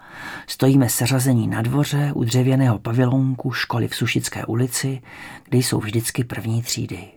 stojíme 0.47 0.89
seřazení 0.89 1.47
na 1.47 1.61
dvoře 1.61 2.11
u 2.15 2.23
dřevěného 2.23 2.79
pavilonku 2.79 3.51
školy 3.51 3.87
v 3.87 3.95
Sušické 3.95 4.45
ulici, 4.45 5.01
kde 5.49 5.57
jsou 5.57 5.79
vždycky 5.79 6.23
první 6.23 6.61
třídy. 6.61 7.07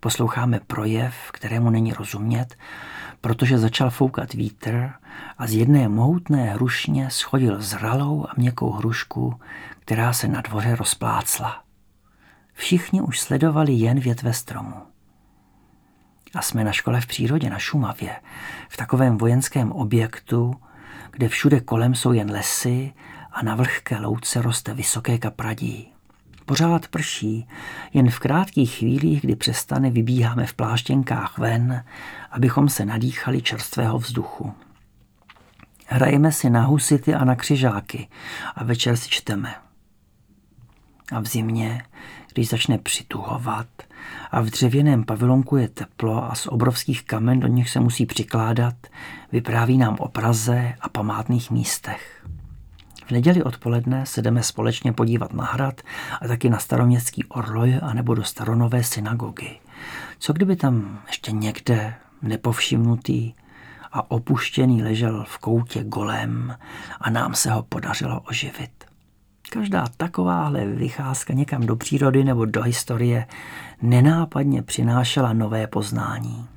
Posloucháme 0.00 0.60
projev, 0.66 1.14
kterému 1.32 1.70
není 1.70 1.92
rozumět, 1.92 2.56
protože 3.20 3.58
začal 3.58 3.90
foukat 3.90 4.32
vítr 4.32 4.90
a 5.38 5.46
z 5.46 5.52
jedné 5.52 5.88
mohutné 5.88 6.44
hrušně 6.44 7.10
schodil 7.10 7.62
zralou 7.62 8.26
a 8.28 8.32
měkkou 8.36 8.70
hrušku, 8.70 9.40
která 9.78 10.12
se 10.12 10.28
na 10.28 10.40
dvoře 10.40 10.76
rozplácla. 10.76 11.69
Všichni 12.60 13.00
už 13.00 13.20
sledovali 13.20 13.72
jen 13.72 14.00
větve 14.00 14.32
stromu. 14.32 14.74
A 16.34 16.42
jsme 16.42 16.64
na 16.64 16.72
škole 16.72 17.00
v 17.00 17.06
přírodě 17.06 17.50
na 17.50 17.58
Šumavě, 17.58 18.16
v 18.68 18.76
takovém 18.76 19.18
vojenském 19.18 19.72
objektu, 19.72 20.54
kde 21.10 21.28
všude 21.28 21.60
kolem 21.60 21.94
jsou 21.94 22.12
jen 22.12 22.30
lesy 22.30 22.92
a 23.32 23.42
na 23.42 23.54
vlhké 23.54 24.00
louce 24.00 24.42
roste 24.42 24.74
vysoké 24.74 25.18
kapradí. 25.18 25.92
Pořád 26.46 26.88
prší, 26.88 27.48
jen 27.92 28.10
v 28.10 28.18
krátkých 28.18 28.74
chvílích, 28.74 29.20
kdy 29.20 29.36
přestane, 29.36 29.90
vybíháme 29.90 30.46
v 30.46 30.54
pláštěnkách 30.54 31.38
ven, 31.38 31.84
abychom 32.30 32.68
se 32.68 32.84
nadýchali 32.84 33.42
čerstvého 33.42 33.98
vzduchu. 33.98 34.54
Hrajeme 35.86 36.32
si 36.32 36.50
na 36.50 36.62
husity 36.62 37.14
a 37.14 37.24
na 37.24 37.36
křižáky 37.36 38.08
a 38.54 38.64
večer 38.64 38.96
si 38.96 39.08
čteme. 39.10 39.54
A 41.12 41.20
v 41.20 41.26
zimě, 41.26 41.82
když 42.34 42.48
začne 42.48 42.78
přituhovat 42.78 43.66
a 44.30 44.40
v 44.40 44.46
dřevěném 44.46 45.04
pavilonku 45.04 45.56
je 45.56 45.68
teplo 45.68 46.24
a 46.24 46.34
z 46.34 46.46
obrovských 46.46 47.04
kamen 47.04 47.40
do 47.40 47.46
nich 47.46 47.70
se 47.70 47.80
musí 47.80 48.06
přikládat, 48.06 48.74
vypráví 49.32 49.78
nám 49.78 49.96
o 49.98 50.08
Praze 50.08 50.74
a 50.80 50.88
památných 50.88 51.50
místech. 51.50 52.26
V 53.06 53.10
neděli 53.10 53.42
odpoledne 53.42 54.06
se 54.06 54.22
jdeme 54.22 54.42
společně 54.42 54.92
podívat 54.92 55.32
na 55.32 55.44
hrad 55.44 55.80
a 56.20 56.28
taky 56.28 56.50
na 56.50 56.58
staroměstský 56.58 57.24
orloj 57.24 57.78
a 57.82 57.94
nebo 57.94 58.14
do 58.14 58.24
staronové 58.24 58.84
synagogy. 58.84 59.58
Co 60.18 60.32
kdyby 60.32 60.56
tam 60.56 61.02
ještě 61.06 61.32
někde 61.32 61.94
nepovšimnutý 62.22 63.34
a 63.92 64.10
opuštěný 64.10 64.82
ležel 64.82 65.24
v 65.28 65.38
koutě 65.38 65.84
golem 65.84 66.56
a 67.00 67.10
nám 67.10 67.34
se 67.34 67.50
ho 67.50 67.62
podařilo 67.62 68.20
oživit. 68.20 68.79
Každá 69.52 69.86
takováhle 69.96 70.66
vycházka 70.66 71.34
někam 71.34 71.66
do 71.66 71.76
přírody 71.76 72.24
nebo 72.24 72.44
do 72.44 72.62
historie 72.62 73.26
nenápadně 73.82 74.62
přinášela 74.62 75.32
nové 75.32 75.66
poznání. 75.66 76.48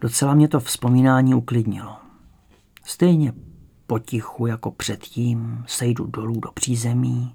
Docela 0.00 0.34
mě 0.34 0.48
to 0.48 0.60
vzpomínání 0.60 1.34
uklidnilo. 1.34 1.96
Stejně 2.84 3.32
potichu 3.86 4.46
jako 4.46 4.70
předtím 4.70 5.64
sejdu 5.66 6.06
dolů 6.06 6.40
do 6.40 6.52
přízemí 6.52 7.34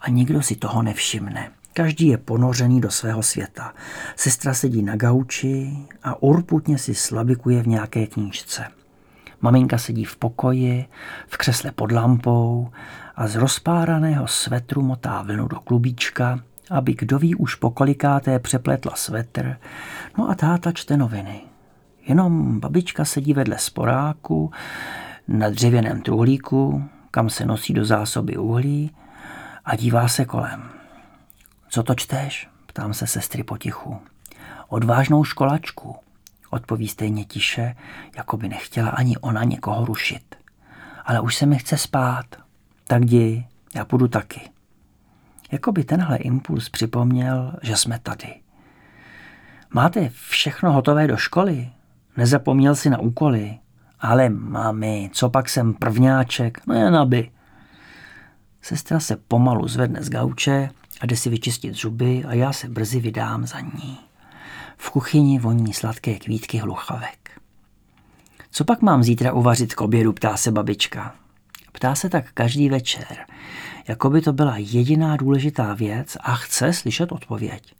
a 0.00 0.10
nikdo 0.10 0.42
si 0.42 0.56
toho 0.56 0.82
nevšimne. 0.82 1.50
Každý 1.72 2.06
je 2.06 2.18
ponořený 2.18 2.80
do 2.80 2.90
svého 2.90 3.22
světa. 3.22 3.74
Sestra 4.16 4.54
sedí 4.54 4.82
na 4.82 4.96
gauči 4.96 5.76
a 6.02 6.22
urputně 6.22 6.78
si 6.78 6.94
slabikuje 6.94 7.62
v 7.62 7.66
nějaké 7.66 8.06
knížce. 8.06 8.64
Maminka 9.40 9.78
sedí 9.78 10.04
v 10.04 10.16
pokoji, 10.16 10.86
v 11.26 11.36
křesle 11.36 11.72
pod 11.72 11.92
lampou 11.92 12.70
a 13.16 13.26
z 13.28 13.36
rozpáraného 13.36 14.26
svetru 14.26 14.82
motá 14.82 15.22
vlnu 15.22 15.48
do 15.48 15.60
klubíčka, 15.60 16.40
aby 16.70 16.94
kdo 16.94 17.18
ví 17.18 17.34
už 17.34 17.54
pokolikáté 17.54 18.38
přepletla 18.38 18.92
svetr, 18.94 19.56
no 20.18 20.30
a 20.30 20.34
táta 20.34 20.72
čte 20.72 20.96
noviny. 20.96 21.40
Jenom 22.06 22.60
babička 22.60 23.04
sedí 23.04 23.34
vedle 23.34 23.58
sporáku 23.58 24.50
na 25.28 25.50
dřevěném 25.50 26.02
truhlíku, 26.02 26.84
kam 27.10 27.30
se 27.30 27.46
nosí 27.46 27.74
do 27.74 27.84
zásoby 27.84 28.36
uhlí 28.36 28.90
a 29.64 29.76
dívá 29.76 30.08
se 30.08 30.24
kolem. 30.24 30.70
Co 31.68 31.82
to 31.82 31.94
čteš? 31.94 32.48
Ptám 32.66 32.94
se 32.94 33.06
sestry 33.06 33.42
potichu. 33.42 34.00
Odvážnou 34.68 35.24
školačku, 35.24 35.96
odpoví 36.50 36.88
stejně 36.88 37.24
tiše, 37.24 37.76
jako 38.16 38.36
by 38.36 38.48
nechtěla 38.48 38.90
ani 38.90 39.16
ona 39.16 39.44
někoho 39.44 39.84
rušit. 39.84 40.36
Ale 41.04 41.20
už 41.20 41.34
se 41.34 41.46
mi 41.46 41.58
chce 41.58 41.78
spát. 41.78 42.43
Tak 42.94 43.04
jdi, 43.04 43.46
já 43.74 43.84
půjdu 43.84 44.08
taky. 44.08 44.40
Jako 45.52 45.72
by 45.72 45.84
tenhle 45.84 46.16
impuls 46.16 46.68
připomněl, 46.68 47.54
že 47.62 47.76
jsme 47.76 47.98
tady. 47.98 48.34
Máte 49.74 50.08
všechno 50.28 50.72
hotové 50.72 51.06
do 51.06 51.16
školy? 51.16 51.68
Nezapomněl 52.16 52.74
si 52.74 52.90
na 52.90 52.98
úkoly? 52.98 53.58
Ale 54.00 54.28
mami, 54.28 55.10
co 55.12 55.30
pak 55.30 55.48
jsem 55.48 55.74
prvňáček? 55.74 56.66
No 56.66 56.74
jen 56.74 56.96
aby. 56.96 57.30
Sestra 58.62 59.00
se 59.00 59.16
pomalu 59.16 59.68
zvedne 59.68 60.02
z 60.02 60.10
gauče 60.10 60.70
a 61.00 61.06
jde 61.06 61.16
si 61.16 61.30
vyčistit 61.30 61.74
zuby 61.74 62.24
a 62.28 62.34
já 62.34 62.52
se 62.52 62.68
brzy 62.68 63.00
vydám 63.00 63.46
za 63.46 63.60
ní. 63.60 63.98
V 64.76 64.90
kuchyni 64.90 65.38
voní 65.38 65.72
sladké 65.72 66.14
kvítky 66.14 66.58
hluchavek. 66.58 67.40
Co 68.50 68.64
pak 68.64 68.82
mám 68.82 69.02
zítra 69.02 69.32
uvařit 69.32 69.74
k 69.74 69.80
obědu, 69.80 70.12
ptá 70.12 70.36
se 70.36 70.52
babička. 70.52 71.14
Ptá 71.74 71.94
se 71.94 72.08
tak 72.08 72.32
každý 72.32 72.68
večer, 72.68 73.16
jako 73.88 74.10
by 74.10 74.20
to 74.20 74.32
byla 74.32 74.56
jediná 74.56 75.16
důležitá 75.16 75.74
věc 75.74 76.16
a 76.20 76.34
chce 76.34 76.72
slyšet 76.72 77.12
odpověď. 77.12 77.74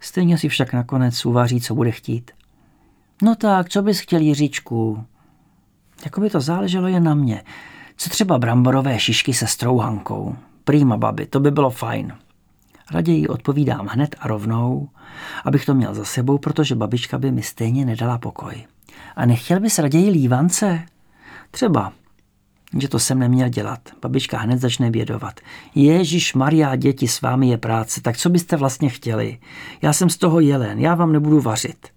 Stejně 0.00 0.38
si 0.38 0.48
však 0.48 0.72
nakonec 0.72 1.26
uvaří, 1.26 1.60
co 1.60 1.74
bude 1.74 1.90
chtít. 1.90 2.30
No 3.22 3.34
tak, 3.34 3.68
co 3.68 3.82
bys 3.82 4.00
chtěl, 4.00 4.20
Jiříčku? 4.20 5.04
Jako 6.04 6.20
by 6.20 6.30
to 6.30 6.40
záleželo 6.40 6.88
jen 6.88 7.04
na 7.04 7.14
mě. 7.14 7.42
Co 7.96 8.10
třeba 8.10 8.38
bramborové 8.38 8.98
šišky 8.98 9.34
se 9.34 9.46
strouhankou? 9.46 10.36
Prýma, 10.64 10.96
babi, 10.96 11.26
to 11.26 11.40
by 11.40 11.50
bylo 11.50 11.70
fajn. 11.70 12.12
Raději 12.90 13.28
odpovídám 13.28 13.86
hned 13.86 14.16
a 14.18 14.28
rovnou, 14.28 14.88
abych 15.44 15.64
to 15.66 15.74
měl 15.74 15.94
za 15.94 16.04
sebou, 16.04 16.38
protože 16.38 16.74
babička 16.74 17.18
by 17.18 17.32
mi 17.32 17.42
stejně 17.42 17.84
nedala 17.84 18.18
pokoj. 18.18 18.66
A 19.16 19.26
nechtěl 19.26 19.60
bys 19.60 19.78
raději 19.78 20.10
lívance? 20.10 20.82
Třeba, 21.50 21.92
že 22.80 22.88
to 22.88 22.98
jsem 22.98 23.18
neměl 23.18 23.48
dělat. 23.48 23.80
Babička 24.02 24.38
hned 24.38 24.60
začne 24.60 24.90
bědovat. 24.90 25.40
Ježíš 25.74 26.34
Maria, 26.34 26.76
děti, 26.76 27.08
s 27.08 27.20
vámi 27.20 27.48
je 27.48 27.58
práce, 27.58 28.00
tak 28.00 28.16
co 28.16 28.30
byste 28.30 28.56
vlastně 28.56 28.88
chtěli? 28.88 29.38
Já 29.82 29.92
jsem 29.92 30.10
z 30.10 30.16
toho 30.16 30.40
jelen, 30.40 30.78
já 30.78 30.94
vám 30.94 31.12
nebudu 31.12 31.40
vařit. 31.40 31.88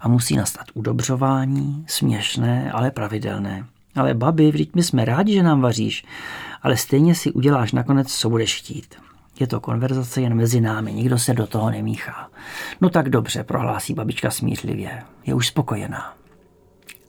A 0.00 0.08
musí 0.08 0.36
nastat 0.36 0.66
udobřování, 0.74 1.84
směšné, 1.86 2.72
ale 2.72 2.90
pravidelné. 2.90 3.66
Ale 3.94 4.14
babi, 4.14 4.50
vždyť 4.50 4.74
my 4.74 4.82
jsme 4.82 5.04
rádi, 5.04 5.34
že 5.34 5.42
nám 5.42 5.60
vaříš, 5.60 6.04
ale 6.62 6.76
stejně 6.76 7.14
si 7.14 7.32
uděláš 7.32 7.72
nakonec, 7.72 8.14
co 8.14 8.30
budeš 8.30 8.58
chtít. 8.58 8.94
Je 9.40 9.46
to 9.46 9.60
konverzace 9.60 10.20
jen 10.20 10.34
mezi 10.34 10.60
námi, 10.60 10.92
nikdo 10.92 11.18
se 11.18 11.34
do 11.34 11.46
toho 11.46 11.70
nemíchá. 11.70 12.28
No 12.80 12.90
tak 12.90 13.08
dobře, 13.08 13.44
prohlásí 13.44 13.94
babička 13.94 14.30
smířlivě. 14.30 15.02
Je 15.26 15.34
už 15.34 15.46
spokojená. 15.46 16.14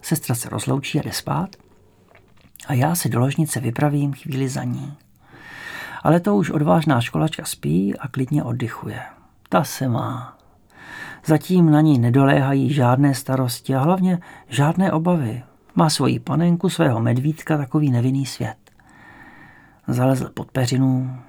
Sestra 0.02 0.36
se 0.36 0.50
rozloučí 0.50 1.00
a 1.00 1.04
jde 1.04 1.12
spát 1.12 1.56
a 2.72 2.74
já 2.74 2.96
se 2.96 3.10
do 3.10 3.20
ložnice 3.20 3.60
vypravím 3.60 4.14
chvíli 4.14 4.50
za 4.50 4.64
ní. 4.64 4.98
Ale 6.04 6.20
to 6.20 6.36
už 6.36 6.50
odvážná 6.50 7.02
školačka 7.02 7.46
spí 7.46 7.98
a 7.98 8.08
klidně 8.08 8.44
oddychuje. 8.44 9.02
Ta 9.50 9.64
se 9.64 9.88
má. 9.88 10.38
Zatím 11.26 11.72
na 11.72 11.82
ní 11.82 12.00
nedoléhají 12.00 12.74
žádné 12.74 13.16
starosti 13.16 13.76
a 13.76 13.80
hlavně 13.80 14.20
žádné 14.48 14.92
obavy. 14.92 15.44
Má 15.76 15.90
svoji 15.90 16.20
panenku, 16.20 16.70
svého 16.70 17.02
medvídka, 17.02 17.58
takový 17.58 17.92
nevinný 17.92 18.26
svět. 18.26 18.58
Zalezl 19.88 20.30
pod 20.30 20.52
peřinu, 20.52 21.20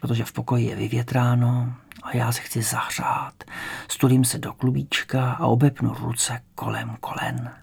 protože 0.00 0.24
v 0.24 0.32
pokoji 0.32 0.66
je 0.66 0.76
vyvětráno 0.76 1.72
a 2.02 2.16
já 2.16 2.32
se 2.32 2.40
chci 2.40 2.62
zahřát. 2.62 3.44
Stulím 3.88 4.24
se 4.24 4.38
do 4.38 4.52
klubíčka 4.52 5.32
a 5.32 5.46
obepnu 5.46 5.94
ruce 5.94 6.40
kolem 6.54 6.96
kolen. 7.00 7.61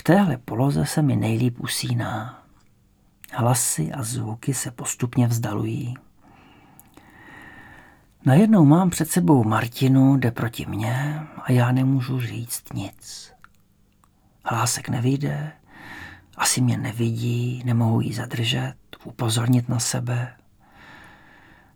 V 0.00 0.02
téhle 0.02 0.36
poloze 0.36 0.86
se 0.86 1.02
mi 1.02 1.16
nejlíp 1.16 1.60
usíná. 1.60 2.42
Hlasy 3.32 3.92
a 3.92 4.02
zvuky 4.02 4.54
se 4.54 4.70
postupně 4.70 5.26
vzdalují. 5.26 5.94
Najednou 8.24 8.64
mám 8.64 8.90
před 8.90 9.10
sebou 9.10 9.44
Martinu, 9.44 10.16
jde 10.16 10.30
proti 10.30 10.66
mně 10.66 11.20
a 11.42 11.52
já 11.52 11.72
nemůžu 11.72 12.20
říct 12.20 12.72
nic. 12.72 13.32
Hlásek 14.44 14.88
nevyjde, 14.88 15.52
asi 16.36 16.60
mě 16.60 16.78
nevidí, 16.78 17.62
nemohu 17.64 18.00
jí 18.00 18.12
zadržet, 18.12 18.74
upozornit 19.04 19.68
na 19.68 19.78
sebe. 19.78 20.36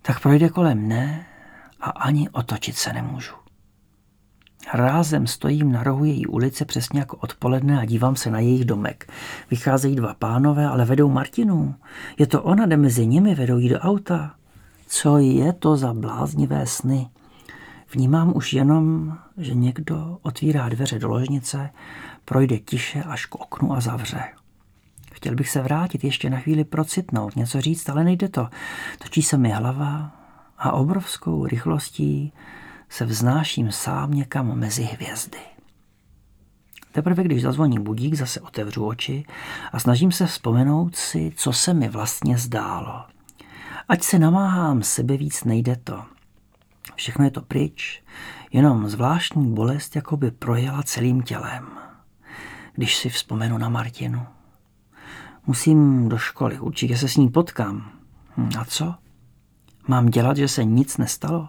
Tak 0.02 0.20
projde 0.20 0.48
kolem 0.48 0.78
mne 0.78 1.26
a 1.80 1.90
ani 1.90 2.30
otočit 2.30 2.76
se 2.76 2.92
nemůžu. 2.92 3.43
Rázem 4.72 5.26
stojím 5.26 5.72
na 5.72 5.82
rohu 5.82 6.04
její 6.04 6.26
ulice 6.26 6.64
přesně 6.64 7.00
jako 7.00 7.16
odpoledne 7.16 7.80
a 7.80 7.84
dívám 7.84 8.16
se 8.16 8.30
na 8.30 8.38
jejich 8.38 8.64
domek. 8.64 9.12
Vycházejí 9.50 9.96
dva 9.96 10.14
pánové, 10.14 10.66
ale 10.66 10.84
vedou 10.84 11.10
Martinu. 11.10 11.74
Je 12.18 12.26
to 12.26 12.42
ona, 12.42 12.66
jde 12.66 12.76
mezi 12.76 13.06
nimi, 13.06 13.34
vedou 13.34 13.58
jí 13.58 13.68
do 13.68 13.78
auta. 13.78 14.34
Co 14.86 15.18
je 15.18 15.52
to 15.52 15.76
za 15.76 15.94
bláznivé 15.94 16.66
sny? 16.66 17.08
Vnímám 17.92 18.32
už 18.36 18.52
jenom, 18.52 19.12
že 19.36 19.54
někdo 19.54 20.18
otvírá 20.22 20.68
dveře 20.68 20.98
do 20.98 21.08
ložnice, 21.08 21.70
projde 22.24 22.58
tiše 22.58 23.02
až 23.02 23.26
k 23.26 23.34
oknu 23.34 23.72
a 23.72 23.80
zavře. 23.80 24.20
Chtěl 25.12 25.34
bych 25.34 25.48
se 25.48 25.62
vrátit, 25.62 26.04
ještě 26.04 26.30
na 26.30 26.38
chvíli 26.38 26.64
procitnout, 26.64 27.36
něco 27.36 27.60
říct, 27.60 27.88
ale 27.88 28.04
nejde 28.04 28.28
to. 28.28 28.48
Točí 28.98 29.22
se 29.22 29.36
mi 29.36 29.50
hlava 29.50 30.10
a 30.58 30.72
obrovskou 30.72 31.46
rychlostí 31.46 32.32
se 32.94 33.04
vznáším 33.04 33.72
sám 33.72 34.10
někam 34.10 34.58
mezi 34.58 34.82
hvězdy. 34.82 35.38
Teprve 36.92 37.24
když 37.24 37.42
zazvoní 37.42 37.78
budík, 37.78 38.14
zase 38.14 38.40
otevřu 38.40 38.86
oči 38.86 39.24
a 39.72 39.78
snažím 39.78 40.12
se 40.12 40.26
vzpomenout 40.26 40.96
si, 40.96 41.32
co 41.36 41.52
se 41.52 41.74
mi 41.74 41.88
vlastně 41.88 42.38
zdálo. 42.38 43.04
Ať 43.88 44.02
se 44.02 44.18
namáhám 44.18 44.82
sebe 44.82 45.16
víc, 45.16 45.44
nejde 45.44 45.76
to. 45.76 46.04
Všechno 46.94 47.24
je 47.24 47.30
to 47.30 47.42
pryč, 47.42 48.02
jenom 48.52 48.88
zvláštní 48.88 49.54
bolest 49.54 49.96
jako 49.96 50.16
by 50.16 50.30
projela 50.30 50.82
celým 50.82 51.22
tělem. 51.22 51.66
Když 52.74 52.96
si 52.96 53.08
vzpomenu 53.08 53.58
na 53.58 53.68
Martinu. 53.68 54.26
Musím 55.46 56.08
do 56.08 56.18
školy, 56.18 56.60
určitě 56.60 56.96
se 56.96 57.08
s 57.08 57.16
ní 57.16 57.28
potkám. 57.28 57.90
Hm, 58.36 58.50
a 58.58 58.64
co? 58.64 58.94
Mám 59.88 60.06
dělat, 60.06 60.36
že 60.36 60.48
se 60.48 60.64
nic 60.64 60.96
nestalo? 60.96 61.48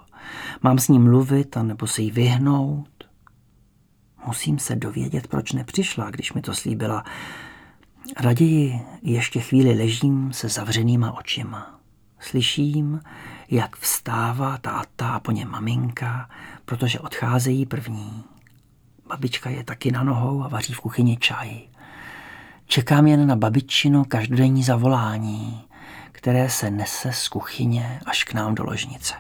Mám 0.62 0.80
s 0.80 0.88
ním 0.88 1.04
mluvit, 1.04 1.58
anebo 1.58 1.88
se 1.88 2.02
jí 2.02 2.12
vyhnout? 2.12 2.90
Musím 4.28 4.60
se 4.60 4.76
dovědět, 4.76 5.28
proč 5.28 5.52
nepřišla, 5.52 6.12
když 6.12 6.34
mi 6.34 6.42
to 6.42 6.54
slíbila. 6.54 7.04
Raději 8.20 8.82
ještě 9.02 9.40
chvíli 9.40 9.78
ležím 9.78 10.34
se 10.34 10.50
zavřenýma 10.50 11.18
očima. 11.18 11.80
Slyším, 12.20 13.02
jak 13.52 13.76
vstává 13.76 14.58
táta 14.58 15.10
a 15.10 15.20
po 15.20 15.32
něm 15.32 15.52
maminka, 15.52 16.30
protože 16.66 17.00
odcházejí 17.00 17.66
první. 17.66 18.24
Babička 19.08 19.50
je 19.50 19.64
taky 19.64 19.92
na 19.92 20.04
nohou 20.04 20.44
a 20.44 20.48
vaří 20.48 20.74
v 20.74 20.80
kuchyni 20.80 21.18
čaj. 21.18 21.62
Čekám 22.66 23.08
jen 23.08 23.28
na 23.28 23.36
babičino 23.36 24.06
každodenní 24.06 24.64
zavolání, 24.64 25.64
které 26.12 26.50
se 26.50 26.72
nese 26.72 27.12
z 27.12 27.28
kuchyně 27.28 28.00
až 28.06 28.24
k 28.24 28.34
nám 28.34 28.56
do 28.56 28.64
ložnice. 28.64 29.14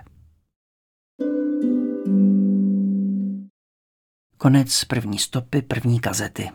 Konec 4.37 4.85
první 4.85 5.19
stopy, 5.19 5.61
první 5.61 5.99
kazety. 5.99 6.49